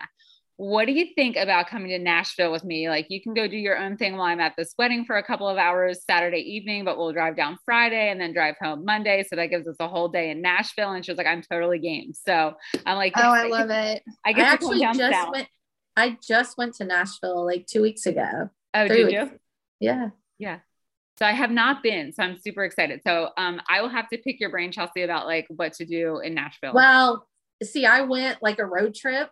what 0.62 0.86
do 0.86 0.92
you 0.92 1.08
think 1.16 1.38
about 1.38 1.68
coming 1.68 1.90
to 1.90 1.98
Nashville 1.98 2.52
with 2.52 2.64
me? 2.64 2.88
Like, 2.88 3.08
you 3.10 3.20
can 3.20 3.34
go 3.34 3.48
do 3.48 3.58
your 3.58 3.80
own 3.80 3.98
thing 3.98 4.16
while 4.16 4.28
I'm 4.28 4.40
at 4.40 4.54
this 4.56 4.76
wedding 4.78 5.06
for 5.06 5.18
a 5.18 5.24
couple 5.24 5.50
of 5.50 5.58
hours 5.58 6.04
Saturday 6.08 6.38
evening, 6.38 6.86
but 6.86 7.00
we'll 7.00 7.12
drive 7.14 7.36
down 7.36 7.58
Friday 7.66 8.12
and 8.12 8.22
then 8.22 8.32
drive 8.32 8.54
home 8.62 8.86
Monday. 8.86 9.26
So 9.28 9.38
that 9.38 9.48
gives 9.48 9.68
us 9.68 9.78
a 9.80 9.88
whole 9.88 10.08
day 10.08 10.30
in 10.30 10.40
Nashville. 10.40 10.92
And 10.92 11.04
she 11.04 11.10
was 11.10 11.18
like, 11.18 11.26
I'm 11.26 11.42
totally 11.42 11.80
game. 11.80 12.14
So 12.14 12.54
I'm 12.86 12.96
like, 12.96 13.14
Oh, 13.16 13.22
I 13.22 13.48
love 13.48 13.72
it. 13.72 14.04
I 14.24 14.30
I 14.30 14.34
get 14.34 14.44
to 14.44 14.50
actually 14.52 14.82
just 14.82 15.00
south. 15.00 15.32
went 15.34 15.48
I 15.98 16.18
just 16.22 16.58
went 16.60 16.76
to 16.76 16.86
Nashville 16.86 17.44
like 17.44 17.66
two 17.66 17.82
weeks 17.82 18.06
ago. 18.06 18.50
oh, 18.76 18.88
did 18.88 19.08
weeks. 19.08 19.14
you? 19.14 19.40
Yeah. 19.80 20.10
Yeah. 20.38 20.60
So 21.22 21.28
I 21.28 21.34
have 21.34 21.52
not 21.52 21.84
been. 21.84 22.12
So 22.12 22.24
I'm 22.24 22.40
super 22.40 22.64
excited. 22.64 23.02
So 23.06 23.30
um, 23.38 23.62
I 23.70 23.80
will 23.82 23.90
have 23.90 24.10
to 24.10 24.18
pick 24.18 24.40
your 24.40 24.50
brain, 24.50 24.72
Chelsea, 24.72 25.04
about 25.04 25.28
like 25.28 25.46
what 25.50 25.74
to 25.74 25.86
do 25.86 26.18
in 26.18 26.34
Nashville. 26.34 26.74
Well, 26.74 27.28
see, 27.62 27.86
I 27.86 28.02
went 28.02 28.42
like 28.42 28.58
a 28.58 28.66
road 28.66 28.96
trip 28.96 29.30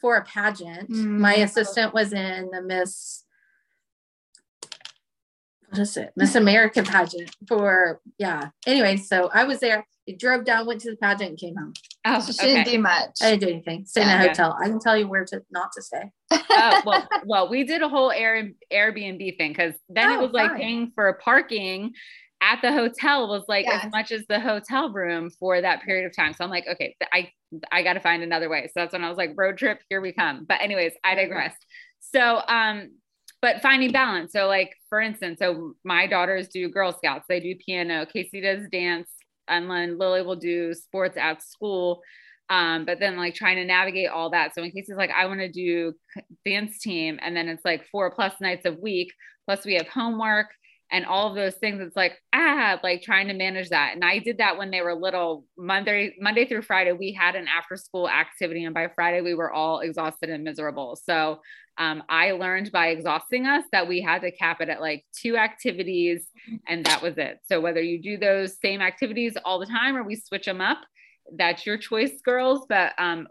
for 0.00 0.16
a 0.16 0.24
pageant. 0.24 0.90
Mm. 0.90 1.18
My 1.18 1.34
assistant 1.34 1.92
was 1.92 2.14
in 2.14 2.48
the 2.50 2.62
Miss 2.62 3.23
what 5.74 5.82
is 5.82 5.96
it? 5.96 6.12
Miss 6.16 6.34
America 6.34 6.82
pageant 6.82 7.34
for 7.48 8.00
yeah. 8.18 8.50
Anyway, 8.66 8.96
so 8.96 9.30
I 9.32 9.44
was 9.44 9.58
there. 9.60 9.84
I 10.08 10.12
drove 10.18 10.44
down, 10.44 10.66
went 10.66 10.82
to 10.82 10.90
the 10.90 10.96
pageant, 10.96 11.30
and 11.30 11.38
came 11.38 11.56
home. 11.56 11.72
oh, 12.04 12.20
So 12.20 12.32
she 12.32 12.46
didn't 12.52 12.66
do 12.72 12.78
much. 12.78 13.10
I 13.22 13.30
didn't 13.30 13.40
do 13.40 13.48
anything. 13.54 13.86
Stay 13.86 14.02
in 14.02 14.08
a 14.08 14.18
hotel. 14.18 14.56
I 14.62 14.66
can 14.68 14.78
tell 14.78 14.96
you 14.96 15.08
where 15.08 15.24
to 15.24 15.42
not 15.50 15.70
to 15.72 15.82
stay. 15.82 16.10
oh 16.30 16.82
well 16.86 17.08
well 17.26 17.48
we 17.50 17.64
did 17.64 17.82
a 17.82 17.88
whole 17.88 18.10
Air, 18.12 18.50
airbnb 18.72 19.36
thing 19.38 19.50
because 19.52 19.74
then 19.88 20.10
it 20.10 20.18
Oh, 20.18 20.22
was 20.22 20.32
like 20.32 20.56
paying 20.56 20.92
for 20.94 21.12
parking 21.14 21.92
at 22.40 22.60
the 22.62 22.72
hotel 22.72 23.28
was 23.28 23.44
like 23.48 23.64
Yeah. 23.66 23.80
as 23.84 23.90
much 23.90 24.12
as 24.12 24.22
the 24.28 24.38
hotel 24.38 24.92
room 24.92 25.30
for 25.40 25.60
that 25.60 25.82
period 25.82 26.04
of 26.06 26.14
time 26.14 26.34
so 26.34 26.44
i'm 26.44 26.50
like 26.50 26.66
okay 26.70 26.94
i 27.12 27.30
i 27.72 27.82
got 27.82 27.94
to 27.94 28.00
find 28.00 28.22
another 28.22 28.50
way 28.50 28.66
so 28.66 28.72
that's 28.76 28.92
when 28.92 29.02
i 29.04 29.08
was 29.08 29.16
like 29.16 29.32
road 29.36 29.56
trip 29.56 29.78
here 29.88 30.00
we 30.02 30.12
come 30.12 30.44
but 30.46 30.60
anyways 30.60 30.92
i 31.04 31.14
digress 31.14 31.54
so 32.00 32.40
um 32.48 32.90
but 33.44 33.60
finding 33.60 33.92
balance 33.92 34.32
so 34.32 34.46
like 34.46 34.72
for 34.88 35.00
instance 35.00 35.38
so 35.38 35.74
my 35.84 36.06
daughters 36.06 36.48
do 36.48 36.68
girl 36.68 36.92
scouts 36.92 37.26
they 37.28 37.40
do 37.40 37.54
piano 37.64 38.06
casey 38.06 38.40
does 38.40 38.66
dance 38.72 39.10
and 39.48 39.70
then 39.70 39.98
lily 39.98 40.22
will 40.22 40.36
do 40.36 40.72
sports 40.72 41.16
at 41.18 41.42
school 41.42 42.00
um, 42.50 42.84
but 42.84 43.00
then 43.00 43.16
like 43.16 43.34
trying 43.34 43.56
to 43.56 43.64
navigate 43.64 44.10
all 44.10 44.30
that. 44.30 44.54
So 44.54 44.62
in 44.62 44.70
Casey's 44.70 44.96
like, 44.96 45.10
I 45.10 45.26
want 45.26 45.40
to 45.40 45.50
do 45.50 45.94
dance 46.44 46.78
team, 46.78 47.18
and 47.22 47.36
then 47.36 47.48
it's 47.48 47.64
like 47.64 47.86
four 47.90 48.10
plus 48.10 48.34
nights 48.40 48.66
a 48.66 48.72
week, 48.72 49.12
plus 49.46 49.64
we 49.64 49.74
have 49.74 49.88
homework 49.88 50.48
and 50.92 51.06
all 51.06 51.28
of 51.28 51.34
those 51.34 51.54
things. 51.54 51.80
It's 51.80 51.96
like 51.96 52.12
ah, 52.34 52.78
like 52.82 53.02
trying 53.02 53.28
to 53.28 53.34
manage 53.34 53.70
that. 53.70 53.92
And 53.94 54.04
I 54.04 54.18
did 54.18 54.38
that 54.38 54.58
when 54.58 54.70
they 54.70 54.82
were 54.82 54.94
little. 54.94 55.46
Monday, 55.56 56.14
Monday 56.20 56.46
through 56.46 56.62
Friday, 56.62 56.92
we 56.92 57.12
had 57.12 57.34
an 57.34 57.46
after 57.48 57.76
school 57.76 58.08
activity, 58.08 58.64
and 58.64 58.74
by 58.74 58.88
Friday 58.94 59.22
we 59.22 59.34
were 59.34 59.52
all 59.52 59.80
exhausted 59.80 60.28
and 60.28 60.44
miserable. 60.44 60.96
So 61.02 61.40
um, 61.78 62.02
I 62.08 62.32
learned 62.32 62.70
by 62.72 62.88
exhausting 62.88 63.46
us 63.46 63.64
that 63.72 63.88
we 63.88 64.00
had 64.00 64.22
to 64.22 64.30
cap 64.30 64.60
it 64.60 64.68
at 64.68 64.80
like 64.80 65.04
two 65.12 65.36
activities 65.36 66.26
and 66.68 66.84
that 66.86 67.02
was 67.02 67.18
it. 67.18 67.40
So 67.48 67.60
whether 67.60 67.80
you 67.80 68.00
do 68.00 68.16
those 68.16 68.58
same 68.60 68.80
activities 68.80 69.36
all 69.44 69.58
the 69.58 69.66
time 69.66 69.96
or 69.96 70.02
we 70.02 70.16
switch 70.16 70.44
them 70.44 70.60
up, 70.60 70.78
that's 71.32 71.66
your 71.66 71.78
choice, 71.78 72.20
girls. 72.24 72.66
But 72.68 72.92
um, 72.98 73.26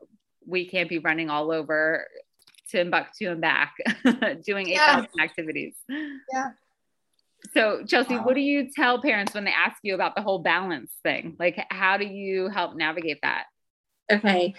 we 0.46 0.68
can't 0.68 0.90
be 0.90 1.00
running 1.00 1.30
all 1.30 1.52
over 1.52 2.06
Timbuktu 2.70 3.30
and 3.30 3.42
back 3.42 3.76
doing 4.46 4.70
8,000 4.70 5.08
yeah. 5.16 5.24
activities. 5.24 5.76
Yeah. 5.88 6.52
So, 7.54 7.84
Chelsea, 7.86 8.16
wow. 8.16 8.24
what 8.26 8.36
do 8.36 8.42
you 8.42 8.70
tell 8.74 9.02
parents 9.02 9.34
when 9.34 9.44
they 9.44 9.52
ask 9.52 9.78
you 9.84 9.96
about 9.96 10.16
the 10.16 10.22
whole 10.22 10.40
balance 10.40 10.92
thing? 11.04 11.36
Like, 11.40 11.66
how 11.70 11.98
do 11.98 12.06
you 12.06 12.48
help 12.48 12.76
navigate 12.76 13.20
that? 13.22 13.46
Okay. 14.12 14.56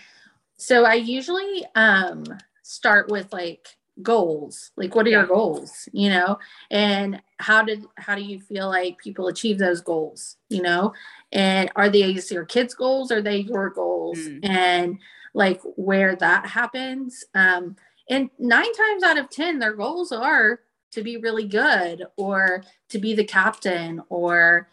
So, 0.59 0.85
I 0.85 0.95
usually 0.95 1.65
um, 1.75 2.25
start 2.65 3.11
with 3.11 3.33
like 3.33 3.69
goals. 4.03 4.73
Like 4.77 4.95
what 4.95 5.07
are 5.07 5.11
yeah. 5.11 5.19
your 5.19 5.27
goals 5.27 5.89
you 5.93 6.09
know? 6.09 6.39
And 6.71 7.23
how 7.39 7.63
did 7.63 7.85
how 7.97 8.17
do 8.17 8.23
you 8.23 8.41
feel 8.41 8.69
like 8.69 8.99
people 8.99 9.29
achieve 9.29 9.59
those 9.59 9.81
goals 9.81 10.37
you 10.49 10.63
know? 10.63 10.93
And 11.31 11.71
are 11.77 11.89
these 11.89 12.31
your 12.33 12.45
kids 12.45 12.75
goals? 12.75 13.13
Are 13.13 13.23
they 13.23 13.39
your 13.39 13.71
goals? 13.71 14.19
Mm. 14.19 14.49
and 14.49 14.99
like 15.37 15.61
where 15.77 16.15
that 16.15 16.47
happens 16.47 17.25
um 17.35 17.75
and 18.09 18.31
nine 18.39 18.73
times 18.75 19.03
out 19.03 19.19
of 19.19 19.29
ten 19.29 19.59
their 19.59 19.75
goals 19.75 20.13
are 20.13 20.61
to 20.93 21.03
be 21.03 21.17
really 21.17 21.47
good 21.47 22.05
or 22.17 22.63
to 22.89 22.99
be 22.99 23.15
the 23.15 23.25
captain 23.25 24.01
or 24.09 24.69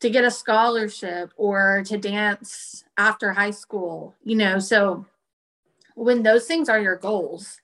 to 0.00 0.10
get 0.10 0.24
a 0.24 0.30
scholarship 0.30 1.32
or 1.36 1.82
to 1.86 1.96
dance 1.96 2.84
after 2.96 3.32
high 3.32 3.50
school 3.50 4.14
you 4.22 4.36
know? 4.36 4.58
So 4.58 5.06
when 6.04 6.22
those 6.22 6.46
things 6.46 6.68
are 6.68 6.80
your 6.80 6.96
goals 6.96 7.60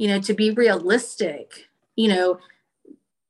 you 0.00 0.08
know, 0.08 0.18
to 0.18 0.32
be 0.32 0.50
realistic, 0.50 1.68
you 1.94 2.08
know, 2.08 2.38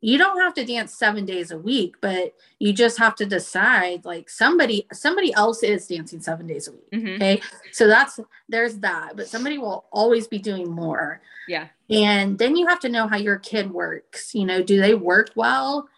you 0.00 0.16
don't 0.16 0.38
have 0.38 0.54
to 0.54 0.64
dance 0.64 0.94
seven 0.94 1.24
days 1.24 1.50
a 1.50 1.58
week, 1.58 1.96
but 2.00 2.32
you 2.60 2.72
just 2.72 2.96
have 2.96 3.16
to 3.16 3.26
decide 3.26 4.04
like 4.04 4.30
somebody, 4.30 4.86
somebody 4.92 5.34
else 5.34 5.64
is 5.64 5.88
dancing 5.88 6.20
seven 6.20 6.46
days 6.46 6.68
a 6.68 6.70
week. 6.70 6.90
Mm-hmm. 6.92 7.14
Okay. 7.16 7.42
So 7.72 7.88
that's, 7.88 8.20
there's 8.48 8.78
that, 8.78 9.16
but 9.16 9.26
somebody 9.26 9.58
will 9.58 9.86
always 9.90 10.28
be 10.28 10.38
doing 10.38 10.70
more. 10.70 11.20
Yeah. 11.48 11.66
And 11.90 12.38
then 12.38 12.54
you 12.54 12.68
have 12.68 12.78
to 12.80 12.88
know 12.88 13.08
how 13.08 13.16
your 13.16 13.40
kid 13.40 13.72
works. 13.72 14.32
You 14.32 14.44
know, 14.44 14.62
do 14.62 14.80
they 14.80 14.94
work 14.94 15.30
well? 15.34 15.88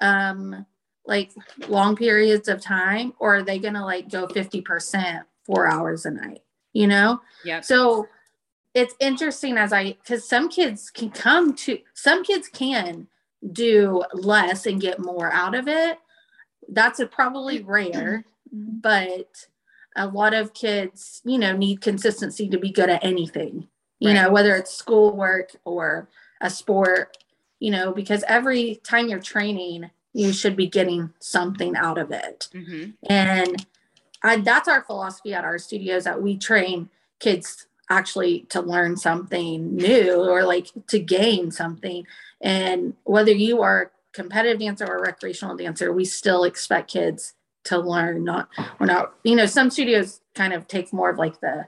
Um, 0.00 0.64
like 1.06 1.32
long 1.66 1.96
periods 1.96 2.46
of 2.46 2.60
time, 2.60 3.14
or 3.18 3.38
are 3.38 3.42
they 3.42 3.58
going 3.58 3.74
to 3.74 3.84
like 3.84 4.08
go 4.08 4.28
50% 4.28 5.24
four 5.44 5.66
hours 5.66 6.06
a 6.06 6.12
night? 6.12 6.42
You 6.72 6.86
know? 6.86 7.20
Yeah. 7.44 7.60
So 7.60 8.06
it's 8.74 8.94
interesting 9.00 9.56
as 9.56 9.72
I 9.72 9.92
because 9.92 10.28
some 10.28 10.48
kids 10.48 10.90
can 10.90 11.10
come 11.10 11.54
to 11.54 11.78
some 11.94 12.22
kids 12.22 12.48
can 12.48 13.08
do 13.52 14.02
less 14.12 14.66
and 14.66 14.80
get 14.80 14.98
more 14.98 15.32
out 15.32 15.54
of 15.54 15.66
it. 15.66 15.98
That's 16.68 17.00
a 17.00 17.06
probably 17.06 17.62
rare, 17.62 18.24
but 18.52 19.46
a 19.96 20.06
lot 20.06 20.34
of 20.34 20.54
kids, 20.54 21.20
you 21.24 21.38
know, 21.38 21.56
need 21.56 21.80
consistency 21.80 22.48
to 22.48 22.58
be 22.58 22.70
good 22.70 22.90
at 22.90 23.04
anything, 23.04 23.66
you 23.98 24.08
right. 24.08 24.14
know, 24.14 24.30
whether 24.30 24.54
it's 24.54 24.72
schoolwork 24.72 25.56
or 25.64 26.08
a 26.40 26.48
sport, 26.48 27.16
you 27.58 27.70
know, 27.70 27.92
because 27.92 28.22
every 28.28 28.76
time 28.84 29.08
you're 29.08 29.18
training, 29.18 29.90
you 30.12 30.32
should 30.32 30.56
be 30.56 30.66
getting 30.66 31.12
something 31.18 31.76
out 31.76 31.98
of 31.98 32.12
it. 32.12 32.48
Mm-hmm. 32.54 32.90
And 33.08 33.66
I, 34.22 34.36
that's 34.36 34.68
our 34.68 34.82
philosophy 34.82 35.34
at 35.34 35.44
our 35.44 35.58
studios 35.58 36.04
that 36.04 36.22
we 36.22 36.36
train 36.36 36.90
kids 37.18 37.66
actually 37.88 38.40
to 38.50 38.60
learn 38.60 38.96
something 38.96 39.74
new 39.74 40.14
or 40.14 40.44
like 40.44 40.68
to 40.88 40.98
gain 40.98 41.50
something. 41.50 42.06
And 42.40 42.94
whether 43.04 43.32
you 43.32 43.62
are 43.62 43.82
a 43.82 43.90
competitive 44.12 44.60
dancer 44.60 44.86
or 44.86 44.98
a 44.98 45.02
recreational 45.02 45.56
dancer, 45.56 45.92
we 45.92 46.04
still 46.04 46.44
expect 46.44 46.92
kids 46.92 47.34
to 47.64 47.78
learn. 47.78 48.24
Not 48.24 48.48
we're 48.78 48.86
not, 48.86 49.14
you 49.24 49.36
know, 49.36 49.46
some 49.46 49.70
studios 49.70 50.20
kind 50.34 50.52
of 50.52 50.68
take 50.68 50.92
more 50.92 51.10
of 51.10 51.18
like 51.18 51.40
the 51.40 51.66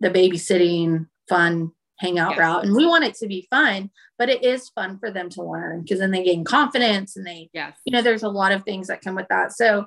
the 0.00 0.10
babysitting 0.10 1.08
fun 1.28 1.72
hangout 2.02 2.36
route. 2.36 2.64
And 2.64 2.74
we 2.74 2.84
want 2.84 3.04
it 3.04 3.14
to 3.14 3.28
be 3.28 3.46
fun, 3.48 3.90
but 4.18 4.28
it 4.28 4.42
is 4.42 4.68
fun 4.70 4.98
for 4.98 5.10
them 5.10 5.30
to 5.30 5.42
learn 5.42 5.82
because 5.82 6.00
then 6.00 6.10
they 6.10 6.24
gain 6.24 6.44
confidence 6.44 7.16
and 7.16 7.24
they, 7.24 7.48
yes. 7.52 7.78
you 7.84 7.92
know, 7.92 8.02
there's 8.02 8.24
a 8.24 8.28
lot 8.28 8.50
of 8.50 8.64
things 8.64 8.88
that 8.88 9.02
come 9.02 9.14
with 9.14 9.28
that. 9.28 9.52
So 9.52 9.86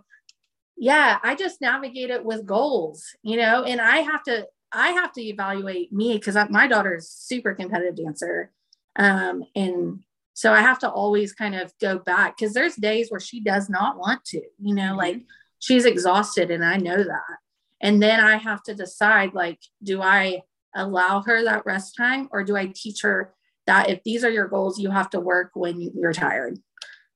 yeah, 0.77 1.19
I 1.23 1.35
just 1.35 1.61
navigate 1.61 2.09
it 2.09 2.23
with 2.23 2.45
goals, 2.45 3.05
you 3.23 3.37
know, 3.37 3.63
and 3.63 3.79
I 3.79 3.97
have 3.99 4.23
to 4.23 4.47
I 4.71 4.89
have 4.89 5.13
to 5.13 5.21
evaluate 5.21 5.93
me 5.93 6.17
because 6.17 6.37
my 6.49 6.67
daughter 6.67 6.95
is 6.95 7.09
super 7.09 7.53
competitive 7.53 7.95
dancer. 7.95 8.51
Um, 8.97 9.43
and 9.55 10.01
so 10.33 10.51
I 10.51 10.59
have 10.59 10.79
to 10.79 10.89
always 10.89 11.31
kind 11.31 11.55
of 11.55 11.71
go 11.79 11.97
back 11.97 12.37
because 12.37 12.53
there's 12.53 12.75
days 12.75 13.09
where 13.09 13.21
she 13.21 13.39
does 13.39 13.69
not 13.69 13.97
want 13.97 14.25
to, 14.25 14.41
you 14.59 14.75
know, 14.75 14.89
mm-hmm. 14.89 14.97
like 14.97 15.21
she's 15.59 15.85
exhausted 15.85 16.51
and 16.51 16.63
I 16.63 16.75
know 16.75 16.97
that. 16.97 17.37
And 17.81 18.03
then 18.03 18.19
I 18.19 18.35
have 18.35 18.63
to 18.63 18.75
decide 18.75 19.33
like, 19.33 19.59
do 19.81 20.01
I 20.01 20.41
allow 20.75 21.21
her 21.21 21.43
that 21.43 21.65
rest 21.65 21.95
time 21.95 22.27
or 22.31 22.43
do 22.43 22.57
I 22.57 22.71
teach 22.75 23.01
her 23.03 23.33
that 23.67 23.89
if 23.89 24.03
these 24.03 24.25
are 24.25 24.29
your 24.29 24.47
goals, 24.47 24.77
you 24.77 24.91
have 24.91 25.09
to 25.11 25.21
work 25.21 25.51
when 25.53 25.79
you're 25.79 26.13
tired, 26.13 26.59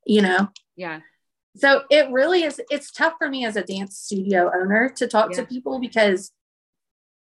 you 0.05 0.22
know? 0.22 0.47
Yeah. 0.78 1.01
So 1.60 1.84
it 1.89 2.10
really 2.12 2.43
is, 2.43 2.62
it's 2.70 2.91
tough 2.91 3.16
for 3.18 3.30
me 3.30 3.45
as 3.45 3.55
a 3.55 3.64
dance 3.64 3.97
studio 3.97 4.49
owner 4.55 4.89
to 4.95 5.07
talk 5.07 5.32
yeah. 5.32 5.41
to 5.41 5.45
people 5.45 5.80
because 5.80 6.32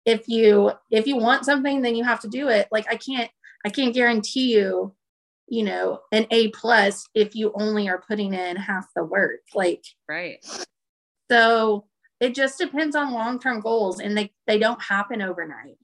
if 0.05 0.29
you 0.29 0.73
if 0.91 1.07
you 1.07 1.17
want 1.17 1.45
something 1.45 1.83
then 1.83 1.97
you 1.97 2.05
have 2.05 2.21
to 2.21 2.29
do 2.29 2.49
it. 2.49 2.69
Like 2.71 2.87
i 2.91 2.97
can't 2.97 3.31
i 3.65 3.69
can't 3.69 3.93
guarantee 3.93 4.55
you 4.55 4.95
you 5.49 5.65
know 5.65 6.01
an 6.13 6.27
a 6.31 6.49
plus 6.49 7.07
if 7.15 7.35
you 7.35 7.53
only 7.55 7.89
are 7.89 8.03
putting 8.09 8.33
in 8.33 8.57
half 8.57 8.87
the 8.95 9.05
work 9.05 9.41
like 9.55 9.85
right. 10.09 10.39
So 11.31 11.87
it 12.21 12.35
just 12.35 12.59
depends 12.59 12.95
on 12.97 13.13
long-term 13.13 13.61
goals 13.61 14.01
and 14.01 14.17
they 14.17 14.33
they 14.47 14.59
don't 14.59 14.83
happen 14.83 15.21
overnight. 15.21 15.77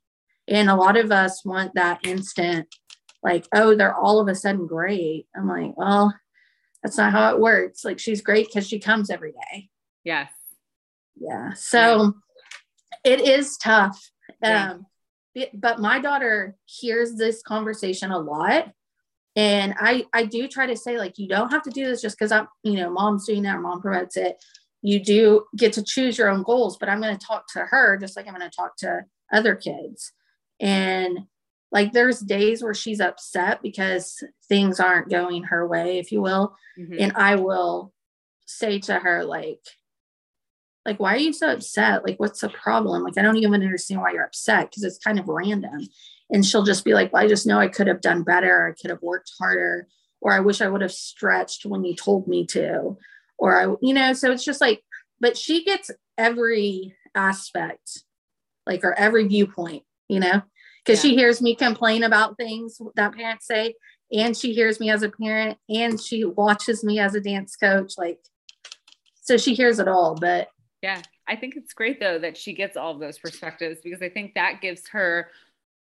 And 0.48 0.70
a 0.70 0.76
lot 0.76 0.96
of 0.96 1.12
us 1.12 1.44
want 1.44 1.74
that 1.74 2.06
instant 2.06 2.68
like 3.22 3.46
oh 3.54 3.74
they're 3.74 3.94
all 3.94 4.20
of 4.20 4.28
a 4.28 4.34
sudden 4.34 4.66
great. 4.66 5.26
I'm 5.36 5.48
like 5.48 5.76
well 5.76 6.14
that's 6.82 6.98
not 6.98 7.12
how 7.12 7.32
it 7.32 7.40
works 7.40 7.84
like 7.84 7.98
she's 7.98 8.22
great 8.22 8.46
because 8.46 8.66
she 8.66 8.78
comes 8.78 9.10
every 9.10 9.32
day 9.32 9.68
yes 10.04 10.30
yeah 11.20 11.52
so 11.52 12.14
yeah. 13.04 13.12
it 13.12 13.20
is 13.20 13.56
tough 13.56 13.98
yeah. 14.42 14.72
Um, 14.72 14.86
but 15.54 15.78
my 15.78 15.98
daughter 15.98 16.56
hears 16.66 17.14
this 17.14 17.42
conversation 17.42 18.10
a 18.10 18.18
lot. 18.18 18.70
And 19.34 19.74
I, 19.78 20.04
I 20.12 20.26
do 20.26 20.46
try 20.46 20.66
to 20.66 20.76
say, 20.76 20.98
like, 20.98 21.18
you 21.18 21.26
don't 21.26 21.50
have 21.50 21.62
to 21.62 21.70
do 21.70 21.86
this 21.86 22.02
just 22.02 22.18
because 22.18 22.32
I'm, 22.32 22.48
you 22.62 22.74
know, 22.74 22.90
mom's 22.90 23.26
doing 23.26 23.42
that 23.42 23.56
or 23.56 23.60
mom 23.60 23.80
promotes 23.80 24.16
it. 24.16 24.36
You 24.82 25.02
do 25.02 25.44
get 25.56 25.72
to 25.74 25.82
choose 25.82 26.18
your 26.18 26.28
own 26.28 26.42
goals, 26.42 26.76
but 26.76 26.90
I'm 26.90 27.00
going 27.00 27.16
to 27.16 27.26
talk 27.26 27.44
to 27.54 27.60
her 27.60 27.96
just 27.96 28.14
like 28.16 28.26
I'm 28.26 28.34
going 28.34 28.48
to 28.48 28.54
talk 28.54 28.76
to 28.78 29.04
other 29.32 29.54
kids. 29.54 30.12
And 30.60 31.20
like, 31.72 31.92
there's 31.92 32.20
days 32.20 32.62
where 32.62 32.74
she's 32.74 33.00
upset 33.00 33.62
because 33.62 34.22
things 34.48 34.78
aren't 34.78 35.10
going 35.10 35.44
her 35.44 35.66
way, 35.66 35.98
if 35.98 36.12
you 36.12 36.20
will. 36.20 36.54
Mm-hmm. 36.78 36.96
And 36.98 37.12
I 37.16 37.36
will 37.36 37.92
say 38.46 38.78
to 38.80 38.94
her, 38.98 39.24
like, 39.24 39.60
like 40.84 40.98
why 40.98 41.14
are 41.14 41.18
you 41.18 41.32
so 41.32 41.50
upset 41.50 42.04
like 42.04 42.18
what's 42.18 42.40
the 42.40 42.48
problem 42.48 43.02
like 43.02 43.16
i 43.16 43.22
don't 43.22 43.36
even 43.36 43.62
understand 43.62 44.00
why 44.00 44.12
you're 44.12 44.24
upset 44.24 44.70
because 44.70 44.82
it's 44.82 44.98
kind 44.98 45.18
of 45.18 45.28
random 45.28 45.80
and 46.30 46.44
she'll 46.44 46.64
just 46.64 46.84
be 46.84 46.94
like 46.94 47.12
well 47.12 47.22
i 47.22 47.28
just 47.28 47.46
know 47.46 47.58
i 47.58 47.68
could 47.68 47.86
have 47.86 48.00
done 48.00 48.22
better 48.22 48.66
i 48.66 48.80
could 48.80 48.90
have 48.90 49.02
worked 49.02 49.30
harder 49.38 49.86
or 50.20 50.32
i 50.32 50.40
wish 50.40 50.60
i 50.60 50.68
would 50.68 50.80
have 50.80 50.92
stretched 50.92 51.64
when 51.64 51.84
you 51.84 51.94
told 51.94 52.26
me 52.26 52.44
to 52.46 52.96
or 53.38 53.60
i 53.60 53.74
you 53.80 53.94
know 53.94 54.12
so 54.12 54.30
it's 54.30 54.44
just 54.44 54.60
like 54.60 54.82
but 55.20 55.36
she 55.36 55.64
gets 55.64 55.90
every 56.18 56.94
aspect 57.14 58.02
like 58.66 58.84
or 58.84 58.94
every 58.98 59.26
viewpoint 59.26 59.82
you 60.08 60.20
know 60.20 60.42
because 60.84 61.04
yeah. 61.04 61.10
she 61.10 61.16
hears 61.16 61.40
me 61.40 61.54
complain 61.54 62.02
about 62.02 62.36
things 62.36 62.80
that 62.96 63.14
parents 63.14 63.46
say 63.46 63.74
and 64.12 64.36
she 64.36 64.52
hears 64.52 64.80
me 64.80 64.90
as 64.90 65.02
a 65.02 65.08
parent 65.08 65.58
and 65.68 66.00
she 66.00 66.24
watches 66.24 66.84
me 66.84 66.98
as 66.98 67.14
a 67.14 67.20
dance 67.20 67.56
coach 67.56 67.94
like 67.96 68.18
so 69.20 69.36
she 69.36 69.54
hears 69.54 69.78
it 69.78 69.88
all 69.88 70.14
but 70.14 70.48
yeah. 70.82 71.00
I 71.26 71.36
think 71.36 71.56
it's 71.56 71.72
great 71.72 72.00
though 72.00 72.18
that 72.18 72.36
she 72.36 72.52
gets 72.52 72.76
all 72.76 72.92
of 72.92 73.00
those 73.00 73.18
perspectives 73.18 73.80
because 73.82 74.02
I 74.02 74.08
think 74.08 74.34
that 74.34 74.60
gives 74.60 74.88
her 74.88 75.30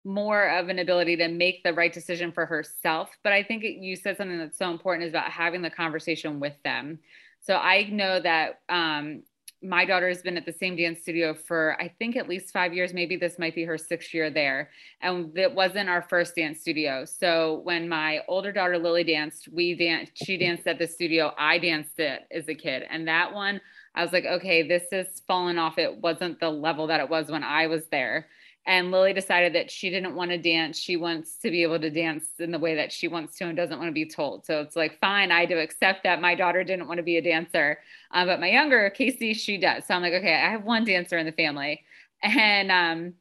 more 0.04 0.48
of 0.48 0.68
an 0.68 0.78
ability 0.78 1.16
to 1.16 1.28
make 1.28 1.62
the 1.62 1.72
right 1.72 1.92
decision 1.92 2.32
for 2.32 2.46
herself. 2.46 3.10
But 3.22 3.32
I 3.32 3.42
think 3.42 3.64
it, 3.64 3.80
you 3.80 3.96
said 3.96 4.16
something 4.16 4.38
that's 4.38 4.58
so 4.58 4.70
important 4.70 5.06
is 5.06 5.12
about 5.12 5.30
having 5.30 5.62
the 5.62 5.70
conversation 5.70 6.40
with 6.40 6.54
them. 6.64 6.98
So 7.40 7.56
I 7.56 7.84
know 7.84 8.20
that 8.20 8.60
um, 8.68 9.22
my 9.62 9.84
daughter 9.84 10.08
has 10.08 10.22
been 10.22 10.36
at 10.36 10.46
the 10.46 10.52
same 10.52 10.76
dance 10.76 11.00
studio 11.00 11.34
for 11.34 11.76
I 11.80 11.88
think 11.98 12.16
at 12.16 12.28
least 12.28 12.52
five 12.52 12.72
years. 12.72 12.94
Maybe 12.94 13.16
this 13.16 13.38
might 13.38 13.54
be 13.54 13.64
her 13.64 13.76
sixth 13.76 14.14
year 14.14 14.30
there. 14.30 14.70
And 15.00 15.36
it 15.36 15.52
wasn't 15.52 15.88
our 15.88 16.02
first 16.02 16.36
dance 16.36 16.60
studio. 16.60 17.04
So 17.04 17.60
when 17.64 17.88
my 17.88 18.20
older 18.28 18.52
daughter 18.52 18.78
Lily 18.78 19.04
danced, 19.04 19.48
we 19.48 19.74
danced, 19.74 20.12
she 20.24 20.36
danced 20.36 20.66
at 20.66 20.78
the 20.78 20.86
studio. 20.86 21.32
I 21.36 21.58
danced 21.58 21.98
it 21.98 22.26
as 22.30 22.48
a 22.48 22.54
kid. 22.54 22.84
And 22.88 23.08
that 23.08 23.34
one 23.34 23.60
I 23.94 24.02
was 24.02 24.12
like, 24.12 24.26
okay, 24.26 24.66
this 24.66 24.84
has 24.92 25.22
fallen 25.26 25.58
off. 25.58 25.76
It 25.76 26.00
wasn't 26.00 26.38
the 26.38 26.50
level 26.50 26.86
that 26.86 27.00
it 27.00 27.10
was 27.10 27.30
when 27.30 27.42
I 27.42 27.66
was 27.66 27.88
there. 27.90 28.28
And 28.68 28.90
Lily 28.90 29.14
decided 29.14 29.54
that 29.54 29.70
she 29.70 29.88
didn't 29.88 30.14
want 30.14 30.30
to 30.30 30.36
dance. 30.36 30.78
She 30.78 30.96
wants 30.96 31.38
to 31.38 31.50
be 31.50 31.62
able 31.62 31.80
to 31.80 31.88
dance 31.88 32.26
in 32.38 32.50
the 32.50 32.58
way 32.58 32.74
that 32.74 32.92
she 32.92 33.08
wants 33.08 33.38
to 33.38 33.46
and 33.46 33.56
doesn't 33.56 33.78
want 33.78 33.88
to 33.88 33.94
be 33.94 34.04
told. 34.04 34.44
So 34.44 34.60
it's 34.60 34.76
like, 34.76 35.00
fine, 35.00 35.32
I 35.32 35.46
do 35.46 35.56
accept 35.56 36.04
that 36.04 36.20
my 36.20 36.34
daughter 36.34 36.62
didn't 36.62 36.86
want 36.86 36.98
to 36.98 37.02
be 37.02 37.16
a 37.16 37.22
dancer. 37.22 37.78
Uh, 38.12 38.26
but 38.26 38.40
my 38.40 38.50
younger, 38.50 38.90
Casey, 38.90 39.32
she 39.32 39.56
does. 39.56 39.86
So 39.86 39.94
I'm 39.94 40.02
like, 40.02 40.12
okay, 40.12 40.34
I 40.34 40.50
have 40.50 40.64
one 40.64 40.84
dancer 40.84 41.16
in 41.16 41.24
the 41.24 41.32
family. 41.32 41.82
And, 42.22 42.70
um, 42.70 43.14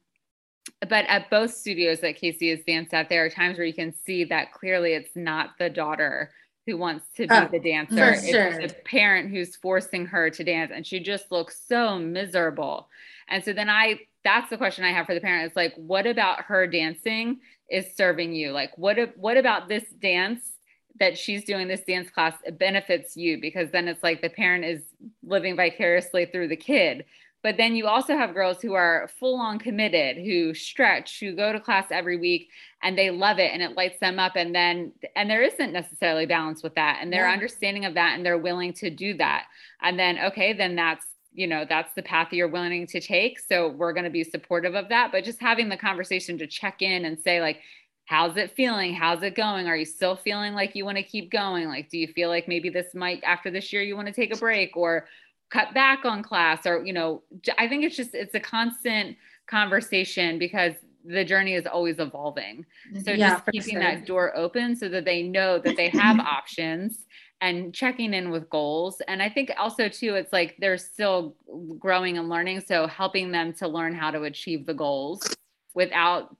but 0.82 1.06
at 1.08 1.30
both 1.30 1.54
studios 1.54 2.02
that 2.02 2.18
Casey 2.18 2.50
has 2.50 2.60
danced 2.68 2.94
at, 2.94 3.08
there 3.08 3.24
are 3.24 3.30
times 3.30 3.58
where 3.58 3.66
you 3.66 3.74
can 3.74 3.94
see 4.06 4.26
that 4.26 4.52
clearly 4.52 4.96
it's 4.96 5.16
not 5.16 5.52
the 5.60 5.70
daughter 5.70 6.30
who 6.68 6.78
wants 6.78 7.06
to 7.16 7.26
be 7.26 7.34
oh, 7.34 7.48
the 7.50 7.60
dancer. 7.60 7.96
Sure. 7.96 8.48
It's 8.48 8.74
the 8.74 8.80
parent 8.82 9.32
who's 9.32 9.56
forcing 9.56 10.06
her 10.06 10.30
to 10.30 10.44
dance. 10.44 10.72
And 10.76 10.86
she 10.86 11.00
just 11.00 11.32
looks 11.32 11.60
so 11.66 11.98
miserable. 11.98 12.90
And 13.30 13.44
so 13.44 13.54
then 13.54 13.70
I 13.70 14.02
that's 14.24 14.50
the 14.50 14.58
question 14.58 14.84
I 14.84 14.92
have 14.92 15.06
for 15.06 15.16
the 15.16 15.22
parent. 15.22 15.48
It's 15.48 15.56
like, 15.56 15.74
what 15.78 16.06
about 16.06 16.42
her 16.44 16.68
dancing 16.68 17.40
is 17.72 17.96
serving 17.96 18.34
you? 18.34 18.52
Like, 18.52 18.78
what 18.78 18.98
what 19.18 19.38
about 19.38 19.70
this 19.70 19.86
dance 20.02 20.42
that 21.00 21.18
she's 21.18 21.46
doing 21.46 21.68
this 21.68 21.84
dance 21.88 22.10
class 22.10 22.34
benefits 22.60 23.16
you? 23.16 23.40
Because 23.40 23.72
then 23.72 23.88
it's 23.88 24.04
like 24.04 24.22
the 24.22 24.30
parent 24.30 24.66
is 24.66 24.82
living 25.24 25.56
vicariously 25.56 26.26
through 26.26 26.50
the 26.50 26.58
kid. 26.58 27.06
But 27.48 27.56
then 27.56 27.78
you 27.78 27.88
also 27.88 28.18
have 28.18 28.34
girls 28.34 28.62
who 28.62 28.74
are 28.74 29.10
full 29.22 29.40
on 29.40 29.58
committed, 29.58 30.18
who 30.18 30.54
stretch, 30.54 31.22
who 31.22 31.34
go 31.34 31.54
to 31.54 31.62
class 31.62 31.86
every 31.92 32.18
week 32.18 32.50
and 32.84 32.98
they 32.98 33.10
love 33.10 33.40
it 33.40 33.54
and 33.54 33.62
it 33.62 33.78
lights 33.78 34.02
them 34.02 34.20
up. 34.20 34.36
And 34.36 34.54
then, 34.54 34.92
and 35.16 35.30
there 35.30 35.42
isn't 35.42 35.72
necessarily 35.72 36.26
balance 36.26 36.62
with 36.62 36.76
that. 36.76 37.00
And 37.02 37.10
they're 37.10 37.26
yeah. 37.26 37.32
understanding 37.32 37.86
of 37.86 37.94
that 37.94 38.18
and 38.18 38.26
they're 38.26 38.38
willing 38.38 38.74
to 38.74 38.90
do 38.90 39.16
that. 39.20 39.46
And 39.82 39.98
then, 39.98 40.20
okay, 40.26 40.52
then 40.52 40.76
that's 40.76 41.06
you 41.32 41.48
know 41.48 41.66
that's 41.70 41.94
the 41.94 42.04
path 42.04 42.34
you're 42.34 42.50
willing 42.50 42.88
to 42.88 43.00
take 43.00 43.38
so 43.40 43.70
we're 43.70 43.94
going 43.94 44.04
to 44.04 44.10
be 44.10 44.24
supportive 44.24 44.74
of 44.74 44.90
that 44.90 45.12
but 45.12 45.24
just 45.24 45.40
having 45.40 45.70
the 45.70 45.78
conversation 45.78 46.36
to 46.36 46.48
check 46.48 46.82
in 46.82 47.06
and 47.06 47.20
say 47.20 47.42
like 47.42 47.60
how's 48.06 48.38
it 48.38 48.50
feeling 48.56 48.92
how's 48.92 49.22
it 49.22 49.36
going 49.36 49.68
are 49.68 49.76
you 49.76 49.86
still 49.86 50.16
feeling 50.16 50.54
like 50.54 50.76
you 50.76 50.84
want 50.84 50.98
to 50.98 51.04
keep 51.04 51.30
going 51.30 51.68
like 51.68 51.90
do 51.90 52.00
you 52.00 52.08
feel 52.08 52.30
like 52.30 52.48
maybe 52.48 52.70
this 52.70 52.96
might 52.96 53.24
after 53.24 53.52
this 53.52 53.72
year 53.72 53.84
you 53.84 53.96
want 53.96 54.08
to 54.08 54.14
take 54.14 54.34
a 54.34 54.38
break 54.38 54.76
or 54.76 55.06
cut 55.50 55.74
back 55.74 56.06
on 56.06 56.22
class 56.22 56.66
or 56.66 56.86
you 56.86 56.94
know 56.94 57.24
i 57.58 57.68
think 57.68 57.84
it's 57.84 57.96
just 57.96 58.14
it's 58.14 58.36
a 58.36 58.40
constant 58.40 59.16
conversation 59.48 60.38
because 60.38 60.74
the 61.06 61.24
journey 61.24 61.54
is 61.54 61.66
always 61.66 62.00
evolving 62.00 62.66
mm-hmm. 62.92 63.00
so 63.00 63.12
yeah, 63.12 63.36
just 63.36 63.46
keeping 63.52 63.76
sure. 63.76 63.82
that 63.82 64.06
door 64.06 64.36
open 64.36 64.76
so 64.76 64.90
that 64.90 65.06
they 65.06 65.24
know 65.24 65.58
that 65.58 65.78
they 65.78 65.90
have 65.90 66.20
options 66.20 67.06
and 67.42 67.74
checking 67.74 68.14
in 68.14 68.30
with 68.30 68.50
goals. 68.50 69.02
And 69.08 69.22
I 69.22 69.30
think 69.30 69.52
also 69.58 69.90
too, 69.90 70.16
it's 70.16 70.34
like 70.34 70.56
they're 70.60 70.78
still 70.78 71.36
growing 71.78 72.18
and 72.18 72.30
learning. 72.30 72.62
So 72.62 72.88
helping 72.88 73.32
them 73.32 73.54
to 73.54 73.68
learn 73.68 73.94
how 73.94 74.12
to 74.12 74.24
achieve 74.24 74.66
the 74.66 74.74
goals 74.74 75.36
without 75.74 76.36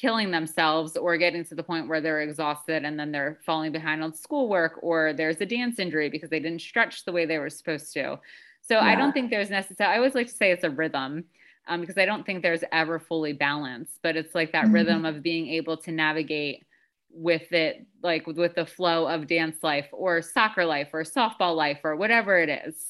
killing 0.00 0.30
themselves 0.30 0.96
or 0.96 1.16
getting 1.16 1.44
to 1.44 1.54
the 1.54 1.62
point 1.62 1.88
where 1.88 2.00
they're 2.00 2.20
exhausted 2.20 2.84
and 2.84 2.98
then 2.98 3.10
they're 3.10 3.38
falling 3.44 3.72
behind 3.72 4.02
on 4.02 4.14
schoolwork 4.14 4.78
or 4.82 5.12
there's 5.12 5.40
a 5.40 5.46
dance 5.46 5.78
injury 5.78 6.08
because 6.08 6.30
they 6.30 6.40
didn't 6.40 6.60
stretch 6.60 7.04
the 7.04 7.12
way 7.12 7.26
they 7.26 7.38
were 7.38 7.50
supposed 7.50 7.92
to. 7.94 8.18
So 8.60 8.74
yeah. 8.74 8.84
I 8.84 8.94
don't 8.94 9.12
think 9.12 9.30
there's 9.30 9.50
necessary. 9.50 9.92
I 9.92 9.96
always 9.96 10.14
like 10.14 10.28
to 10.28 10.32
say 10.32 10.52
it's 10.52 10.64
a 10.64 10.70
rhythm 10.70 11.24
um, 11.66 11.80
because 11.80 11.98
I 11.98 12.04
don't 12.04 12.24
think 12.24 12.42
there's 12.42 12.64
ever 12.70 12.98
fully 12.98 13.32
balanced, 13.32 13.98
but 14.02 14.16
it's 14.16 14.34
like 14.34 14.52
that 14.52 14.66
mm-hmm. 14.66 14.74
rhythm 14.74 15.04
of 15.04 15.22
being 15.22 15.48
able 15.48 15.76
to 15.78 15.90
navigate 15.90 16.64
with 17.10 17.52
it 17.52 17.86
like 18.02 18.26
with 18.26 18.54
the 18.54 18.66
flow 18.66 19.08
of 19.08 19.26
dance 19.26 19.62
life 19.62 19.88
or 19.92 20.22
soccer 20.22 20.64
life 20.64 20.90
or 20.92 21.02
softball 21.02 21.56
life 21.56 21.80
or 21.82 21.96
whatever 21.96 22.38
it 22.38 22.48
is 22.66 22.86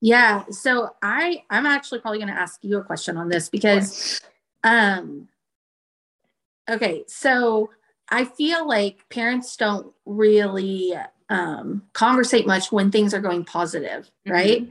yeah 0.00 0.42
so 0.50 0.90
i 1.02 1.42
i'm 1.50 1.66
actually 1.66 2.00
probably 2.00 2.18
going 2.18 2.32
to 2.32 2.38
ask 2.38 2.58
you 2.62 2.78
a 2.78 2.84
question 2.84 3.16
on 3.16 3.28
this 3.28 3.48
because 3.48 4.20
um 4.64 5.28
okay 6.68 7.04
so 7.06 7.70
i 8.10 8.24
feel 8.24 8.66
like 8.66 9.08
parents 9.08 9.56
don't 9.56 9.92
really 10.04 10.94
um 11.28 11.82
conversate 11.92 12.46
much 12.46 12.70
when 12.70 12.90
things 12.90 13.12
are 13.12 13.20
going 13.20 13.44
positive 13.44 14.04
mm-hmm. 14.04 14.32
right 14.32 14.62
mm-hmm. 14.62 14.70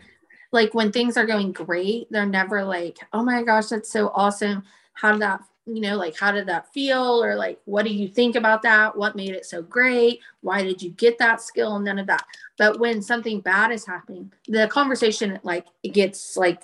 like 0.51 0.73
when 0.73 0.91
things 0.91 1.17
are 1.17 1.25
going 1.25 1.51
great 1.51 2.07
they're 2.11 2.25
never 2.25 2.63
like 2.63 2.97
oh 3.13 3.23
my 3.23 3.43
gosh 3.43 3.67
that's 3.67 3.91
so 3.91 4.11
awesome 4.15 4.63
how 4.93 5.11
did 5.11 5.21
that 5.21 5.41
you 5.65 5.81
know, 5.81 5.97
like 5.97 6.17
how 6.17 6.31
did 6.31 6.47
that 6.47 6.71
feel? 6.73 7.23
Or 7.23 7.35
like, 7.35 7.59
what 7.65 7.85
do 7.85 7.93
you 7.93 8.07
think 8.07 8.35
about 8.35 8.61
that? 8.63 8.95
What 8.95 9.15
made 9.15 9.31
it 9.31 9.45
so 9.45 9.61
great? 9.61 10.19
Why 10.41 10.63
did 10.63 10.81
you 10.81 10.91
get 10.91 11.17
that 11.17 11.41
skill? 11.41 11.75
And 11.75 11.85
none 11.85 11.99
of 11.99 12.07
that. 12.07 12.25
But 12.57 12.79
when 12.79 13.01
something 13.01 13.41
bad 13.41 13.71
is 13.71 13.85
happening, 13.85 14.31
the 14.47 14.67
conversation, 14.67 15.39
like, 15.43 15.65
it 15.83 15.93
gets 15.93 16.37
like 16.37 16.63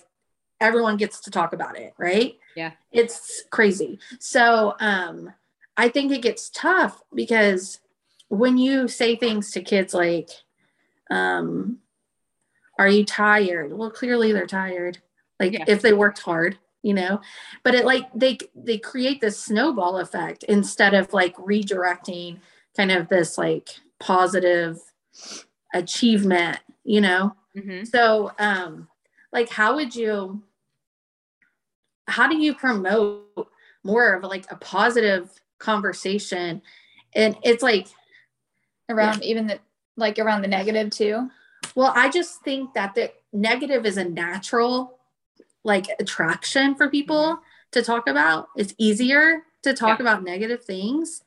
everyone 0.62 0.96
gets 0.96 1.20
to 1.22 1.32
talk 1.32 1.52
about 1.52 1.78
it, 1.78 1.94
right? 1.98 2.38
Yeah. 2.56 2.72
It's 2.92 3.44
crazy. 3.50 4.00
So, 4.20 4.76
um, 4.80 5.34
I 5.76 5.90
think 5.90 6.12
it 6.12 6.22
gets 6.22 6.50
tough 6.50 7.02
because 7.14 7.80
when 8.30 8.58
you 8.58 8.88
say 8.88 9.16
things 9.16 9.52
to 9.52 9.62
kids 9.62 9.94
like, 9.94 10.30
um, 11.10 11.80
are 12.80 12.88
you 12.88 13.04
tired? 13.04 13.74
Well, 13.74 13.90
clearly 13.90 14.32
they're 14.32 14.48
tired. 14.48 15.00
Like 15.40 15.54
yeah. 15.54 15.66
if 15.68 15.82
they 15.82 15.94
worked 15.94 16.20
hard, 16.20 16.58
you 16.82 16.94
know 16.94 17.22
but 17.64 17.76
it 17.76 17.86
like 17.86 18.08
they 18.14 18.38
they 18.56 18.78
create 18.78 19.22
this 19.22 19.40
snowball 19.40 19.98
effect 19.98 20.44
instead 20.44 20.94
of 20.94 21.14
like 21.14 21.36
redirecting 21.38 22.40
kind 22.76 22.92
of 22.92 23.08
this 23.10 23.38
like 23.38 23.70
positive 24.00 24.80
achievement 25.74 26.60
you 26.84 27.02
know 27.02 27.36
mm-hmm. 27.56 27.84
so 27.84 28.32
um 28.40 28.88
like 29.32 29.50
how 29.50 29.76
would 29.76 29.96
you 29.96 30.42
how 32.08 32.28
do 32.28 32.38
you 32.38 32.54
promote 32.54 33.48
more 33.84 34.14
of 34.14 34.24
like 34.24 34.46
a 34.52 34.56
positive 34.56 35.30
conversation 35.60 36.62
and 37.14 37.36
it's 37.44 37.64
like 37.64 37.88
around 38.90 39.22
yeah. 39.22 39.30
even 39.30 39.48
the 39.48 39.60
like 39.98 40.20
around 40.20 40.42
the 40.42 40.48
negative 40.48 40.90
too 40.90 41.30
well 41.76 41.94
i 41.96 42.10
just 42.10 42.42
think 42.42 42.74
that 42.74 42.96
the 42.96 43.12
negative 43.34 43.86
is 43.86 43.98
a 43.98 44.04
natural 44.04 45.00
like 45.64 45.88
attraction 46.00 46.76
for 46.76 46.90
people 46.90 47.36
mm-hmm. 47.36 47.42
to 47.72 47.84
talk 47.84 48.08
about. 48.08 48.48
It's 48.56 48.74
easier 48.78 49.44
to 49.64 49.74
talk 49.74 50.00
yeah. 50.00 50.04
about 50.04 50.24
negative 50.24 50.64
things 50.64 51.24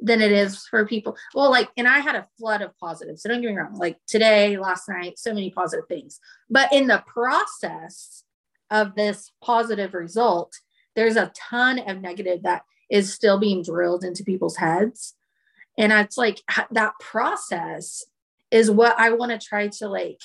than 0.00 0.20
it 0.22 0.32
is 0.32 0.66
for 0.66 0.86
people. 0.86 1.16
Well, 1.34 1.50
like, 1.50 1.68
and 1.76 1.86
I 1.86 1.98
had 1.98 2.14
a 2.14 2.26
flood 2.38 2.62
of 2.62 2.76
positives. 2.78 3.22
So 3.22 3.28
don't 3.28 3.42
get 3.42 3.50
me 3.50 3.56
wrong. 3.56 3.74
Like 3.74 3.98
today, 4.06 4.56
last 4.56 4.88
night, 4.88 5.18
so 5.18 5.34
many 5.34 5.50
positive 5.50 5.86
things. 5.86 6.20
But 6.48 6.72
in 6.72 6.86
the 6.86 7.02
process 7.06 8.21
of 8.72 8.96
this 8.96 9.30
positive 9.44 9.94
result, 9.94 10.58
there's 10.96 11.16
a 11.16 11.32
ton 11.36 11.78
of 11.78 12.00
negative 12.00 12.42
that 12.42 12.62
is 12.90 13.12
still 13.12 13.38
being 13.38 13.62
drilled 13.62 14.02
into 14.02 14.24
people's 14.24 14.56
heads. 14.56 15.14
And 15.78 15.92
it's 15.92 16.18
like 16.18 16.42
that 16.72 16.94
process 16.98 18.04
is 18.50 18.70
what 18.70 18.98
I 18.98 19.10
want 19.10 19.32
to 19.32 19.46
try 19.46 19.68
to 19.68 19.88
like, 19.88 20.20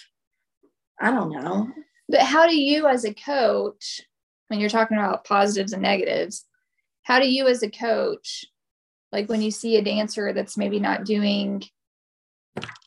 I 1.00 1.12
don't 1.12 1.32
know, 1.32 1.70
but 2.10 2.22
how 2.22 2.48
do 2.48 2.60
you, 2.60 2.88
as 2.88 3.06
a 3.06 3.14
coach, 3.14 4.02
when 4.48 4.60
you're 4.60 4.70
talking 4.70 4.98
about 4.98 5.26
positives 5.26 5.74
and 5.74 5.82
negatives, 5.82 6.46
how 7.04 7.20
do 7.20 7.28
you, 7.28 7.48
as 7.48 7.64
a 7.64 7.70
coach, 7.70 8.46
like 9.12 9.30
when 9.30 9.42
you 9.42 9.52
see 9.52 9.78
a 9.78 9.82
dancer 9.82 10.34
that's 10.34 10.58
maybe 10.58 10.80
not 10.80 11.06
doing, 11.06 11.64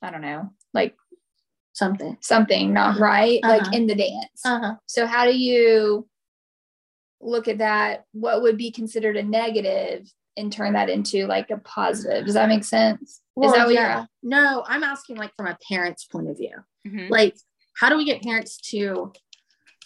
I 0.02 0.10
don't 0.10 0.20
know, 0.20 0.50
like 0.74 0.94
something, 1.72 2.16
something 2.20 2.72
not 2.72 2.96
uh-huh. 2.96 3.04
right, 3.04 3.40
uh-huh. 3.42 3.58
like 3.58 3.74
in 3.74 3.86
the 3.86 3.94
dance. 3.94 4.44
Uh-huh. 4.44 4.74
So, 4.86 5.06
how 5.06 5.24
do 5.24 5.36
you 5.36 6.08
look 7.20 7.48
at 7.48 7.58
that? 7.58 8.04
What 8.12 8.42
would 8.42 8.56
be 8.56 8.70
considered 8.70 9.16
a 9.16 9.22
negative 9.22 10.10
and 10.36 10.52
turn 10.52 10.74
that 10.74 10.88
into 10.88 11.26
like 11.26 11.50
a 11.50 11.58
positive? 11.58 12.24
Does 12.24 12.34
that 12.34 12.48
make 12.48 12.64
sense? 12.64 13.20
Well, 13.34 13.50
Is 13.50 13.56
that 13.56 13.66
what 13.66 13.74
yeah. 13.74 13.98
you're? 13.98 14.08
No, 14.22 14.64
I'm 14.66 14.82
asking 14.82 15.16
like 15.16 15.32
from 15.36 15.46
a 15.46 15.58
parent's 15.68 16.04
point 16.04 16.28
of 16.28 16.36
view. 16.36 16.56
Mm-hmm. 16.86 17.12
Like, 17.12 17.36
how 17.78 17.88
do 17.88 17.96
we 17.96 18.04
get 18.04 18.22
parents 18.22 18.58
to 18.70 19.12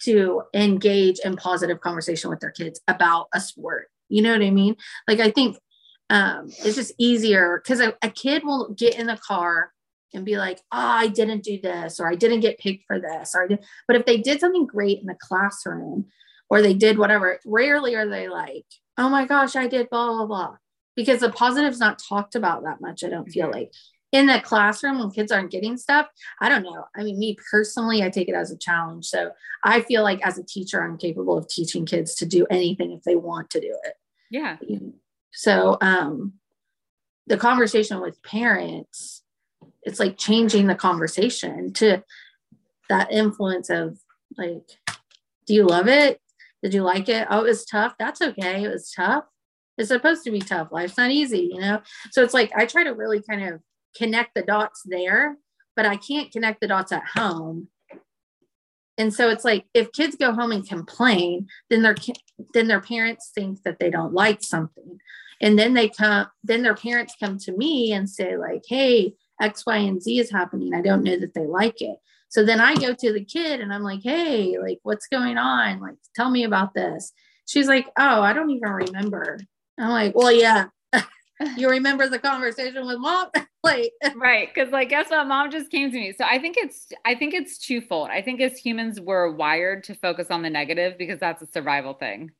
to 0.03 0.43
engage 0.53 1.19
in 1.19 1.35
positive 1.35 1.79
conversation 1.79 2.29
with 2.29 2.39
their 2.39 2.51
kids 2.51 2.81
about 2.87 3.27
a 3.33 3.39
sport 3.39 3.87
you 4.09 4.21
know 4.21 4.31
what 4.31 4.41
i 4.41 4.49
mean 4.49 4.75
like 5.07 5.19
i 5.19 5.31
think 5.31 5.57
um 6.09 6.47
it's 6.63 6.75
just 6.75 6.93
easier 6.97 7.61
because 7.63 7.79
a, 7.79 7.93
a 8.01 8.09
kid 8.09 8.43
will 8.43 8.73
get 8.73 8.99
in 8.99 9.07
the 9.07 9.17
car 9.25 9.71
and 10.15 10.25
be 10.25 10.37
like, 10.37 10.59
oh, 10.71 10.79
I 10.79 11.07
didn't 11.07 11.43
do 11.43 11.59
this, 11.61 11.99
or 11.99 12.07
I 12.09 12.15
didn't 12.15 12.39
get 12.39 12.59
picked 12.59 12.85
for 12.87 12.99
this, 12.99 13.35
or. 13.35 13.47
But 13.87 13.97
if 13.97 14.05
they 14.05 14.17
did 14.17 14.39
something 14.39 14.65
great 14.65 14.99
in 14.99 15.07
the 15.07 15.17
classroom, 15.19 16.05
or 16.49 16.61
they 16.61 16.73
did 16.73 16.97
whatever, 16.97 17.39
rarely 17.45 17.95
are 17.95 18.07
they 18.07 18.29
like, 18.29 18.65
oh 18.97 19.09
my 19.09 19.25
gosh, 19.25 19.55
I 19.55 19.67
did 19.67 19.89
blah 19.89 20.07
blah 20.07 20.25
blah, 20.25 20.55
because 20.95 21.19
the 21.19 21.31
positive's 21.31 21.79
not 21.79 22.01
talked 22.07 22.35
about 22.35 22.63
that 22.63 22.81
much. 22.81 23.03
I 23.03 23.09
don't 23.09 23.29
feel 23.29 23.47
mm-hmm. 23.47 23.59
like 23.59 23.71
in 24.15 24.27
the 24.27 24.39
classroom 24.39 24.99
when 24.99 25.11
kids 25.11 25.31
aren't 25.31 25.51
getting 25.51 25.75
stuff 25.75 26.07
i 26.39 26.47
don't 26.47 26.63
know 26.63 26.85
i 26.95 27.03
mean 27.03 27.19
me 27.19 27.35
personally 27.51 28.01
i 28.01 28.09
take 28.09 28.29
it 28.29 28.35
as 28.35 28.49
a 28.49 28.57
challenge 28.57 29.05
so 29.05 29.31
i 29.63 29.81
feel 29.81 30.03
like 30.03 30.25
as 30.25 30.37
a 30.37 30.43
teacher 30.43 30.81
i'm 30.81 30.97
capable 30.97 31.37
of 31.37 31.47
teaching 31.49 31.85
kids 31.85 32.15
to 32.15 32.25
do 32.25 32.45
anything 32.49 32.91
if 32.91 33.03
they 33.03 33.15
want 33.15 33.49
to 33.49 33.59
do 33.59 33.75
it 33.83 33.93
yeah 34.29 34.55
so 35.33 35.77
um 35.81 36.33
the 37.27 37.37
conversation 37.37 37.99
with 37.99 38.21
parents 38.23 39.21
it's 39.85 39.99
like 39.99 40.17
changing 40.17 40.67
the 40.67 40.75
conversation 40.75 41.71
to 41.73 42.03
that 42.89 43.11
influence 43.11 43.69
of 43.69 43.97
like 44.37 44.67
do 45.47 45.53
you 45.53 45.63
love 45.65 45.87
it 45.87 46.19
Did 46.63 46.73
you 46.73 46.81
like 46.81 47.09
it? 47.09 47.27
Oh, 47.29 47.41
it 47.41 47.49
was 47.49 47.63
tough. 47.65 47.93
That's 47.99 48.21
okay. 48.23 48.63
It 48.63 48.71
was 48.71 48.91
tough. 48.91 49.25
It's 49.77 49.89
supposed 49.89 50.23
to 50.23 50.31
be 50.31 50.39
tough. 50.39 50.69
Life's 50.71 50.97
not 50.97 51.11
easy, 51.11 51.51
you 51.53 51.59
know? 51.59 51.81
So 52.11 52.23
it's 52.23 52.33
like 52.33 52.51
I 52.55 52.65
try 52.65 52.83
to 52.83 52.95
really 52.95 53.21
kind 53.21 53.43
of 53.47 53.61
connect 53.95 54.33
the 54.33 54.41
dots 54.41 54.81
there, 54.85 55.37
but 55.75 55.85
I 55.85 55.97
can't 55.97 56.31
connect 56.31 56.61
the 56.61 56.67
dots 56.67 56.91
at 56.91 57.03
home. 57.15 57.67
And 58.97 59.13
so 59.13 59.29
it's 59.29 59.45
like 59.45 59.65
if 59.73 59.91
kids 59.91 60.15
go 60.15 60.31
home 60.31 60.51
and 60.51 60.67
complain, 60.67 61.47
then 61.69 61.83
their 61.83 61.95
then 62.53 62.67
their 62.67 62.81
parents 62.81 63.31
think 63.35 63.61
that 63.63 63.77
they 63.79 63.91
don't 63.91 64.13
like 64.13 64.41
something. 64.41 64.99
And 65.41 65.59
then 65.59 65.73
they 65.73 65.89
come 65.89 66.27
then 66.43 66.63
their 66.63 66.75
parents 66.75 67.13
come 67.19 67.37
to 67.39 67.51
me 67.51 67.91
and 67.91 68.09
say 68.09 68.37
like, 68.37 68.63
"Hey, 68.67 69.13
X, 69.41 69.65
Y, 69.65 69.77
and 69.77 70.01
Z 70.01 70.19
is 70.19 70.31
happening. 70.31 70.73
I 70.73 70.81
don't 70.81 71.03
know 71.03 71.19
that 71.19 71.33
they 71.33 71.45
like 71.45 71.81
it." 71.81 71.97
So 72.35 72.43
then 72.43 72.59
I 72.59 72.75
go 72.75 72.93
to 72.93 73.13
the 73.13 73.23
kid 73.23 73.61
and 73.61 73.73
I'm 73.73 73.81
like, 73.81 74.01
hey, 74.03 74.57
like, 74.59 74.79
what's 74.83 75.07
going 75.07 75.37
on? 75.37 75.79
Like, 75.79 75.95
tell 76.15 76.29
me 76.29 76.43
about 76.43 76.73
this. 76.73 77.13
She's 77.45 77.69
like, 77.69 77.87
oh, 77.97 78.21
I 78.21 78.33
don't 78.33 78.49
even 78.49 78.69
remember. 78.71 79.39
I'm 79.79 79.89
like, 79.89 80.15
well, 80.15 80.33
yeah. 80.33 80.65
you 81.55 81.69
remember 81.69 82.09
the 82.09 82.19
conversation 82.19 82.85
with 82.85 82.99
mom? 82.99 83.29
like, 83.63 83.93
right. 84.17 84.53
Cause 84.53 84.67
like, 84.69 84.89
guess 84.89 85.09
what? 85.09 85.25
Mom 85.27 85.49
just 85.49 85.71
came 85.71 85.89
to 85.91 85.97
me. 85.97 86.11
So 86.11 86.25
I 86.25 86.39
think 86.39 86.57
it's, 86.57 86.87
I 87.05 87.15
think 87.15 87.33
it's 87.33 87.57
twofold. 87.57 88.09
I 88.09 88.21
think 88.21 88.41
as 88.41 88.57
humans, 88.57 88.99
we're 88.99 89.31
wired 89.31 89.85
to 89.85 89.95
focus 89.95 90.27
on 90.29 90.41
the 90.41 90.49
negative 90.49 90.97
because 90.97 91.21
that's 91.21 91.41
a 91.41 91.47
survival 91.47 91.93
thing. 91.93 92.31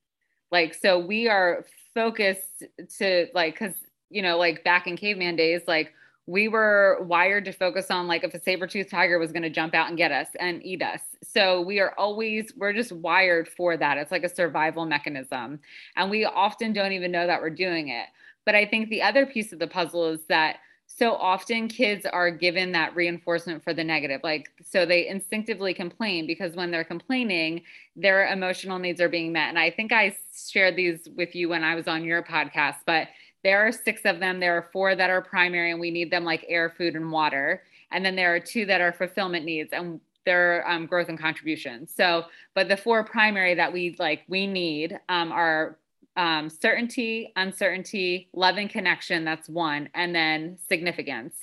Like, 0.52 0.74
so 0.74 1.00
we 1.00 1.30
are 1.30 1.66
focused 1.94 2.66
to 2.98 3.28
like, 3.34 3.58
cause, 3.58 3.76
you 4.10 4.22
know, 4.22 4.38
like 4.38 4.66
back 4.66 4.88
in 4.88 4.98
caveman 4.98 5.38
days, 5.38 5.62
like, 5.68 5.94
we 6.28 6.48
were 6.48 7.04
wired 7.04 7.46
to 7.46 7.52
focus 7.52 7.92
on 7.92 8.08
like 8.08 8.24
if 8.24 8.34
a 8.34 8.42
saber-toothed 8.42 8.90
tiger 8.90 9.20
was 9.20 9.32
going 9.32 9.44
to 9.44 9.50
jump 9.50 9.76
out 9.76 9.90
and 9.90 9.98
get 9.98 10.12
us 10.12 10.28
and 10.40 10.66
eat 10.66 10.82
us. 10.82 11.02
So 11.24 11.62
we 11.62 11.80
are 11.80 11.94
always 11.98 12.52
we're 12.58 12.74
just 12.74 12.92
wired 12.92 13.48
for 13.48 13.78
that. 13.78 13.98
It's 13.98 14.12
like 14.12 14.24
a 14.24 14.34
survival 14.34 14.86
mechanism 14.86 15.60
and 15.96 16.10
we 16.10 16.26
often 16.26 16.74
don't 16.74 16.94
even 16.94 17.12
know 17.12 17.28
that 17.28 17.42
we're 17.42 17.50
doing 17.50 17.90
it. 17.90 18.08
But 18.46 18.56
i 18.56 18.66
think 18.66 18.90
the 18.90 19.02
other 19.02 19.26
piece 19.26 19.54
of 19.54 19.60
the 19.60 19.68
puzzle 19.68 20.06
is 20.10 20.26
that 20.30 20.58
so 20.88 21.16
often 21.16 21.68
kids 21.68 22.06
are 22.06 22.30
given 22.30 22.72
that 22.72 22.96
reinforcement 22.96 23.64
for 23.64 23.74
the 23.74 23.84
negative 23.84 24.22
like 24.24 24.50
so 24.64 24.86
they 24.86 25.08
instinctively 25.08 25.74
complain 25.74 26.28
because 26.28 26.56
when 26.56 26.70
they're 26.70 26.84
complaining 26.84 27.62
their 27.96 28.28
emotional 28.32 28.78
needs 28.78 29.02
are 29.02 29.10
being 29.10 29.32
met. 29.34 29.50
And 29.50 29.60
i 29.60 29.72
think 29.72 29.92
i 29.92 30.16
shared 30.48 30.76
these 30.76 31.10
with 31.16 31.36
you 31.36 31.50
when 31.50 31.64
i 31.64 31.76
was 31.76 31.88
on 31.88 32.04
your 32.04 32.24
podcast 32.24 32.78
but 32.86 33.08
there 33.46 33.68
are 33.68 33.72
six 33.72 34.02
of 34.06 34.20
them. 34.20 34.40
There 34.40 34.58
are 34.58 34.70
four 34.74 34.96
that 34.96 35.12
are 35.12 35.22
primary, 35.22 35.70
and 35.70 35.80
we 35.80 35.92
need 35.92 36.10
them 36.10 36.26
like 36.26 36.44
air, 36.50 36.74
food, 36.76 36.96
and 36.96 37.12
water. 37.12 37.62
And 37.92 38.04
then 38.04 38.16
there 38.16 38.34
are 38.34 38.40
two 38.40 38.66
that 38.66 38.82
are 38.82 38.92
fulfillment 38.92 39.46
needs, 39.46 39.70
and 39.72 40.02
their 40.26 40.68
um, 40.68 40.88
growth 40.88 41.10
and 41.10 41.20
contribution. 41.20 41.88
So, 41.88 42.26
but 42.56 42.68
the 42.70 42.76
four 42.76 43.04
primary 43.04 43.54
that 43.54 43.72
we 43.72 43.96
like 44.00 44.24
we 44.28 44.48
need 44.48 45.00
um, 45.10 45.32
are 45.32 45.78
um, 46.18 46.50
certainty, 46.50 47.32
uncertainty, 47.36 48.30
love 48.34 48.58
and 48.58 48.68
connection. 48.68 49.24
That's 49.24 49.48
one, 49.48 49.90
and 49.94 50.16
then 50.16 50.58
significance. 50.68 51.36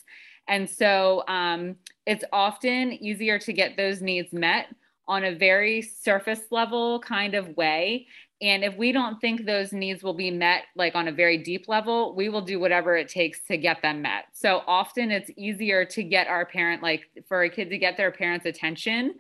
And 0.49 0.69
so 0.69 1.23
um, 1.29 1.77
it's 2.05 2.25
often 2.33 2.95
easier 2.95 3.39
to 3.39 3.53
get 3.53 3.77
those 3.77 4.03
needs 4.03 4.33
met 4.33 4.75
on 5.07 5.23
a 5.25 5.35
very 5.35 5.83
surface 5.83 6.43
level 6.51 6.99
kind 6.99 7.37
of 7.37 7.57
way. 7.57 8.09
And 8.43 8.65
if 8.65 8.77
we 8.77 8.91
don't 8.91 9.21
think 9.21 9.47
those 9.47 9.73
needs 9.73 10.03
will 10.03 10.15
be 10.15 10.33
met, 10.33 10.65
like 10.75 10.97
on 10.97 11.07
a 11.07 11.13
very 11.13 11.39
deep 11.39 11.69
level, 11.69 12.13
we 12.17 12.29
will 12.29 12.43
do 12.43 12.59
whatever 12.59 12.97
it 12.97 13.09
takes 13.09 13.41
to 13.47 13.57
get 13.57 13.81
them 13.83 14.03
met. 14.03 14.25
So 14.33 14.63
often 14.67 15.13
it's 15.13 15.31
easier 15.37 15.85
to 15.85 16.03
get 16.03 16.27
our 16.27 16.45
parent, 16.45 16.83
like 16.83 17.09
for 17.29 17.45
a 17.45 17.49
kid 17.49 17.71
to 17.71 17.79
get 17.79 17.97
their 17.97 18.11
parents' 18.11 18.45
attention 18.45 19.15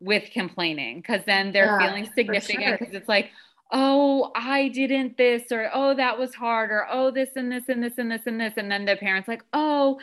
with 0.00 0.30
complaining, 0.32 1.02
because 1.02 1.22
then 1.26 1.52
they're 1.52 1.66
yeah, 1.66 1.86
feeling 1.86 2.10
significant. 2.14 2.78
Because 2.78 2.92
sure. 2.92 3.00
it's 3.00 3.08
like, 3.08 3.30
oh, 3.72 4.30
I 4.34 4.68
didn't 4.68 5.16
this, 5.16 5.52
or 5.52 5.70
oh, 5.72 5.94
that 5.94 6.18
was 6.18 6.34
hard, 6.34 6.70
or 6.70 6.86
oh, 6.90 7.10
this 7.10 7.30
and 7.36 7.52
this 7.52 7.68
and 7.68 7.82
this 7.82 7.98
and 7.98 8.10
this 8.10 8.22
and 8.26 8.40
this. 8.40 8.54
And 8.56 8.70
then 8.70 8.84
the 8.86 8.96
parents 8.96 9.28
like, 9.28 9.44
oh, 9.52 10.00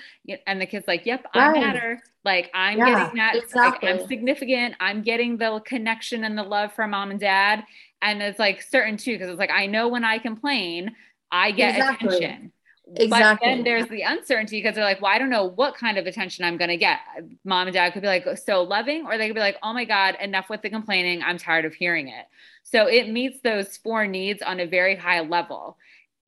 and 0.47 0.61
the 0.61 0.65
kid's 0.65 0.87
like, 0.87 1.05
yep, 1.05 1.25
right. 1.35 1.57
I 1.57 1.59
matter. 1.59 2.01
Like 2.23 2.51
I'm 2.53 2.77
yeah, 2.77 3.03
getting 3.03 3.17
that. 3.17 3.35
Exactly. 3.35 3.89
Like, 3.89 4.01
I'm 4.01 4.07
significant. 4.07 4.75
I'm 4.79 5.01
getting 5.01 5.37
the 5.37 5.59
connection 5.65 6.23
and 6.23 6.37
the 6.37 6.43
love 6.43 6.71
from 6.73 6.91
mom 6.91 7.11
and 7.11 7.19
dad. 7.19 7.63
And 8.01 8.21
it's 8.21 8.39
like 8.39 8.61
certain 8.61 8.97
too, 8.97 9.13
because 9.13 9.29
it's 9.29 9.39
like, 9.39 9.51
I 9.51 9.65
know 9.65 9.87
when 9.87 10.03
I 10.03 10.19
complain, 10.19 10.95
I 11.31 11.51
get 11.51 11.75
exactly. 11.75 12.07
attention. 12.07 12.51
Exactly. 12.95 13.09
But 13.19 13.39
then 13.45 13.63
there's 13.63 13.87
the 13.87 14.01
uncertainty 14.01 14.59
because 14.59 14.75
they're 14.75 14.83
like, 14.83 15.01
well, 15.01 15.11
I 15.11 15.19
don't 15.19 15.29
know 15.29 15.45
what 15.45 15.75
kind 15.75 15.97
of 15.97 16.07
attention 16.07 16.43
I'm 16.43 16.57
going 16.57 16.71
to 16.71 16.77
get. 16.77 16.99
Mom 17.45 17.67
and 17.67 17.73
dad 17.73 17.93
could 17.93 18.01
be 18.01 18.07
like, 18.07 18.25
so 18.43 18.63
loving, 18.63 19.05
or 19.05 19.17
they 19.17 19.27
could 19.27 19.35
be 19.35 19.41
like, 19.41 19.57
oh 19.61 19.73
my 19.73 19.85
God, 19.85 20.15
enough 20.19 20.49
with 20.49 20.63
the 20.63 20.71
complaining. 20.71 21.21
I'm 21.21 21.37
tired 21.37 21.65
of 21.65 21.75
hearing 21.75 22.07
it. 22.07 22.25
So 22.63 22.87
it 22.87 23.09
meets 23.09 23.41
those 23.41 23.77
four 23.77 24.07
needs 24.07 24.41
on 24.41 24.59
a 24.59 24.65
very 24.65 24.95
high 24.95 25.19
level. 25.21 25.77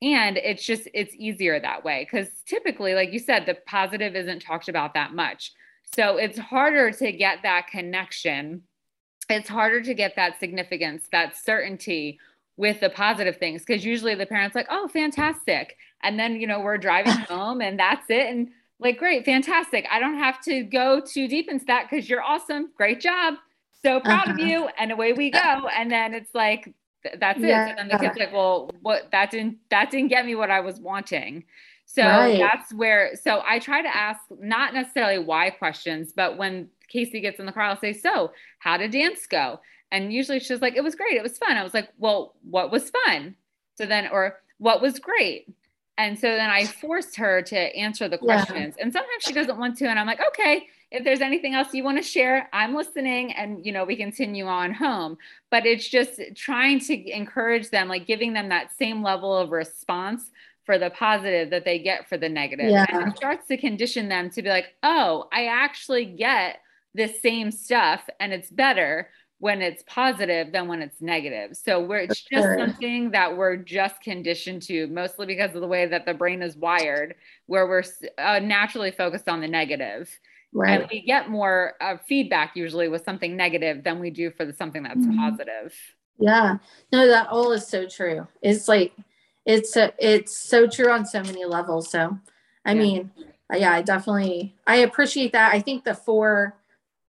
And 0.03 0.37
it's 0.37 0.63
just, 0.63 0.87
it's 0.93 1.15
easier 1.15 1.59
that 1.59 1.83
way 1.83 2.07
because 2.09 2.27
typically, 2.45 2.93
like 2.93 3.11
you 3.11 3.19
said, 3.19 3.45
the 3.45 3.57
positive 3.65 4.15
isn't 4.15 4.41
talked 4.41 4.67
about 4.67 4.93
that 4.95 5.13
much. 5.13 5.53
So 5.95 6.17
it's 6.17 6.37
harder 6.37 6.91
to 6.91 7.11
get 7.11 7.39
that 7.43 7.67
connection. 7.67 8.63
It's 9.29 9.49
harder 9.49 9.81
to 9.81 9.93
get 9.93 10.15
that 10.15 10.39
significance, 10.39 11.07
that 11.11 11.37
certainty 11.37 12.19
with 12.57 12.79
the 12.79 12.89
positive 12.89 13.37
things 13.37 13.63
because 13.65 13.85
usually 13.85 14.13
the 14.15 14.25
parents 14.25 14.55
like, 14.55 14.67
oh, 14.69 14.87
fantastic. 14.87 15.77
And 16.03 16.19
then, 16.19 16.39
you 16.39 16.47
know, 16.47 16.59
we're 16.59 16.77
driving 16.77 17.13
home 17.29 17.61
and 17.61 17.79
that's 17.79 18.09
it. 18.09 18.27
And 18.27 18.49
like, 18.79 18.97
great, 18.97 19.25
fantastic. 19.25 19.87
I 19.89 19.99
don't 19.99 20.17
have 20.17 20.41
to 20.41 20.63
go 20.63 21.01
too 21.01 21.27
deep 21.27 21.49
into 21.49 21.65
that 21.65 21.87
because 21.89 22.09
you're 22.09 22.21
awesome. 22.21 22.71
Great 22.75 22.99
job 22.99 23.35
so 23.81 23.99
proud 23.99 24.29
uh-huh. 24.29 24.33
of 24.33 24.39
you 24.39 24.69
and 24.77 24.91
away 24.91 25.13
we 25.13 25.29
go 25.29 25.67
and 25.77 25.91
then 25.91 26.13
it's 26.13 26.33
like 26.33 26.73
that's 27.19 27.39
it 27.39 27.47
yeah. 27.47 27.69
and 27.69 27.77
then 27.77 27.87
the 27.87 27.97
kid's 27.97 28.17
like 28.17 28.31
well 28.31 28.69
what 28.81 29.09
that 29.11 29.31
didn't 29.31 29.57
that 29.69 29.89
didn't 29.89 30.09
get 30.09 30.25
me 30.25 30.35
what 30.35 30.51
i 30.51 30.59
was 30.59 30.79
wanting 30.79 31.43
so 31.93 32.03
right. 32.03 32.39
that's 32.39 32.73
where 32.73 33.15
so 33.15 33.41
i 33.45 33.59
try 33.59 33.81
to 33.81 33.95
ask 33.95 34.21
not 34.39 34.73
necessarily 34.73 35.19
why 35.19 35.49
questions 35.49 36.13
but 36.15 36.37
when 36.37 36.67
casey 36.87 37.19
gets 37.19 37.39
in 37.39 37.45
the 37.45 37.51
car 37.51 37.63
i'll 37.63 37.79
say 37.79 37.93
so 37.93 38.31
how 38.61 38.77
did 38.77 38.91
dance 38.91 39.25
go? 39.25 39.59
And 39.91 40.13
usually 40.13 40.39
she's 40.39 40.61
like 40.61 40.75
it 40.75 40.83
was 40.83 40.95
great. 40.95 41.17
It 41.17 41.23
was 41.23 41.37
fun. 41.37 41.57
I 41.57 41.63
was 41.63 41.73
like 41.73 41.89
well 41.97 42.35
what 42.49 42.71
was 42.71 42.91
fun? 43.05 43.35
So 43.75 43.85
then 43.85 44.07
or 44.11 44.37
what 44.59 44.81
was 44.81 44.99
great? 44.99 45.47
And 45.97 46.17
so 46.17 46.27
then 46.29 46.49
i 46.49 46.65
forced 46.65 47.17
her 47.17 47.41
to 47.41 47.57
answer 47.75 48.07
the 48.07 48.17
questions. 48.17 48.75
Yeah. 48.77 48.83
and 48.83 48.93
sometimes 48.93 49.23
she 49.23 49.33
doesn't 49.33 49.57
want 49.57 49.77
to 49.79 49.87
and 49.87 49.99
i'm 49.99 50.07
like 50.07 50.21
okay 50.29 50.67
if 50.91 51.03
there's 51.03 51.21
anything 51.21 51.53
else 51.53 51.73
you 51.73 51.83
want 51.83 51.97
to 51.97 52.03
share 52.03 52.49
i'm 52.53 52.75
listening 52.75 53.33
and 53.33 53.65
you 53.65 53.71
know 53.71 53.83
we 53.83 53.95
continue 53.95 54.45
on 54.45 54.73
home. 54.73 55.17
But 55.49 55.65
it's 55.65 55.87
just 55.87 56.21
trying 56.35 56.79
to 56.81 57.11
encourage 57.11 57.71
them 57.71 57.87
like 57.87 58.05
giving 58.05 58.33
them 58.33 58.49
that 58.49 58.77
same 58.77 59.03
level 59.03 59.35
of 59.35 59.51
response 59.51 60.31
for 60.65 60.77
the 60.77 60.89
positive 60.91 61.49
that 61.49 61.65
they 61.65 61.79
get 61.79 62.07
for 62.07 62.17
the 62.17 62.29
negative 62.29 62.69
yeah. 62.69 62.85
and 62.89 63.11
it 63.11 63.17
starts 63.17 63.47
to 63.47 63.57
condition 63.57 64.09
them 64.09 64.29
to 64.29 64.41
be 64.41 64.49
like 64.49 64.67
oh 64.83 65.27
i 65.31 65.45
actually 65.45 66.05
get 66.05 66.59
this 66.93 67.21
same 67.21 67.51
stuff 67.51 68.07
and 68.19 68.33
it's 68.33 68.49
better 68.49 69.09
when 69.41 69.59
it's 69.59 69.83
positive 69.87 70.51
than 70.51 70.67
when 70.67 70.83
it's 70.83 71.01
negative. 71.01 71.57
So 71.57 71.81
we're 71.81 72.01
it's 72.01 72.21
just 72.21 72.43
sure. 72.43 72.59
something 72.59 73.09
that 73.09 73.35
we're 73.35 73.57
just 73.57 73.99
conditioned 73.99 74.61
to, 74.63 74.85
mostly 74.85 75.25
because 75.25 75.55
of 75.55 75.61
the 75.61 75.67
way 75.67 75.87
that 75.87 76.05
the 76.05 76.13
brain 76.13 76.43
is 76.43 76.55
wired, 76.55 77.15
where 77.47 77.65
we're 77.65 77.81
uh, 78.19 78.37
naturally 78.37 78.91
focused 78.91 79.27
on 79.27 79.41
the 79.41 79.47
negative. 79.47 80.11
Right. 80.53 80.81
And 80.81 80.89
we 80.91 81.01
get 81.01 81.31
more 81.31 81.73
uh, 81.81 81.97
feedback 82.07 82.55
usually 82.55 82.87
with 82.87 83.03
something 83.03 83.35
negative 83.35 83.83
than 83.83 83.99
we 83.99 84.11
do 84.11 84.29
for 84.29 84.45
the, 84.45 84.53
something 84.53 84.83
that's 84.83 84.99
mm-hmm. 84.99 85.17
positive. 85.17 85.73
Yeah. 86.19 86.57
No, 86.93 87.07
that 87.07 87.29
all 87.29 87.51
is 87.51 87.65
so 87.65 87.87
true. 87.87 88.27
It's 88.43 88.67
like, 88.67 88.93
it's, 89.45 89.75
a, 89.75 89.93
it's 89.97 90.37
so 90.37 90.67
true 90.67 90.91
on 90.91 91.05
so 91.05 91.21
many 91.23 91.45
levels. 91.45 91.89
So, 91.89 92.19
I 92.65 92.73
yeah. 92.73 92.79
mean, 92.79 93.11
uh, 93.51 93.57
yeah, 93.57 93.73
I 93.73 93.81
definitely, 93.81 94.55
I 94.67 94.77
appreciate 94.77 95.31
that. 95.33 95.53
I 95.53 95.59
think 95.59 95.83
the 95.83 95.95
four 95.95 96.55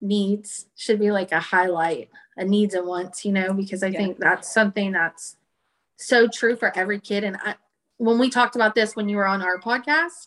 needs 0.01 0.67
should 0.77 0.99
be 0.99 1.11
like 1.11 1.33
a 1.33 1.41
highlight, 1.41 2.11
a 2.37 2.45
needs 2.45 2.75
and 2.75 2.87
wants, 2.87 3.25
you 3.25 3.33
know, 3.33 3.53
because 3.53 3.83
I 3.83 3.89
yeah. 3.89 3.99
think 3.99 4.19
that's 4.19 4.53
something 4.53 4.93
that's 4.93 5.37
so 5.97 6.27
true 6.27 6.57
for 6.57 6.77
every 6.77 7.01
kid. 7.01 7.25
And 7.25 7.37
I, 7.43 7.55
when 7.99 8.19
we 8.19 8.31
talked 8.31 8.57
about 8.57 8.75
this 8.75 8.97
when 8.97 9.09
you 9.09 9.17
were 9.17 9.27
on 9.27 9.43
our 9.43 9.61
podcast, 9.61 10.27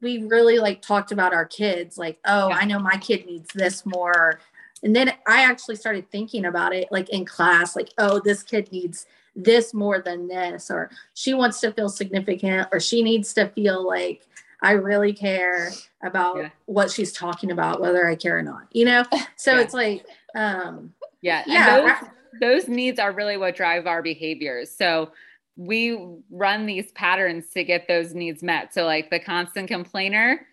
we 0.00 0.18
really 0.24 0.58
like 0.58 0.82
talked 0.82 1.12
about 1.12 1.32
our 1.32 1.44
kids 1.44 1.96
like 1.98 2.18
oh 2.26 2.48
yeah. 2.48 2.56
i 2.56 2.64
know 2.64 2.78
my 2.78 2.96
kid 2.96 3.26
needs 3.26 3.48
this 3.54 3.86
more 3.86 4.40
and 4.82 4.94
then 4.94 5.12
i 5.26 5.42
actually 5.42 5.76
started 5.76 6.10
thinking 6.10 6.44
about 6.44 6.74
it 6.74 6.88
like 6.90 7.08
in 7.10 7.24
class 7.24 7.76
like 7.76 7.92
oh 7.98 8.20
this 8.24 8.42
kid 8.42 8.70
needs 8.72 9.06
this 9.36 9.74
more 9.74 10.00
than 10.00 10.26
this 10.26 10.70
or 10.70 10.90
she 11.14 11.34
wants 11.34 11.60
to 11.60 11.70
feel 11.72 11.88
significant 11.88 12.66
or 12.72 12.80
she 12.80 13.02
needs 13.02 13.34
to 13.34 13.46
feel 13.50 13.86
like 13.86 14.26
i 14.62 14.72
really 14.72 15.12
care 15.12 15.70
about 16.02 16.36
yeah. 16.36 16.48
what 16.64 16.90
she's 16.90 17.12
talking 17.12 17.50
about 17.50 17.80
whether 17.80 18.08
i 18.08 18.14
care 18.14 18.38
or 18.38 18.42
not 18.42 18.66
you 18.72 18.84
know 18.84 19.04
so 19.36 19.54
yeah. 19.54 19.60
it's 19.60 19.74
like 19.74 20.06
um 20.34 20.92
yeah 21.20 21.42
yeah 21.46 22.00
those, 22.00 22.10
those 22.40 22.68
needs 22.68 22.98
are 22.98 23.12
really 23.12 23.36
what 23.36 23.54
drive 23.54 23.86
our 23.86 24.02
behaviors 24.02 24.70
so 24.70 25.10
we 25.56 25.98
run 26.30 26.66
these 26.66 26.92
patterns 26.92 27.48
to 27.50 27.64
get 27.64 27.88
those 27.88 28.14
needs 28.14 28.42
met. 28.42 28.74
So, 28.74 28.84
like 28.84 29.10
the 29.10 29.18
constant 29.18 29.68
complainer 29.68 30.46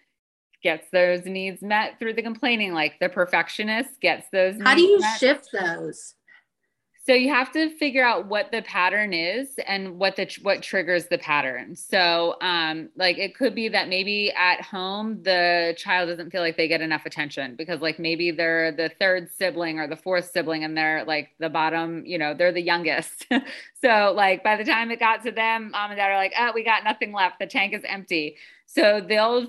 gets 0.63 0.89
those 0.91 1.25
needs 1.25 1.61
met 1.61 1.99
through 1.99 2.13
the 2.13 2.21
complaining, 2.21 2.73
like 2.73 2.99
the 2.99 3.09
perfectionist 3.09 3.99
gets 3.99 4.29
those. 4.31 4.55
How 4.61 4.75
do 4.75 4.81
you 4.81 4.99
met. 4.99 5.19
shift 5.19 5.49
those? 5.51 6.15
So 7.05 7.13
you 7.13 7.33
have 7.33 7.51
to 7.51 7.69
figure 7.77 8.03
out 8.03 8.27
what 8.27 8.51
the 8.51 8.61
pattern 8.61 9.11
is 9.13 9.49
and 9.67 9.99
what 9.99 10.15
the 10.15 10.25
what 10.41 10.61
triggers 10.61 11.07
the 11.07 11.17
pattern. 11.17 11.75
So 11.75 12.35
um 12.39 12.89
like 12.95 13.17
it 13.17 13.35
could 13.35 13.53
be 13.53 13.67
that 13.69 13.89
maybe 13.89 14.31
at 14.31 14.61
home 14.61 15.21
the 15.21 15.75
child 15.77 16.07
doesn't 16.07 16.31
feel 16.31 16.41
like 16.41 16.55
they 16.55 16.69
get 16.69 16.79
enough 16.79 17.05
attention 17.05 17.55
because 17.57 17.81
like 17.81 17.99
maybe 17.99 18.31
they're 18.31 18.71
the 18.71 18.89
third 18.99 19.29
sibling 19.33 19.79
or 19.79 19.87
the 19.87 19.97
fourth 19.97 20.31
sibling 20.31 20.63
and 20.63 20.77
they're 20.77 21.03
like 21.03 21.31
the 21.39 21.49
bottom, 21.49 22.05
you 22.05 22.17
know, 22.17 22.33
they're 22.33 22.53
the 22.53 22.61
youngest. 22.61 23.27
so 23.81 24.13
like 24.15 24.41
by 24.41 24.55
the 24.55 24.63
time 24.63 24.89
it 24.89 24.99
got 24.99 25.23
to 25.23 25.31
them, 25.31 25.71
mom 25.71 25.91
and 25.91 25.97
dad 25.97 26.09
are 26.09 26.15
like, 26.17 26.33
"Oh, 26.39 26.51
we 26.55 26.63
got 26.63 26.85
nothing 26.85 27.11
left. 27.11 27.39
The 27.39 27.47
tank 27.47 27.73
is 27.73 27.83
empty." 27.85 28.37
So 28.65 29.01
they'll 29.05 29.47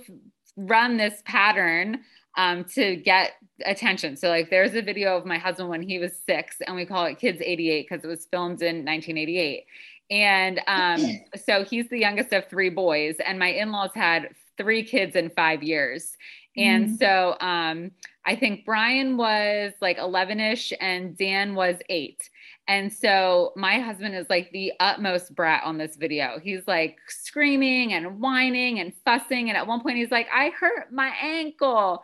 run 0.56 0.96
this 0.96 1.22
pattern 1.24 2.00
um, 2.36 2.64
to 2.64 2.96
get 2.96 3.32
attention. 3.64 4.16
So, 4.16 4.28
like, 4.28 4.50
there's 4.50 4.74
a 4.74 4.82
video 4.82 5.16
of 5.16 5.24
my 5.24 5.38
husband 5.38 5.68
when 5.68 5.82
he 5.82 5.98
was 5.98 6.12
six, 6.26 6.56
and 6.66 6.76
we 6.76 6.86
call 6.86 7.06
it 7.06 7.18
Kids 7.18 7.40
88 7.40 7.86
because 7.88 8.04
it 8.04 8.08
was 8.08 8.26
filmed 8.26 8.62
in 8.62 8.84
1988. 8.84 9.66
And 10.10 10.60
um, 10.66 11.20
so 11.44 11.64
he's 11.64 11.88
the 11.88 11.98
youngest 11.98 12.32
of 12.32 12.48
three 12.48 12.70
boys, 12.70 13.16
and 13.24 13.38
my 13.38 13.48
in 13.48 13.72
laws 13.72 13.90
had 13.94 14.30
three 14.56 14.82
kids 14.82 15.16
in 15.16 15.30
five 15.30 15.62
years. 15.62 16.16
And 16.56 16.86
mm-hmm. 16.86 16.96
so 16.96 17.36
um, 17.40 17.90
I 18.24 18.36
think 18.36 18.64
Brian 18.64 19.16
was 19.16 19.72
like 19.80 19.98
11 19.98 20.40
ish, 20.40 20.72
and 20.80 21.16
Dan 21.16 21.54
was 21.54 21.76
eight. 21.88 22.30
And 22.66 22.90
so 22.92 23.52
my 23.56 23.78
husband 23.78 24.14
is 24.14 24.26
like 24.30 24.50
the 24.52 24.72
utmost 24.80 25.34
brat 25.34 25.62
on 25.64 25.76
this 25.76 25.96
video. 25.96 26.38
He's 26.42 26.66
like 26.66 26.96
screaming 27.08 27.92
and 27.92 28.20
whining 28.20 28.80
and 28.80 28.94
fussing. 29.04 29.50
And 29.50 29.56
at 29.56 29.66
one 29.66 29.82
point, 29.82 29.98
he's 29.98 30.10
like, 30.10 30.28
I 30.32 30.50
hurt 30.58 30.90
my 30.90 31.12
ankle 31.20 32.02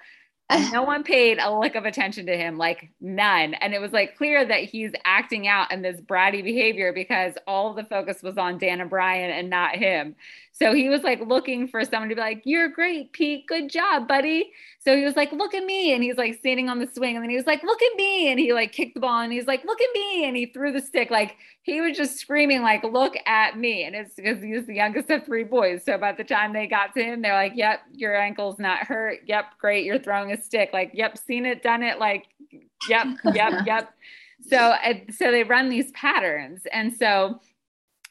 no 0.73 0.83
one 0.83 1.03
paid 1.03 1.39
a 1.39 1.57
lick 1.57 1.75
of 1.75 1.85
attention 1.85 2.27
to 2.27 2.37
him, 2.37 2.59
like 2.59 2.91
none. 3.01 3.55
And 3.55 3.75
it 3.75 3.81
was 3.81 3.93
like 3.93 4.17
clear 4.17 4.45
that 4.45 4.65
he's 4.65 4.93
acting 5.05 5.47
out 5.47 5.73
in 5.73 5.83
this 5.83 6.01
bratty 6.01 6.43
behavior 6.43 6.93
because 6.93 7.35
all 7.47 7.75
the 7.75 7.85
focus 7.85 8.23
was 8.23 8.37
on 8.37 8.59
Dan 8.59 8.81
and 8.81 8.91
Brian 8.91 9.31
and 9.31 9.51
not 9.51 9.77
him. 9.77 10.17
So 10.61 10.75
he 10.75 10.91
was 10.91 11.03
like 11.03 11.21
looking 11.21 11.67
for 11.69 11.83
someone 11.85 12.11
to 12.11 12.15
be 12.15 12.21
like, 12.21 12.43
You're 12.45 12.69
great, 12.69 13.13
Pete. 13.13 13.47
Good 13.47 13.71
job, 13.71 14.07
buddy. 14.07 14.53
So 14.79 14.95
he 14.95 15.05
was 15.05 15.17
like, 15.17 15.33
Look 15.33 15.55
at 15.55 15.65
me. 15.65 15.95
And 15.95 16.03
he's 16.03 16.19
like 16.19 16.39
standing 16.39 16.69
on 16.69 16.79
the 16.79 16.87
swing. 16.87 17.17
And 17.17 17.23
then 17.23 17.31
he 17.31 17.37
was 17.37 17.47
like, 17.47 17.63
Look 17.63 17.81
at 17.81 17.97
me. 17.97 18.31
And 18.31 18.39
he 18.39 18.53
like 18.53 18.71
kicked 18.71 18.93
the 18.93 19.01
ball 19.01 19.21
and 19.21 19.33
he's 19.33 19.47
like, 19.47 19.65
Look 19.65 19.81
at 19.81 19.89
me. 19.95 20.27
And 20.27 20.37
he 20.37 20.47
threw 20.47 20.71
the 20.71 20.83
stick. 20.83 21.11
Like 21.11 21.37
he 21.63 21.81
was 21.81 21.97
just 21.97 22.19
screaming, 22.19 22.61
like, 22.61 22.85
Look 22.85 23.15
at 23.25 23.57
me. 23.59 23.85
And 23.85 23.97
it's 23.97 24.15
because 24.15 24.43
he's 24.43 24.67
the 24.67 24.75
youngest 24.75 25.09
of 25.09 25.25
three 25.25 25.45
boys. 25.45 25.83
So 25.83 25.97
by 25.97 26.13
the 26.13 26.25
time 26.25 26.53
they 26.53 26.67
got 26.67 26.93
to 26.95 27.03
him, 27.03 27.23
they're 27.23 27.33
like, 27.33 27.53
Yep, 27.55 27.81
your 27.95 28.15
ankle's 28.15 28.59
not 28.59 28.81
hurt. 28.81 29.21
Yep, 29.27 29.45
great. 29.59 29.87
You're 29.87 29.99
throwing 29.99 30.31
a 30.31 30.43
stick. 30.43 30.71
Like, 30.75 30.91
Yep, 30.93 31.17
seen 31.17 31.47
it, 31.47 31.63
done 31.63 31.83
it. 31.83 31.99
Like, 31.99 32.27
Yep, 32.87 33.07
yep, 33.33 33.53
yep. 33.67 33.95
So, 34.47 34.75
so 35.11 35.31
they 35.31 35.43
run 35.43 35.71
these 35.71 35.91
patterns. 35.93 36.67
And 36.71 36.95
so, 36.95 37.41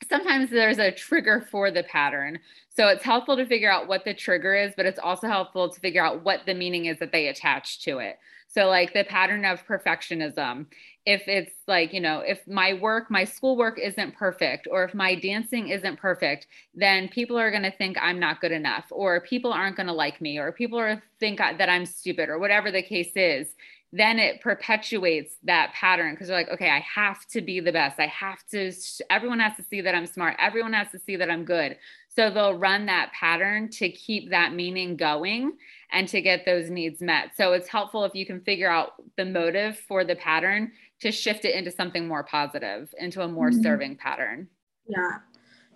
sometimes 0.07 0.49
there's 0.49 0.79
a 0.79 0.91
trigger 0.91 1.45
for 1.51 1.71
the 1.71 1.83
pattern. 1.83 2.39
So 2.69 2.87
it's 2.87 3.03
helpful 3.03 3.35
to 3.37 3.45
figure 3.45 3.71
out 3.71 3.87
what 3.87 4.05
the 4.05 4.13
trigger 4.13 4.55
is, 4.55 4.73
but 4.77 4.85
it's 4.85 4.99
also 4.99 5.27
helpful 5.27 5.69
to 5.69 5.79
figure 5.79 6.03
out 6.03 6.23
what 6.23 6.41
the 6.45 6.53
meaning 6.53 6.85
is 6.85 6.99
that 6.99 7.11
they 7.11 7.27
attach 7.27 7.81
to 7.83 7.99
it. 7.99 8.17
So, 8.51 8.65
like 8.65 8.93
the 8.93 9.03
pattern 9.03 9.45
of 9.45 9.65
perfectionism, 9.67 10.65
if 11.05 11.27
it's 11.27 11.53
like, 11.67 11.93
you 11.93 11.99
know, 11.99 12.21
if 12.21 12.47
my 12.47 12.73
work, 12.73 13.11
my 13.11 13.23
schoolwork 13.23 13.79
isn't 13.79 14.15
perfect, 14.15 14.67
or 14.71 14.83
if 14.83 14.95
my 14.95 15.13
dancing 15.13 15.69
isn't 15.69 15.99
perfect, 15.99 16.47
then 16.73 17.09
people 17.09 17.37
are 17.37 17.51
going 17.51 17.63
to 17.63 17.71
think 17.71 17.95
I'm 18.01 18.19
not 18.19 18.41
good 18.41 18.51
enough, 18.51 18.85
or 18.89 19.21
people 19.21 19.53
aren't 19.53 19.75
going 19.75 19.85
to 19.85 19.93
like 19.93 20.19
me, 20.19 20.39
or 20.39 20.51
people 20.51 20.79
are 20.79 21.01
think 21.19 21.37
that 21.37 21.69
I'm 21.69 21.85
stupid, 21.85 22.27
or 22.27 22.39
whatever 22.39 22.71
the 22.71 22.81
case 22.81 23.11
is 23.15 23.53
then 23.91 24.19
it 24.19 24.41
perpetuates 24.41 25.35
that 25.43 25.73
pattern 25.73 26.13
because 26.13 26.27
they're 26.27 26.37
like, 26.37 26.49
okay, 26.49 26.69
I 26.69 26.79
have 26.79 27.25
to 27.27 27.41
be 27.41 27.59
the 27.59 27.71
best. 27.71 27.99
I 27.99 28.07
have 28.07 28.45
to, 28.51 28.71
everyone 29.09 29.39
has 29.39 29.57
to 29.57 29.63
see 29.63 29.81
that 29.81 29.95
I'm 29.95 30.05
smart. 30.05 30.35
Everyone 30.37 30.73
has 30.73 30.91
to 30.91 30.99
see 30.99 31.15
that 31.15 31.29
I'm 31.29 31.43
good. 31.43 31.77
So 32.15 32.29
they'll 32.29 32.57
run 32.57 32.85
that 32.85 33.11
pattern 33.13 33.69
to 33.71 33.89
keep 33.89 34.29
that 34.29 34.53
meaning 34.53 34.95
going 34.95 35.53
and 35.91 36.07
to 36.09 36.21
get 36.21 36.45
those 36.45 36.69
needs 36.69 37.01
met. 37.01 37.31
So 37.35 37.53
it's 37.53 37.67
helpful 37.67 38.03
if 38.03 38.13
you 38.13 38.25
can 38.25 38.41
figure 38.41 38.69
out 38.69 38.93
the 39.17 39.25
motive 39.25 39.79
for 39.87 40.03
the 40.03 40.15
pattern 40.15 40.71
to 41.01 41.11
shift 41.11 41.45
it 41.45 41.55
into 41.55 41.71
something 41.71 42.07
more 42.07 42.23
positive, 42.23 42.93
into 42.99 43.21
a 43.21 43.27
more 43.27 43.49
mm-hmm. 43.49 43.63
serving 43.63 43.95
pattern. 43.95 44.47
Yeah. 44.87 45.19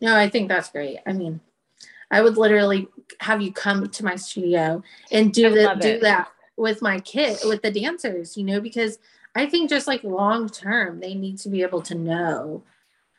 No, 0.02 0.16
I 0.16 0.30
think 0.30 0.50
that's 0.50 0.70
great. 0.70 1.00
I 1.08 1.14
mean, 1.14 1.40
I 2.12 2.22
would 2.22 2.38
literally 2.38 2.88
have 3.22 3.42
you 3.42 3.52
come 3.52 3.90
to 3.90 4.06
my 4.06 4.16
studio 4.18 4.84
and 5.12 5.34
do 5.34 5.50
that 5.56 5.82
do 5.82 6.00
that 6.00 6.28
with 6.58 6.82
my 6.82 7.00
kid 7.00 7.38
with 7.46 7.62
the 7.62 7.72
dancers 7.72 8.38
you 8.38 8.44
know 8.44 8.60
because 8.62 9.00
i 9.36 9.46
think 9.46 9.70
just 9.70 9.88
like 9.88 10.04
long 10.04 10.48
term 10.50 11.00
they 11.00 11.14
need 11.14 11.38
to 11.38 11.50
be 11.50 11.62
able 11.62 11.82
to 11.82 11.96
know 11.96 12.62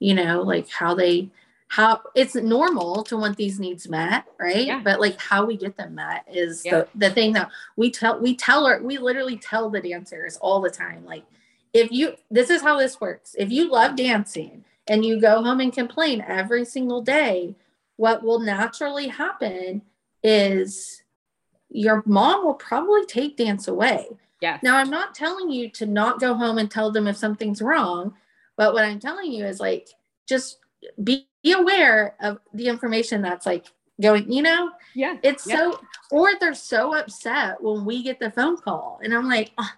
you 0.01 0.15
know 0.15 0.43
like 0.43 0.69
how 0.69 0.95
they 0.95 1.29
how 1.69 2.01
it's 2.15 2.35
normal 2.37 3.03
to 3.03 3.17
want 3.17 3.37
these 3.37 3.59
needs 3.59 3.89
met 3.89 4.25
right 4.39 4.67
yeah. 4.67 4.81
but 4.85 5.01
like 5.01 5.21
how 5.21 5.45
we 5.45 5.57
get 5.57 5.77
them 5.77 5.97
met 5.97 6.25
is 6.31 6.63
yeah. 6.65 6.81
the, 6.81 6.89
the 6.95 7.11
thing 7.11 7.33
that 7.33 7.51
we 7.77 7.91
tell 7.91 8.21
we 8.21 8.35
tell 8.35 8.67
her 8.67 8.81
we 8.83 8.99
literally 8.99 9.37
tell 9.37 9.71
the 9.71 9.81
dancers 9.81 10.37
all 10.37 10.61
the 10.61 10.71
time 10.71 11.05
like 11.05 11.25
if 11.73 11.91
you 11.91 12.15
this 12.31 12.51
is 12.51 12.63
how 12.63 12.79
this 12.79 13.01
works 13.01 13.35
if 13.39 13.51
you 13.51 13.71
love 13.71 13.97
dancing 13.97 14.65
and 14.87 15.05
you 15.05 15.21
go 15.21 15.43
home 15.43 15.61
and 15.61 15.73
complain 15.73 16.23
every 16.27 16.65
single 16.65 17.03
day 17.03 17.55
what 17.97 18.23
will 18.23 18.39
naturally 18.39 19.09
happen 19.09 19.83
is 20.23 21.03
your 21.71 22.03
mom 22.07 22.45
will 22.45 22.55
probably 22.55 23.05
take 23.07 23.37
dance 23.37 23.69
away. 23.69 24.09
Yeah. 24.41 24.59
Now, 24.63 24.77
I'm 24.77 24.91
not 24.91 25.15
telling 25.15 25.51
you 25.51 25.71
to 25.71 25.87
not 25.87 26.21
go 26.21 26.35
home 26.35 26.59
and 26.59 26.71
tell 26.71 26.91
them 26.91 27.07
if 27.07 27.17
something's 27.17 27.63
wrong, 27.63 28.15
but 28.57 28.75
what 28.75 28.85
I'm 28.85 29.01
telling 29.01 29.33
you 29.33 29.45
is 29.45 29.61
like, 29.61 29.89
just 30.27 30.59
be, 31.03 31.27
aware 31.47 32.15
of 32.21 32.39
the 32.55 32.69
information 32.69 33.21
that's 33.21 33.45
like 33.45 33.67
going, 34.01 34.33
you 34.33 34.43
know? 34.43 34.71
Yeah. 34.95 35.19
It's 35.23 35.47
yeah. 35.47 35.57
so, 35.57 35.81
or 36.11 36.31
they're 36.41 36.55
so 36.55 36.95
upset 36.97 37.63
when 37.63 37.85
we 37.85 38.03
get 38.03 38.19
the 38.19 38.31
phone 38.31 38.57
call. 38.57 38.99
And 39.03 39.13
I'm 39.13 39.29
like, 39.29 39.53
oh, 39.59 39.71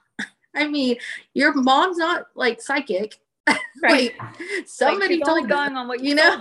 I 0.54 0.68
mean, 0.68 0.96
your 1.34 1.52
mom's 1.54 1.98
not 1.98 2.26
like 2.34 2.60
psychic. 2.60 3.18
Right. 3.82 4.14
like, 4.18 4.66
somebody 4.66 5.16
like 5.16 5.26
told 5.26 5.48
going 5.48 5.76
on 5.76 5.86
what 5.86 6.02
you, 6.02 6.10
you 6.10 6.14
know? 6.14 6.40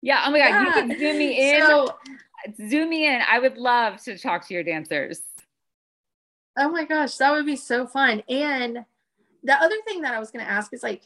yeah. 0.00 0.22
Oh 0.26 0.30
my 0.30 0.38
God. 0.38 0.48
Yeah. 0.48 0.64
You 0.64 0.72
can 0.72 0.98
zoom 0.98 1.18
me 1.18 1.54
in. 1.54 1.60
So, 1.62 1.96
zoom 2.56 2.90
me 2.90 3.06
in. 3.06 3.20
I 3.28 3.38
would 3.38 3.56
love 3.56 4.02
to 4.04 4.18
talk 4.18 4.46
to 4.48 4.54
your 4.54 4.62
dancers. 4.62 5.20
Oh 6.58 6.70
my 6.70 6.84
gosh, 6.84 7.16
that 7.16 7.32
would 7.32 7.46
be 7.46 7.56
so 7.56 7.86
fun. 7.86 8.22
And 8.28 8.84
the 9.42 9.54
other 9.54 9.76
thing 9.86 10.02
that 10.02 10.14
I 10.14 10.18
was 10.18 10.30
going 10.30 10.44
to 10.44 10.50
ask 10.50 10.72
is 10.72 10.82
like, 10.82 11.02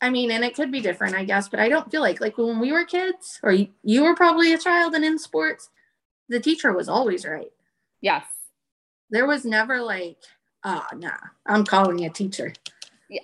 I 0.00 0.10
mean, 0.10 0.30
and 0.30 0.44
it 0.44 0.54
could 0.54 0.72
be 0.72 0.80
different, 0.80 1.14
I 1.14 1.24
guess, 1.24 1.48
but 1.48 1.60
I 1.60 1.68
don't 1.68 1.90
feel 1.90 2.00
like 2.00 2.20
like 2.20 2.36
when 2.36 2.58
we 2.58 2.72
were 2.72 2.84
kids, 2.84 3.38
or 3.42 3.52
you, 3.52 3.68
you 3.82 4.02
were 4.02 4.16
probably 4.16 4.52
a 4.52 4.58
child 4.58 4.94
and 4.94 5.04
in 5.04 5.18
sports, 5.18 5.70
the 6.28 6.40
teacher 6.40 6.72
was 6.72 6.88
always 6.88 7.24
right. 7.24 7.52
Yes. 8.00 8.24
There 9.10 9.26
was 9.26 9.44
never 9.44 9.80
like, 9.80 10.16
oh, 10.64 10.86
nah, 10.94 11.18
I'm 11.46 11.64
calling 11.64 12.04
a 12.04 12.10
teacher. 12.10 12.52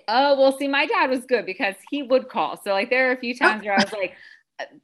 Oh, 0.07 0.39
well, 0.39 0.57
see, 0.57 0.67
my 0.67 0.85
dad 0.85 1.09
was 1.09 1.25
good 1.25 1.45
because 1.45 1.75
he 1.89 2.03
would 2.03 2.29
call. 2.29 2.61
So, 2.63 2.71
like, 2.71 2.89
there 2.89 3.09
are 3.09 3.13
a 3.13 3.19
few 3.19 3.35
times 3.35 3.63
where 3.63 3.73
I 3.73 3.83
was 3.83 3.91
like, 3.91 4.13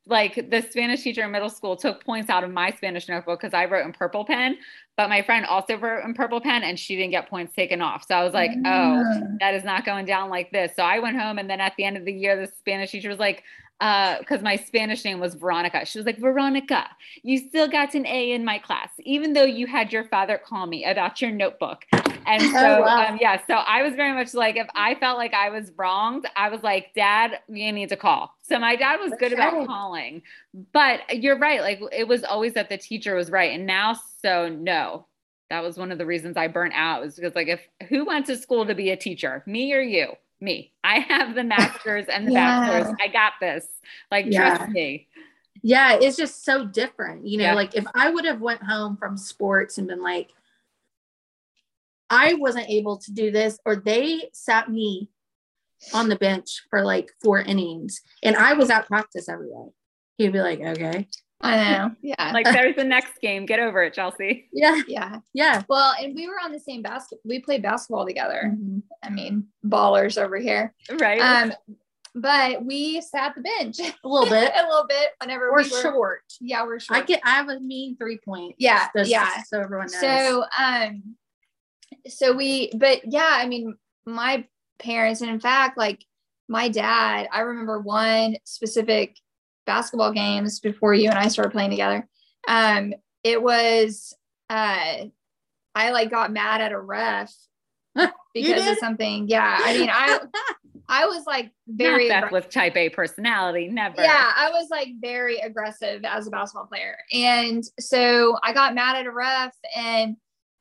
like 0.06 0.50
the 0.50 0.62
Spanish 0.62 1.02
teacher 1.02 1.24
in 1.24 1.32
middle 1.32 1.50
school 1.50 1.76
took 1.76 2.04
points 2.04 2.30
out 2.30 2.44
of 2.44 2.52
my 2.52 2.72
Spanish 2.72 3.08
notebook 3.08 3.42
because 3.42 3.54
I 3.54 3.66
wrote 3.66 3.86
in 3.86 3.94
purple 3.94 4.24
pen, 4.24 4.58
but 4.96 5.10
my 5.10 5.22
friend 5.22 5.46
also 5.46 5.78
wrote 5.78 6.04
in 6.06 6.14
purple 6.14 6.40
pen 6.40 6.64
and 6.64 6.80
she 6.80 6.96
didn't 6.96 7.12
get 7.12 7.30
points 7.30 7.54
taken 7.54 7.82
off. 7.82 8.06
So 8.08 8.16
I 8.16 8.24
was 8.24 8.34
like, 8.34 8.52
oh, 8.52 9.04
mm. 9.04 9.40
that 9.40 9.54
is 9.54 9.64
not 9.64 9.86
going 9.86 10.06
down 10.06 10.30
like 10.30 10.52
this. 10.52 10.72
So 10.76 10.84
I 10.84 11.00
went 11.00 11.18
home 11.18 11.40
and 11.40 11.50
then 11.50 11.60
at 11.60 11.74
the 11.78 11.84
end 11.84 11.98
of 11.98 12.06
the 12.06 12.14
year, 12.14 12.36
the 12.40 12.52
Spanish 12.58 12.92
teacher 12.92 13.10
was 13.10 13.20
like, 13.20 13.44
because 13.80 14.40
uh, 14.40 14.44
my 14.44 14.56
Spanish 14.56 15.04
name 15.04 15.20
was 15.20 15.36
Veronica. 15.36 15.86
She 15.86 16.00
was 16.00 16.06
like, 16.06 16.18
Veronica, 16.18 16.88
you 17.24 17.38
still 17.38 17.68
got 17.68 17.94
an 17.94 18.06
A 18.08 18.32
in 18.32 18.46
my 18.46 18.58
class, 18.58 18.90
even 19.00 19.34
though 19.34 19.44
you 19.44 19.68
had 19.68 19.92
your 19.92 20.06
father 20.06 20.38
call 20.38 20.66
me 20.66 20.86
about 20.86 21.22
your 21.22 21.32
notebook. 21.32 21.86
And 22.26 22.42
oh, 22.44 22.52
so, 22.52 22.78
oh, 22.78 22.82
wow. 22.82 23.08
um, 23.10 23.18
yeah, 23.22 23.42
so 23.46 23.56
I 23.56 23.84
was 23.84 23.94
very 23.94 24.14
much 24.14 24.34
like, 24.34 24.56
if 24.56 24.68
I 24.76 24.96
felt 24.96 25.18
like 25.18 25.34
I 25.34 25.50
was 25.50 25.72
wronged, 25.78 26.26
I 26.36 26.50
was 26.50 26.64
like, 26.64 26.94
Dad, 26.96 27.40
you 27.48 27.72
need 27.72 27.90
to 27.90 27.98
call. 27.98 28.36
So 28.44 28.60
my 28.60 28.76
dad 28.76 29.00
was 29.00 29.14
good 29.20 29.34
about 29.34 29.66
calling, 29.68 30.22
but 30.74 31.02
you're 31.16 31.38
right. 31.38 31.62
Like 31.62 31.82
it 31.92 32.08
was 32.08 32.24
always 32.24 32.54
that 32.54 32.70
the 32.70 32.78
teacher 32.78 33.16
was 33.16 33.30
right. 33.30 33.52
And 33.52 33.66
now, 33.66 34.00
so 34.22 34.50
no, 34.50 35.08
that 35.50 35.64
was 35.64 35.78
one 35.78 35.92
of 35.92 35.98
the 35.98 36.06
reasons 36.06 36.38
I 36.38 36.48
burnt 36.48 36.74
out 36.76 37.02
was 37.02 37.16
because 37.16 37.36
like, 37.36 37.48
if 37.48 37.62
who 37.90 38.06
went 38.06 38.26
to 38.28 38.38
school 38.38 38.66
to 38.66 38.76
be 38.76 38.92
a 38.92 38.98
teacher, 38.98 39.44
me 39.46 39.74
or 39.74 39.82
you? 39.82 40.14
me. 40.42 40.72
I 40.84 41.00
have 41.00 41.36
the 41.36 41.44
masters 41.44 42.06
and 42.08 42.28
the 42.28 42.34
yeah. 42.34 42.62
bachelors. 42.62 42.96
I 43.02 43.08
got 43.08 43.34
this. 43.40 43.68
Like, 44.12 44.26
yeah. 44.30 44.58
trust 44.58 44.72
me. 44.72 45.08
Yeah, 45.62 45.98
it's 46.00 46.18
just 46.18 46.46
so 46.46 46.66
different. 46.66 47.26
You 47.26 47.40
know, 47.40 47.46
yeah. 47.46 47.54
like 47.56 47.76
if 47.76 47.86
I 47.96 48.10
would 48.10 48.26
have 48.26 48.42
went 48.42 48.62
home 48.62 48.98
from 48.98 49.18
sports 49.18 49.78
and 49.78 49.88
been 49.88 50.02
like, 50.02 50.32
I 52.10 52.36
wasn't 52.36 52.70
able 52.70 52.98
to 53.00 53.12
do 53.12 53.32
this, 53.32 53.58
or 53.66 53.76
they 53.76 54.30
sat 54.34 54.70
me 54.70 55.10
on 55.94 56.10
the 56.10 56.16
bench 56.16 56.64
for 56.70 56.84
like 56.84 57.12
four 57.24 57.40
innings 57.40 58.02
and 58.24 58.36
I 58.36 58.54
was 58.54 58.70
at 58.70 58.88
practice 58.88 59.30
every 59.30 59.50
day. 59.50 59.70
He'd 60.18 60.34
be 60.34 60.42
like, 60.42 60.60
okay. 60.62 61.08
I 61.42 61.58
know. 61.72 61.92
Yeah. 62.02 62.32
Like 62.34 62.46
there's 62.46 62.76
the 62.76 62.84
next 62.96 63.20
game. 63.22 63.46
Get 63.46 63.60
over 63.60 63.84
it, 63.84 63.94
Chelsea. 63.94 64.48
Yeah. 64.54 64.82
yeah. 64.88 65.20
Yeah. 65.34 65.64
Well, 65.68 65.94
and 66.02 66.16
we 66.16 66.28
were 66.28 66.40
on 66.44 66.52
the 66.52 66.60
same 66.60 66.82
basket. 66.82 67.20
We 67.26 67.40
played 67.40 67.62
basketball 67.62 68.06
together. 68.08 68.54
Mhm. 68.56 68.82
I 69.04 69.10
mean, 69.10 69.48
ballers 69.66 70.20
over 70.22 70.38
here. 70.38 70.74
Right. 71.00 71.20
Um, 71.20 71.54
but 72.16 72.64
we 72.64 73.02
sat 73.02 73.36
the 73.36 73.42
bench 73.42 73.80
A 73.80 74.08
little 74.08 74.30
bit. 74.30 74.52
a 74.56 74.64
little 74.64 74.88
bit 74.88 75.10
whenever 75.22 75.52
We're 75.52 75.64
we 75.64 75.70
were 75.70 75.82
short. 75.82 76.22
Yeah, 76.40 76.64
we're 76.64 76.80
short. 76.80 77.00
I 77.00 77.04
get 77.04 77.20
I 77.26 77.32
have 77.32 77.50
a 77.50 77.60
mean 77.60 77.98
three 77.98 78.18
point. 78.24 78.56
Yeah, 78.58 78.88
Just 78.96 79.12
yeah. 79.12 79.44
So 79.44 79.60
everyone 79.60 79.88
knows. 79.88 80.00
So, 80.00 80.46
um, 80.58 81.16
so 82.08 82.34
we, 82.34 82.72
but 82.76 83.02
yeah, 83.12 83.30
I 83.32 83.48
mean, 83.48 83.76
my 84.06 84.46
parents, 84.80 85.22
and 85.22 85.30
in 85.30 85.40
fact, 85.40 85.78
like 85.78 86.06
my 86.48 86.70
dad, 86.70 87.28
I 87.32 87.42
remember 87.42 87.80
one 87.80 88.38
specific 88.44 89.18
basketball 89.66 90.12
games 90.12 90.60
before 90.60 90.94
you 90.94 91.10
and 91.10 91.18
I 91.18 91.28
started 91.28 91.52
playing 91.52 91.72
together. 91.72 92.08
Um, 92.48 92.94
it 93.24 93.42
was, 93.42 94.16
uh, 94.50 95.06
I 95.74 95.90
like 95.92 96.12
got 96.12 96.32
mad 96.32 96.62
at 96.62 96.72
a 96.72 96.80
ref 96.80 97.34
because 98.34 98.68
of 98.68 98.78
something. 98.78 99.28
Yeah. 99.28 99.58
I 99.60 99.78
mean, 99.78 99.90
I, 99.92 100.20
I 100.88 101.06
was 101.08 101.26
like 101.26 101.52
very, 101.68 102.10
Not 102.10 102.26
Beth 102.26 102.32
with 102.32 102.50
type 102.50 102.78
A 102.78 102.90
personality. 102.90 103.68
Never. 103.68 104.02
yeah, 104.02 104.32
I 104.36 104.52
was 104.52 104.70
like 104.70 104.90
very 105.00 105.40
aggressive 105.40 106.06
as 106.06 106.28
a 106.28 106.30
basketball 106.30 106.68
player. 106.68 106.98
And 107.12 107.64
so 107.80 108.38
I 108.44 108.54
got 108.54 108.76
mad 108.76 108.96
at 108.96 109.08
a 109.08 109.12
ref 109.12 109.56
and 109.76 110.18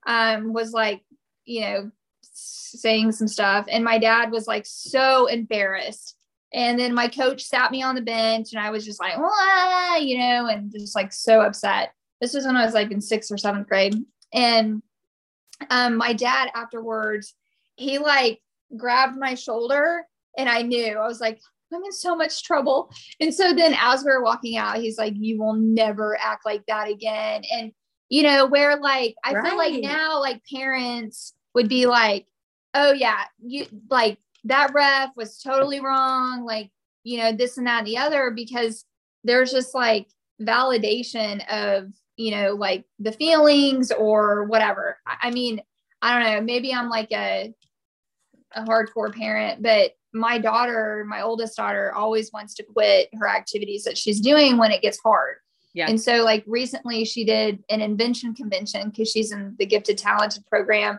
um 0.06 0.52
was 0.52 0.72
like, 0.72 1.02
you 1.44 1.60
know, 1.62 1.90
saying 2.22 3.12
some 3.12 3.28
stuff. 3.28 3.66
And 3.70 3.84
my 3.84 3.98
dad 3.98 4.30
was 4.30 4.46
like 4.46 4.66
so 4.66 5.26
embarrassed. 5.26 6.16
And 6.52 6.78
then 6.78 6.94
my 6.94 7.08
coach 7.08 7.42
sat 7.42 7.72
me 7.72 7.82
on 7.82 7.94
the 7.94 8.00
bench 8.00 8.52
and 8.52 8.62
I 8.62 8.70
was 8.70 8.84
just 8.84 9.00
like, 9.00 9.14
you 10.02 10.18
know, 10.18 10.46
and 10.46 10.72
just 10.72 10.94
like 10.94 11.12
so 11.12 11.40
upset. 11.40 11.92
This 12.20 12.34
was 12.34 12.46
when 12.46 12.56
I 12.56 12.64
was 12.64 12.74
like 12.74 12.90
in 12.90 13.00
sixth 13.00 13.32
or 13.32 13.38
seventh 13.38 13.68
grade. 13.68 13.96
And 14.32 14.82
um 15.70 15.96
my 15.96 16.12
dad 16.12 16.50
afterwards, 16.54 17.34
he 17.76 17.98
like 17.98 18.40
grabbed 18.76 19.16
my 19.16 19.34
shoulder 19.34 20.06
and 20.36 20.48
I 20.48 20.62
knew 20.62 20.96
I 20.96 21.06
was 21.06 21.20
like, 21.20 21.40
I'm 21.72 21.82
in 21.82 21.92
so 21.92 22.14
much 22.14 22.44
trouble. 22.44 22.90
And 23.20 23.34
so 23.34 23.52
then 23.52 23.74
as 23.78 24.04
we 24.04 24.10
were 24.10 24.22
walking 24.22 24.56
out, 24.56 24.78
he's 24.78 24.98
like, 24.98 25.14
You 25.16 25.38
will 25.38 25.54
never 25.54 26.16
act 26.20 26.46
like 26.46 26.64
that 26.66 26.88
again. 26.88 27.42
And 27.52 27.72
you 28.08 28.22
know, 28.22 28.46
where 28.46 28.76
like 28.76 29.14
I 29.24 29.40
feel 29.42 29.56
like 29.56 29.82
now 29.82 30.20
like 30.20 30.42
parents 30.52 31.34
would 31.54 31.68
be 31.68 31.86
like, 31.86 32.26
Oh 32.74 32.92
yeah, 32.92 33.24
you 33.42 33.66
like 33.90 34.18
that 34.44 34.72
ref 34.74 35.10
was 35.16 35.38
totally 35.38 35.80
wrong, 35.80 36.44
like, 36.44 36.70
you 37.02 37.18
know, 37.18 37.32
this 37.32 37.56
and 37.58 37.66
that 37.66 37.78
and 37.78 37.86
the 37.86 37.98
other, 37.98 38.30
because 38.30 38.84
there's 39.22 39.50
just 39.50 39.74
like 39.74 40.08
validation 40.40 41.44
of, 41.50 41.92
you 42.16 42.30
know, 42.30 42.54
like 42.54 42.84
the 42.98 43.12
feelings 43.12 43.90
or 43.92 44.44
whatever. 44.44 44.98
I 45.06 45.28
I 45.28 45.30
mean, 45.30 45.60
I 46.02 46.18
don't 46.18 46.32
know, 46.32 46.40
maybe 46.42 46.72
I'm 46.72 46.88
like 46.88 47.12
a 47.12 47.54
a 48.54 48.62
hardcore 48.62 49.14
parent, 49.14 49.62
but 49.62 49.92
my 50.12 50.38
daughter, 50.38 51.04
my 51.08 51.22
oldest 51.22 51.56
daughter, 51.56 51.92
always 51.92 52.32
wants 52.32 52.54
to 52.54 52.62
quit 52.62 53.08
her 53.14 53.28
activities 53.28 53.84
that 53.84 53.98
she's 53.98 54.20
doing 54.20 54.58
when 54.58 54.70
it 54.70 54.80
gets 54.80 54.98
hard. 55.00 55.36
Yeah. 55.74 55.88
And 55.88 56.00
so, 56.00 56.22
like 56.22 56.44
recently, 56.46 57.04
she 57.04 57.24
did 57.24 57.62
an 57.68 57.80
invention 57.80 58.34
convention 58.34 58.90
because 58.90 59.10
she's 59.10 59.32
in 59.32 59.56
the 59.58 59.66
gifted 59.66 59.98
talented 59.98 60.46
program, 60.46 60.98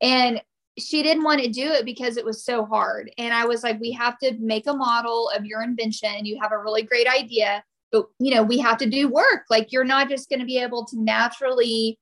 and 0.00 0.42
she 0.78 1.02
didn't 1.02 1.24
want 1.24 1.42
to 1.42 1.48
do 1.48 1.70
it 1.70 1.84
because 1.84 2.16
it 2.16 2.24
was 2.24 2.44
so 2.44 2.64
hard. 2.64 3.10
And 3.18 3.32
I 3.32 3.46
was 3.46 3.62
like, 3.62 3.80
we 3.80 3.92
have 3.92 4.18
to 4.18 4.36
make 4.38 4.66
a 4.66 4.74
model 4.74 5.30
of 5.34 5.44
your 5.44 5.62
invention. 5.62 6.26
You 6.26 6.38
have 6.40 6.52
a 6.52 6.58
really 6.58 6.82
great 6.82 7.06
idea, 7.06 7.62
but 7.92 8.06
you 8.18 8.34
know, 8.34 8.42
we 8.42 8.58
have 8.58 8.78
to 8.78 8.88
do 8.88 9.08
work. 9.08 9.44
Like 9.48 9.72
you're 9.72 9.84
not 9.84 10.08
just 10.08 10.28
going 10.28 10.40
to 10.40 10.46
be 10.46 10.58
able 10.58 10.84
to 10.86 11.00
naturally 11.00 11.98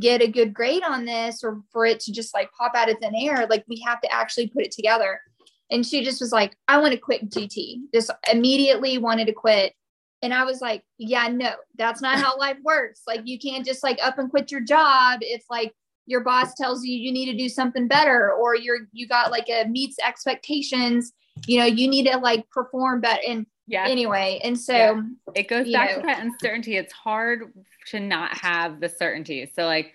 get 0.00 0.22
a 0.22 0.28
good 0.28 0.54
grade 0.54 0.82
on 0.82 1.04
this 1.04 1.44
or 1.44 1.60
for 1.70 1.86
it 1.86 2.00
to 2.00 2.12
just 2.12 2.34
like 2.34 2.50
pop 2.52 2.72
out 2.74 2.90
of 2.90 2.98
thin 2.98 3.14
air. 3.14 3.46
Like 3.48 3.64
we 3.68 3.80
have 3.86 4.00
to 4.00 4.12
actually 4.12 4.48
put 4.48 4.64
it 4.64 4.72
together. 4.72 5.20
And 5.70 5.84
she 5.84 6.04
just 6.04 6.20
was 6.20 6.32
like, 6.32 6.56
I 6.68 6.78
want 6.78 6.92
to 6.92 6.98
quit 6.98 7.30
GT. 7.30 7.80
Just 7.92 8.10
immediately 8.30 8.98
wanted 8.98 9.26
to 9.26 9.32
quit. 9.32 9.74
And 10.24 10.32
I 10.32 10.44
was 10.44 10.60
like, 10.62 10.82
yeah, 10.98 11.28
no, 11.28 11.50
that's 11.76 12.00
not 12.00 12.18
how 12.18 12.36
life 12.38 12.56
works. 12.64 13.02
Like 13.06 13.20
you 13.24 13.38
can't 13.38 13.64
just 13.64 13.82
like 13.84 13.98
up 14.02 14.18
and 14.18 14.30
quit 14.30 14.50
your 14.50 14.62
job 14.62 15.18
if 15.20 15.44
like 15.50 15.74
your 16.06 16.22
boss 16.22 16.54
tells 16.54 16.84
you 16.84 16.96
you 16.96 17.12
need 17.12 17.30
to 17.30 17.36
do 17.36 17.48
something 17.48 17.86
better 17.86 18.32
or 18.32 18.56
you're 18.56 18.88
you 18.92 19.06
got 19.06 19.30
like 19.30 19.48
a 19.50 19.66
meets 19.68 19.96
expectations, 20.04 21.12
you 21.46 21.58
know, 21.58 21.66
you 21.66 21.86
need 21.88 22.06
to 22.10 22.16
like 22.18 22.48
perform 22.50 23.02
better. 23.02 23.20
And 23.26 23.46
Yeah. 23.66 23.86
anyway, 23.86 24.40
and 24.42 24.58
so 24.58 24.74
Yeah. 24.74 25.02
It 25.34 25.48
goes 25.48 25.70
back 25.70 25.90
know. 25.90 26.00
to 26.00 26.06
that 26.06 26.22
uncertainty. 26.22 26.76
It's 26.76 26.92
hard 26.92 27.52
to 27.88 28.00
not 28.00 28.36
have 28.38 28.80
the 28.80 28.88
certainty. 28.88 29.50
So, 29.54 29.66
like, 29.66 29.92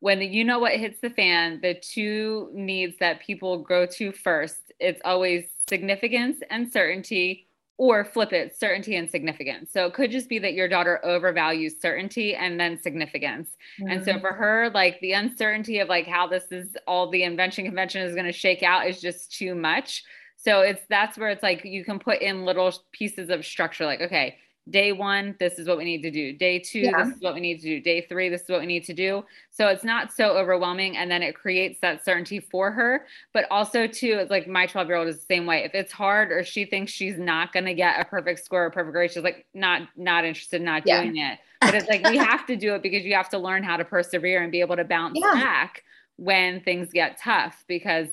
when 0.00 0.20
you 0.20 0.44
know 0.44 0.60
what 0.60 0.72
hits 0.74 1.00
the 1.00 1.10
fan, 1.10 1.60
the 1.60 1.74
two 1.74 2.50
needs 2.52 2.96
that 2.98 3.20
people 3.20 3.62
go 3.64 3.84
to 3.86 4.12
first, 4.12 4.72
it's 4.78 5.00
always 5.04 5.46
significance 5.68 6.38
and 6.50 6.72
certainty, 6.72 7.47
or 7.78 8.04
flip 8.04 8.32
it, 8.32 8.54
certainty 8.58 8.96
and 8.96 9.08
significance. 9.08 9.72
So, 9.72 9.86
it 9.86 9.94
could 9.94 10.10
just 10.10 10.28
be 10.28 10.38
that 10.40 10.52
your 10.52 10.68
daughter 10.68 11.00
overvalues 11.04 11.80
certainty 11.80 12.34
and 12.34 12.60
then 12.60 12.78
significance. 12.78 13.56
And 13.78 14.04
so 14.04 14.12
mm-hmm. 14.12 14.20
for 14.20 14.32
her, 14.32 14.70
like 14.74 15.00
the 15.00 15.12
uncertainty 15.12 15.78
of 15.78 15.88
like 15.88 16.06
how 16.06 16.26
this 16.26 16.50
is 16.50 16.76
all 16.86 17.10
the 17.10 17.22
invention 17.22 17.64
convention 17.64 18.02
is 18.02 18.14
going 18.14 18.26
to 18.26 18.32
shake 18.32 18.62
out 18.62 18.86
is 18.86 19.00
just 19.00 19.32
too 19.32 19.54
much. 19.54 20.04
So 20.36 20.60
it's 20.60 20.82
that's 20.88 21.18
where 21.18 21.30
it's 21.30 21.42
like 21.42 21.64
you 21.64 21.84
can 21.84 21.98
put 21.98 22.20
in 22.20 22.44
little 22.44 22.72
pieces 22.92 23.30
of 23.30 23.44
structure, 23.44 23.86
like, 23.86 24.00
okay, 24.00 24.36
day 24.70 24.92
one, 24.92 25.34
this 25.38 25.58
is 25.58 25.66
what 25.66 25.78
we 25.78 25.84
need 25.84 26.02
to 26.02 26.10
do. 26.10 26.32
Day 26.32 26.58
two, 26.58 26.80
Yeah. 26.80 27.04
this 27.04 27.16
is 27.16 27.22
what 27.22 27.34
we 27.34 27.40
need 27.40 27.56
to 27.60 27.62
do. 27.62 27.80
Day 27.80 28.02
three, 28.02 28.28
this 28.28 28.42
is 28.42 28.48
what 28.48 28.60
we 28.60 28.66
need 28.66 28.84
to 28.84 28.92
do. 28.92 29.24
So 29.50 29.68
it's 29.68 29.84
not 29.84 30.12
so 30.12 30.36
overwhelming. 30.36 30.96
And 30.96 31.10
then 31.10 31.22
it 31.22 31.34
creates 31.34 31.80
that 31.80 32.04
certainty 32.04 32.40
for 32.40 32.70
her. 32.72 33.06
But 33.32 33.46
also, 33.50 33.86
too, 33.86 34.18
it's 34.20 34.30
like 34.30 34.46
my 34.46 34.66
12 34.66 34.88
year 34.88 34.96
old 34.96 35.08
is 35.08 35.16
the 35.16 35.24
same 35.24 35.46
way. 35.46 35.64
If 35.64 35.74
it's 35.74 35.92
hard 35.92 36.30
or 36.32 36.44
she 36.44 36.64
thinks 36.64 36.92
she's 36.92 37.18
not 37.18 37.52
going 37.52 37.64
to 37.66 37.74
get 37.74 38.00
a 38.00 38.04
perfect 38.04 38.44
score 38.44 38.66
or 38.66 38.70
perfect 38.70 38.92
grade, 38.92 39.10
she's 39.12 39.22
like, 39.22 39.46
not, 39.54 39.88
not 39.96 40.24
interested, 40.24 40.56
in 40.60 40.64
not 40.64 40.82
Yeah. 40.86 41.02
doing 41.02 41.16
it. 41.16 41.38
But 41.60 41.74
it's 41.74 41.88
like 41.88 42.04
we 42.06 42.16
have 42.18 42.46
to 42.46 42.56
do 42.56 42.74
it 42.74 42.82
because 42.82 43.04
you 43.04 43.14
have 43.14 43.28
to 43.30 43.38
learn 43.38 43.62
how 43.62 43.76
to 43.76 43.84
persevere 43.84 44.42
and 44.42 44.52
be 44.52 44.60
able 44.60 44.76
to 44.76 44.84
bounce 44.84 45.18
Yeah. 45.20 45.32
back 45.34 45.82
when 46.16 46.60
things 46.60 46.92
get 46.92 47.18
tough 47.18 47.64
because 47.68 48.08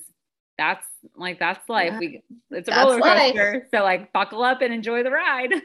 that's 0.58 0.86
like 1.16 1.38
that's 1.38 1.68
life. 1.68 1.94
We 2.00 2.22
it's 2.52 2.68
a 2.70 2.72
That's 2.72 2.86
roller 2.86 3.00
life. 3.02 3.34
coaster. 3.34 3.68
So 3.74 3.84
like 3.84 4.14
buckle 4.14 4.42
up 4.42 4.62
and 4.62 4.74
enjoy 4.74 5.04
the 5.04 5.12
ride. 5.12 5.54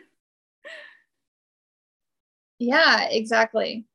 yeah, 2.61 3.09
exactly. 3.11 3.87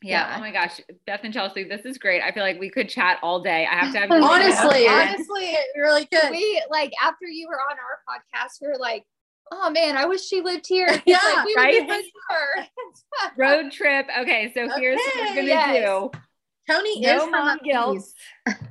Yeah. 0.00 0.28
Yeah. 0.28 0.34
Oh 0.36 0.40
my 0.40 0.52
gosh, 0.52 0.80
Beth 1.06 1.20
and 1.24 1.34
Chelsea, 1.34 1.64
this 1.64 1.84
is 1.84 1.98
great. 1.98 2.22
I 2.22 2.30
feel 2.30 2.42
like 2.42 2.60
we 2.60 2.70
could 2.70 2.88
chat 2.88 3.18
all 3.22 3.42
day. 3.42 3.66
I 3.66 3.74
have 3.74 3.92
to 3.92 3.98
have 3.98 4.10
you 4.10 4.24
honestly, 4.24 4.86
honestly, 4.88 5.44
it 5.44 5.66
really 5.76 6.06
could. 6.06 6.30
we 6.30 6.62
like 6.70 6.92
after 7.02 7.26
you 7.26 7.48
were 7.48 7.58
on 7.58 7.76
our 7.76 8.00
podcast, 8.08 8.60
we 8.62 8.68
were 8.68 8.78
like, 8.78 9.04
oh 9.50 9.70
man, 9.70 9.96
I 9.96 10.06
wish 10.06 10.22
she 10.24 10.40
lived 10.40 10.66
here. 10.68 10.88
Yeah, 11.06 11.18
like, 11.34 11.46
we 11.46 11.54
right? 11.56 11.86
would 11.86 12.04
her. 12.30 12.66
road 13.36 13.72
trip. 13.72 14.06
Okay, 14.20 14.52
so 14.54 14.68
here's 14.76 14.98
what 14.98 15.16
we're 15.16 15.34
gonna 15.34 15.42
yes. 15.48 15.84
do. 15.84 16.10
Tony 16.70 17.00
No 17.00 17.16
is 17.16 17.22
from 17.22 17.30
mom 17.32 17.58
guilt. 17.64 18.04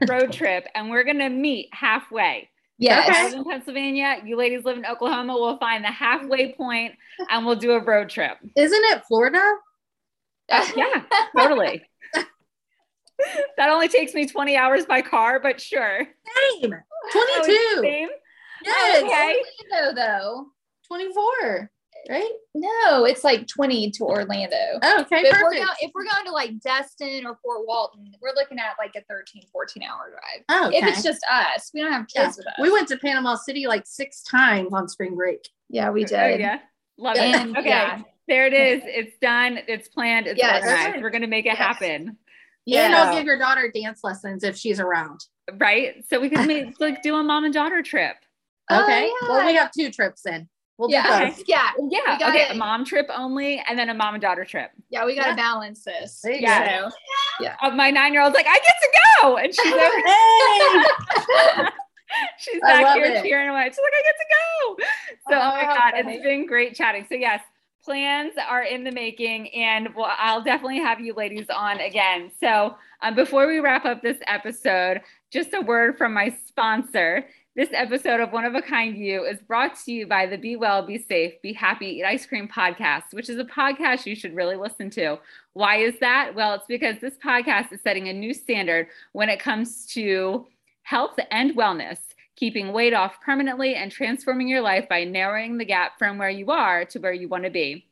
Road 0.07 0.31
trip, 0.31 0.65
and 0.75 0.89
we're 0.89 1.03
gonna 1.03 1.29
meet 1.29 1.69
halfway. 1.73 2.49
Yes. 2.78 3.09
I 3.09 3.24
live 3.24 3.34
in 3.34 3.43
Pennsylvania. 3.43 4.21
You 4.26 4.36
ladies 4.36 4.63
live 4.63 4.78
in 4.78 4.86
Oklahoma. 4.86 5.34
We'll 5.34 5.57
find 5.57 5.84
the 5.84 5.91
halfway 5.91 6.49
mm-hmm. 6.49 6.61
point 6.61 6.93
and 7.30 7.45
we'll 7.45 7.55
do 7.55 7.71
a 7.71 7.84
road 7.84 8.09
trip. 8.09 8.38
Isn't 8.55 8.84
it 8.86 9.03
Florida? 9.07 9.41
Yeah, 10.76 11.03
totally. 11.36 11.82
that 13.57 13.69
only 13.69 13.88
takes 13.88 14.13
me 14.13 14.28
20 14.28 14.57
hours 14.57 14.86
by 14.86 15.01
car, 15.01 15.39
but 15.39 15.59
sure. 15.59 15.99
Same. 15.99 16.74
Oh, 17.15 17.41
22. 17.41 17.82
Same? 17.82 18.09
yes. 18.63 19.03
Okay. 19.03 19.41
Orlando, 19.71 19.95
though. 19.95 20.45
24. 20.88 21.71
Right? 22.09 22.31
No, 22.53 23.05
it's 23.05 23.23
like 23.23 23.47
20 23.47 23.91
to 23.91 24.03
Orlando. 24.03 24.57
Oh, 24.81 25.01
okay. 25.01 25.21
But 25.21 25.25
if 25.25 25.31
we're, 25.41 25.49
perfect. 25.51 25.63
going, 25.65 25.77
if 25.81 25.91
we're 25.95 26.03
going 26.03 26.25
to 26.25 26.31
like 26.31 26.59
Destin 26.59 27.25
or 27.25 27.37
Fort 27.41 27.65
Walton, 27.65 28.11
we're 28.21 28.33
looking 28.35 28.59
at 28.59 28.73
like 28.77 28.91
a 28.95 29.01
13, 29.09 29.43
14 29.51 29.83
hour 29.83 30.09
drive. 30.11 30.43
oh, 30.49 30.67
okay. 30.67 30.77
If 30.79 30.83
it's 30.87 31.03
just 31.03 31.23
us, 31.31 31.71
we 31.73 31.81
don't 31.81 31.93
have 31.93 32.07
kids 32.07 32.13
Yeah. 32.15 32.27
with 32.37 32.47
us. 32.47 32.53
we 32.59 32.71
went 32.71 32.87
to 32.89 32.97
Panama 32.97 33.35
City 33.35 33.67
like 33.67 33.83
six 33.85 34.21
times 34.23 34.69
on 34.73 34.89
spring 34.89 35.15
break. 35.15 35.47
yeah, 35.69 35.89
we 35.91 36.03
Oh, 36.03 36.07
did. 36.07 36.39
yeah. 36.41 36.59
Love 36.97 37.15
And 37.17 37.51
it. 37.51 37.59
Okay. 37.59 37.69
yeah, 37.69 38.01
There 38.27 38.47
it 38.47 38.53
is. 38.53 38.81
It's 38.85 39.17
done. 39.19 39.59
It's 39.67 39.87
planned. 39.87 40.27
It's 40.27 40.37
Yes. 40.37 40.61
organized. 40.63 41.01
We're 41.01 41.09
going 41.09 41.21
to 41.23 41.27
make 41.27 41.45
it 41.45 41.49
Yes. 41.49 41.57
happen. 41.57 42.17
yeah. 42.65 42.85
And 42.85 42.95
I'll 42.95 43.15
give 43.15 43.25
your 43.25 43.37
daughter 43.39 43.71
dance 43.73 44.01
lessons 44.03 44.43
if 44.43 44.55
she's 44.57 44.79
around. 44.79 45.21
Right. 45.57 46.03
So 46.09 46.19
we 46.19 46.29
can 46.29 46.47
make, 46.47 46.75
like 46.79 47.01
do 47.01 47.15
a 47.15 47.23
mom 47.23 47.45
and 47.45 47.53
daughter 47.53 47.81
trip. 47.81 48.15
Oh, 48.69 48.83
Okay. 48.83 49.07
yeah. 49.07 49.27
Well, 49.29 49.45
we 49.45 49.55
have 49.55 49.71
two 49.71 49.89
trips 49.91 50.25
in. 50.25 50.47
We'll 50.78 50.89
yeah, 50.89 51.30
both. 51.30 51.43
yeah, 51.47 51.69
Yeah. 51.78 52.13
We 52.13 52.19
got 52.19 52.30
Okay. 52.30 52.43
it. 52.45 52.51
A 52.51 52.55
mom 52.55 52.84
trip 52.84 53.07
only 53.15 53.63
and 53.69 53.78
then 53.78 53.89
a 53.89 53.93
mom 53.93 54.15
and 54.15 54.21
daughter 54.21 54.43
trip. 54.43 54.71
yeah. 54.89 55.05
We 55.05 55.15
got 55.15 55.24
to 55.24 55.30
Yeah. 55.30 55.36
balance 55.36 55.84
this. 55.84 56.21
There 56.21 56.34
you 56.34 56.41
Yeah. 56.41 56.89
go. 57.39 57.45
Uh, 57.61 57.69
my 57.71 57.91
nine 57.91 58.13
year 58.13 58.21
old's 58.24 58.36
like, 58.36 58.47
I 58.47 58.55
get 58.55 58.63
to 58.82 58.89
go. 59.21 59.38
And 59.38 59.53
she's 59.55 59.71
over 59.74 59.84
Hey! 60.05 61.63
She's 62.38 62.61
back 62.61 62.93
here 62.95 63.05
it. 63.05 63.24
cheering 63.24 63.49
away. 63.49 63.65
She's 63.65 63.78
like, 63.78 63.93
I 63.95 64.03
get 64.03 64.15
to 64.19 64.26
go. 64.30 64.76
So, 65.32 65.36
Oh, 65.36 65.51
oh, 65.51 65.55
my 65.55 65.63
God, 65.74 65.91
funny. 65.93 66.13
it's 66.15 66.24
been 66.24 66.45
great 66.45 66.76
chatting. 66.76 67.07
So, 67.09 67.15
yes, 67.15 67.41
plans 67.84 68.34
are 68.47 68.61
in 68.63 68.84
the 68.84 68.91
making 68.91 69.49
and 69.55 69.89
well, 69.95 70.11
I'll 70.19 70.43
definitely 70.43 70.78
have 70.80 70.99
you 70.99 71.13
ladies 71.15 71.47
on 71.49 71.80
again. 71.80 72.32
So, 72.39 72.76
um, 73.01 73.15
before 73.15 73.47
we 73.47 73.59
wrap 73.59 73.86
up 73.86 74.01
this 74.03 74.17
episode, 74.28 75.01
just 75.32 75.53
a 75.55 75.61
word 75.61 75.97
from 75.97 76.13
my 76.13 76.36
sponsor. 76.45 77.26
This 77.55 77.69
episode 77.71 78.19
of 78.19 78.31
One 78.31 78.45
of 78.45 78.55
a 78.55 78.63
Kind 78.63 78.97
You 78.97 79.25
is 79.25 79.39
brought 79.39 79.75
to 79.85 79.91
you 79.91 80.07
by 80.07 80.25
the 80.25 80.39
Be 80.39 80.55
Well, 80.55 80.87
Be 80.87 80.97
Safe, 80.97 81.39
Be 81.43 81.53
Happy, 81.53 81.85
Eat 81.85 82.03
Ice 82.03 82.25
Cream 82.25 82.47
podcast, 82.47 83.13
which 83.13 83.29
is 83.29 83.37
a 83.37 83.43
podcast 83.43 84.07
you 84.07 84.15
should 84.15 84.35
really 84.35 84.55
listen 84.55 84.89
to. 84.89 85.19
Why 85.53 85.75
is 85.75 85.99
that? 85.99 86.33
Well, 86.33 86.55
it's 86.55 86.65
because 86.65 86.95
this 86.99 87.15
podcast 87.23 87.71
is 87.71 87.79
setting 87.81 88.07
a 88.07 88.13
new 88.13 88.33
standard 88.33 88.87
when 89.11 89.29
it 89.29 89.39
comes 89.39 89.85
to 89.93 90.47
health 90.81 91.19
and 91.29 91.55
wellness 91.55 91.99
keeping 92.35 92.73
weight 92.73 92.95
off 92.95 93.21
permanently 93.21 93.75
and 93.75 93.91
transforming 93.91 94.47
your 94.47 94.61
life 94.61 94.89
by 94.89 95.03
narrowing 95.03 95.59
the 95.59 95.65
gap 95.65 95.99
from 95.99 96.17
where 96.17 96.31
you 96.31 96.49
are 96.49 96.85
to 96.85 96.97
where 96.97 97.13
you 97.13 97.27
want 97.27 97.43
to 97.43 97.51
be. 97.51 97.85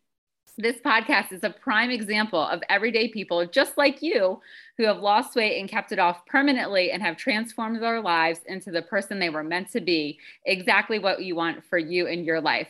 This 0.57 0.77
podcast 0.77 1.31
is 1.31 1.43
a 1.43 1.49
prime 1.49 1.91
example 1.91 2.41
of 2.41 2.61
everyday 2.67 3.07
people 3.07 3.45
just 3.45 3.77
like 3.77 4.01
you 4.01 4.41
who 4.77 4.83
have 4.83 4.99
lost 4.99 5.35
weight 5.35 5.57
and 5.59 5.69
kept 5.69 5.93
it 5.93 5.99
off 5.99 6.25
permanently 6.25 6.91
and 6.91 7.01
have 7.01 7.15
transformed 7.15 7.81
their 7.81 8.01
lives 8.01 8.41
into 8.47 8.69
the 8.69 8.81
person 8.81 9.17
they 9.17 9.29
were 9.29 9.43
meant 9.43 9.71
to 9.71 9.79
be, 9.79 10.19
exactly 10.45 10.99
what 10.99 11.23
you 11.23 11.35
want 11.35 11.63
for 11.63 11.77
you 11.77 12.05
in 12.05 12.25
your 12.25 12.41
life. 12.41 12.67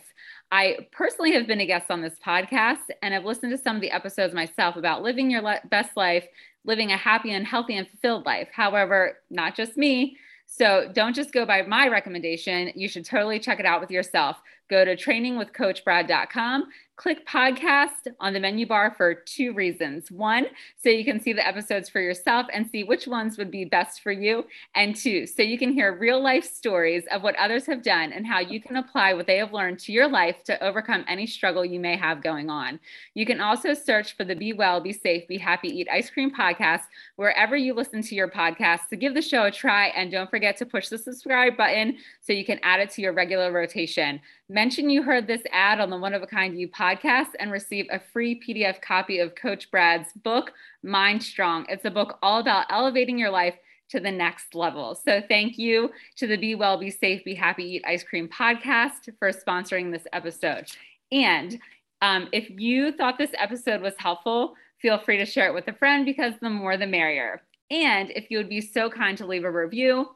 I 0.52 0.86
personally 0.92 1.32
have 1.32 1.48
been 1.48 1.60
a 1.60 1.66
guest 1.66 1.90
on 1.90 2.02
this 2.02 2.20
podcast 2.24 2.90
and 3.02 3.12
have 3.14 3.24
listened 3.24 3.50
to 3.50 3.58
some 3.58 3.76
of 3.76 3.82
the 3.82 3.90
episodes 3.90 4.32
myself 4.32 4.76
about 4.76 5.02
living 5.02 5.30
your 5.30 5.42
le- 5.42 5.60
best 5.68 5.96
life, 5.96 6.26
living 6.64 6.92
a 6.92 6.96
happy 6.96 7.32
and 7.32 7.46
healthy 7.46 7.76
and 7.76 7.88
fulfilled 7.88 8.26
life. 8.26 8.48
However, 8.52 9.18
not 9.28 9.56
just 9.56 9.76
me, 9.76 10.16
so 10.46 10.90
don't 10.92 11.16
just 11.16 11.32
go 11.32 11.46
by 11.46 11.62
my 11.62 11.88
recommendation. 11.88 12.70
You 12.74 12.86
should 12.86 13.06
totally 13.06 13.40
check 13.40 13.58
it 13.58 13.66
out 13.66 13.80
with 13.80 13.90
yourself. 13.90 14.36
Go 14.68 14.84
to 14.84 14.94
trainingwithcoachbrad.com 14.94 16.64
Click 16.96 17.26
podcast 17.26 18.06
on 18.20 18.34
the 18.34 18.38
menu 18.38 18.66
bar 18.66 18.94
for 18.94 19.14
two 19.14 19.54
reasons. 19.54 20.10
One, 20.10 20.46
so 20.76 20.90
you 20.90 21.06
can 21.06 21.18
see 21.18 21.32
the 21.32 21.44
episodes 21.44 21.88
for 21.88 22.00
yourself 22.00 22.46
and 22.52 22.68
see 22.68 22.84
which 22.84 23.06
ones 23.06 23.38
would 23.38 23.50
be 23.50 23.64
best 23.64 24.02
for 24.02 24.12
you. 24.12 24.44
And 24.74 24.94
two, 24.94 25.26
so 25.26 25.42
you 25.42 25.58
can 25.58 25.72
hear 25.72 25.98
real 25.98 26.22
life 26.22 26.44
stories 26.44 27.04
of 27.10 27.22
what 27.22 27.34
others 27.36 27.64
have 27.64 27.82
done 27.82 28.12
and 28.12 28.26
how 28.26 28.40
you 28.40 28.60
can 28.60 28.76
apply 28.76 29.14
what 29.14 29.26
they 29.26 29.38
have 29.38 29.54
learned 29.54 29.78
to 29.80 29.92
your 29.92 30.06
life 30.06 30.44
to 30.44 30.62
overcome 30.62 31.04
any 31.08 31.26
struggle 31.26 31.64
you 31.64 31.80
may 31.80 31.96
have 31.96 32.22
going 32.22 32.50
on. 32.50 32.78
You 33.14 33.24
can 33.24 33.40
also 33.40 33.72
search 33.72 34.14
for 34.14 34.24
the 34.24 34.36
Be 34.36 34.52
Well, 34.52 34.78
Be 34.80 34.92
Safe, 34.92 35.26
Be 35.26 35.38
Happy, 35.38 35.68
Eat 35.68 35.88
Ice 35.90 36.10
Cream 36.10 36.30
podcast 36.30 36.82
wherever 37.16 37.56
you 37.56 37.72
listen 37.72 38.02
to 38.02 38.14
your 38.14 38.28
podcast 38.28 38.88
to 38.90 38.96
give 38.96 39.14
the 39.14 39.22
show 39.22 39.46
a 39.46 39.50
try. 39.50 39.86
And 39.88 40.12
don't 40.12 40.30
forget 40.30 40.58
to 40.58 40.66
push 40.66 40.88
the 40.88 40.98
subscribe 40.98 41.56
button 41.56 41.96
so 42.20 42.34
you 42.34 42.44
can 42.44 42.60
add 42.62 42.80
it 42.80 42.90
to 42.90 43.02
your 43.02 43.14
regular 43.14 43.50
rotation. 43.50 44.20
Mention 44.48 44.90
you 44.90 45.02
heard 45.02 45.26
this 45.26 45.40
ad 45.50 45.80
on 45.80 45.88
the 45.88 45.96
One 45.96 46.12
of 46.12 46.22
a 46.22 46.26
Kind 46.26 46.60
You 46.60 46.68
podcast 46.92 47.28
and 47.38 47.50
receive 47.50 47.86
a 47.90 47.98
free 47.98 48.40
PDF 48.40 48.80
copy 48.80 49.18
of 49.18 49.34
Coach 49.34 49.70
Brad's 49.70 50.12
book, 50.12 50.52
Mind 50.82 51.22
Strong. 51.22 51.66
It's 51.68 51.84
a 51.84 51.90
book 51.90 52.18
all 52.22 52.40
about 52.40 52.66
elevating 52.70 53.18
your 53.18 53.30
life 53.30 53.54
to 53.90 54.00
the 54.00 54.10
next 54.10 54.54
level. 54.54 54.94
So, 54.94 55.22
thank 55.26 55.58
you 55.58 55.90
to 56.16 56.26
the 56.26 56.36
Be 56.36 56.54
Well, 56.54 56.78
Be 56.78 56.90
Safe, 56.90 57.24
Be 57.24 57.34
Happy, 57.34 57.64
Eat 57.64 57.84
Ice 57.86 58.02
Cream 58.02 58.28
podcast 58.28 59.08
for 59.18 59.30
sponsoring 59.30 59.92
this 59.92 60.06
episode. 60.12 60.66
And 61.10 61.58
um, 62.00 62.28
if 62.32 62.48
you 62.50 62.92
thought 62.92 63.18
this 63.18 63.32
episode 63.38 63.80
was 63.80 63.94
helpful, 63.98 64.54
feel 64.78 64.98
free 64.98 65.16
to 65.18 65.26
share 65.26 65.46
it 65.46 65.54
with 65.54 65.68
a 65.68 65.72
friend 65.72 66.04
because 66.04 66.34
the 66.40 66.50
more 66.50 66.76
the 66.76 66.86
merrier. 66.86 67.42
And 67.70 68.10
if 68.10 68.30
you 68.30 68.38
would 68.38 68.48
be 68.48 68.60
so 68.60 68.90
kind 68.90 69.16
to 69.18 69.26
leave 69.26 69.44
a 69.44 69.50
review, 69.50 70.10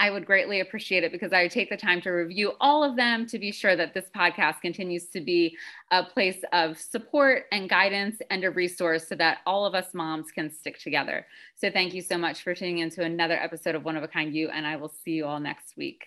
I 0.00 0.10
would 0.10 0.26
greatly 0.26 0.60
appreciate 0.60 1.04
it 1.04 1.12
because 1.12 1.32
I 1.32 1.46
take 1.48 1.70
the 1.70 1.76
time 1.76 2.00
to 2.02 2.10
review 2.10 2.52
all 2.60 2.82
of 2.82 2.96
them 2.96 3.26
to 3.26 3.38
be 3.38 3.52
sure 3.52 3.76
that 3.76 3.94
this 3.94 4.06
podcast 4.14 4.60
continues 4.60 5.06
to 5.06 5.20
be 5.20 5.56
a 5.90 6.02
place 6.02 6.42
of 6.52 6.78
support 6.78 7.44
and 7.52 7.68
guidance 7.68 8.18
and 8.30 8.44
a 8.44 8.50
resource 8.50 9.08
so 9.08 9.14
that 9.16 9.38
all 9.46 9.64
of 9.64 9.74
us 9.74 9.94
moms 9.94 10.30
can 10.30 10.50
stick 10.50 10.78
together. 10.78 11.26
So, 11.54 11.70
thank 11.70 11.94
you 11.94 12.02
so 12.02 12.18
much 12.18 12.42
for 12.42 12.54
tuning 12.54 12.78
into 12.78 13.02
another 13.02 13.40
episode 13.40 13.74
of 13.74 13.84
One 13.84 13.96
of 13.96 14.02
a 14.02 14.08
Kind 14.08 14.34
You, 14.34 14.50
and 14.50 14.66
I 14.66 14.76
will 14.76 14.92
see 15.04 15.12
you 15.12 15.26
all 15.26 15.40
next 15.40 15.76
week. 15.76 16.04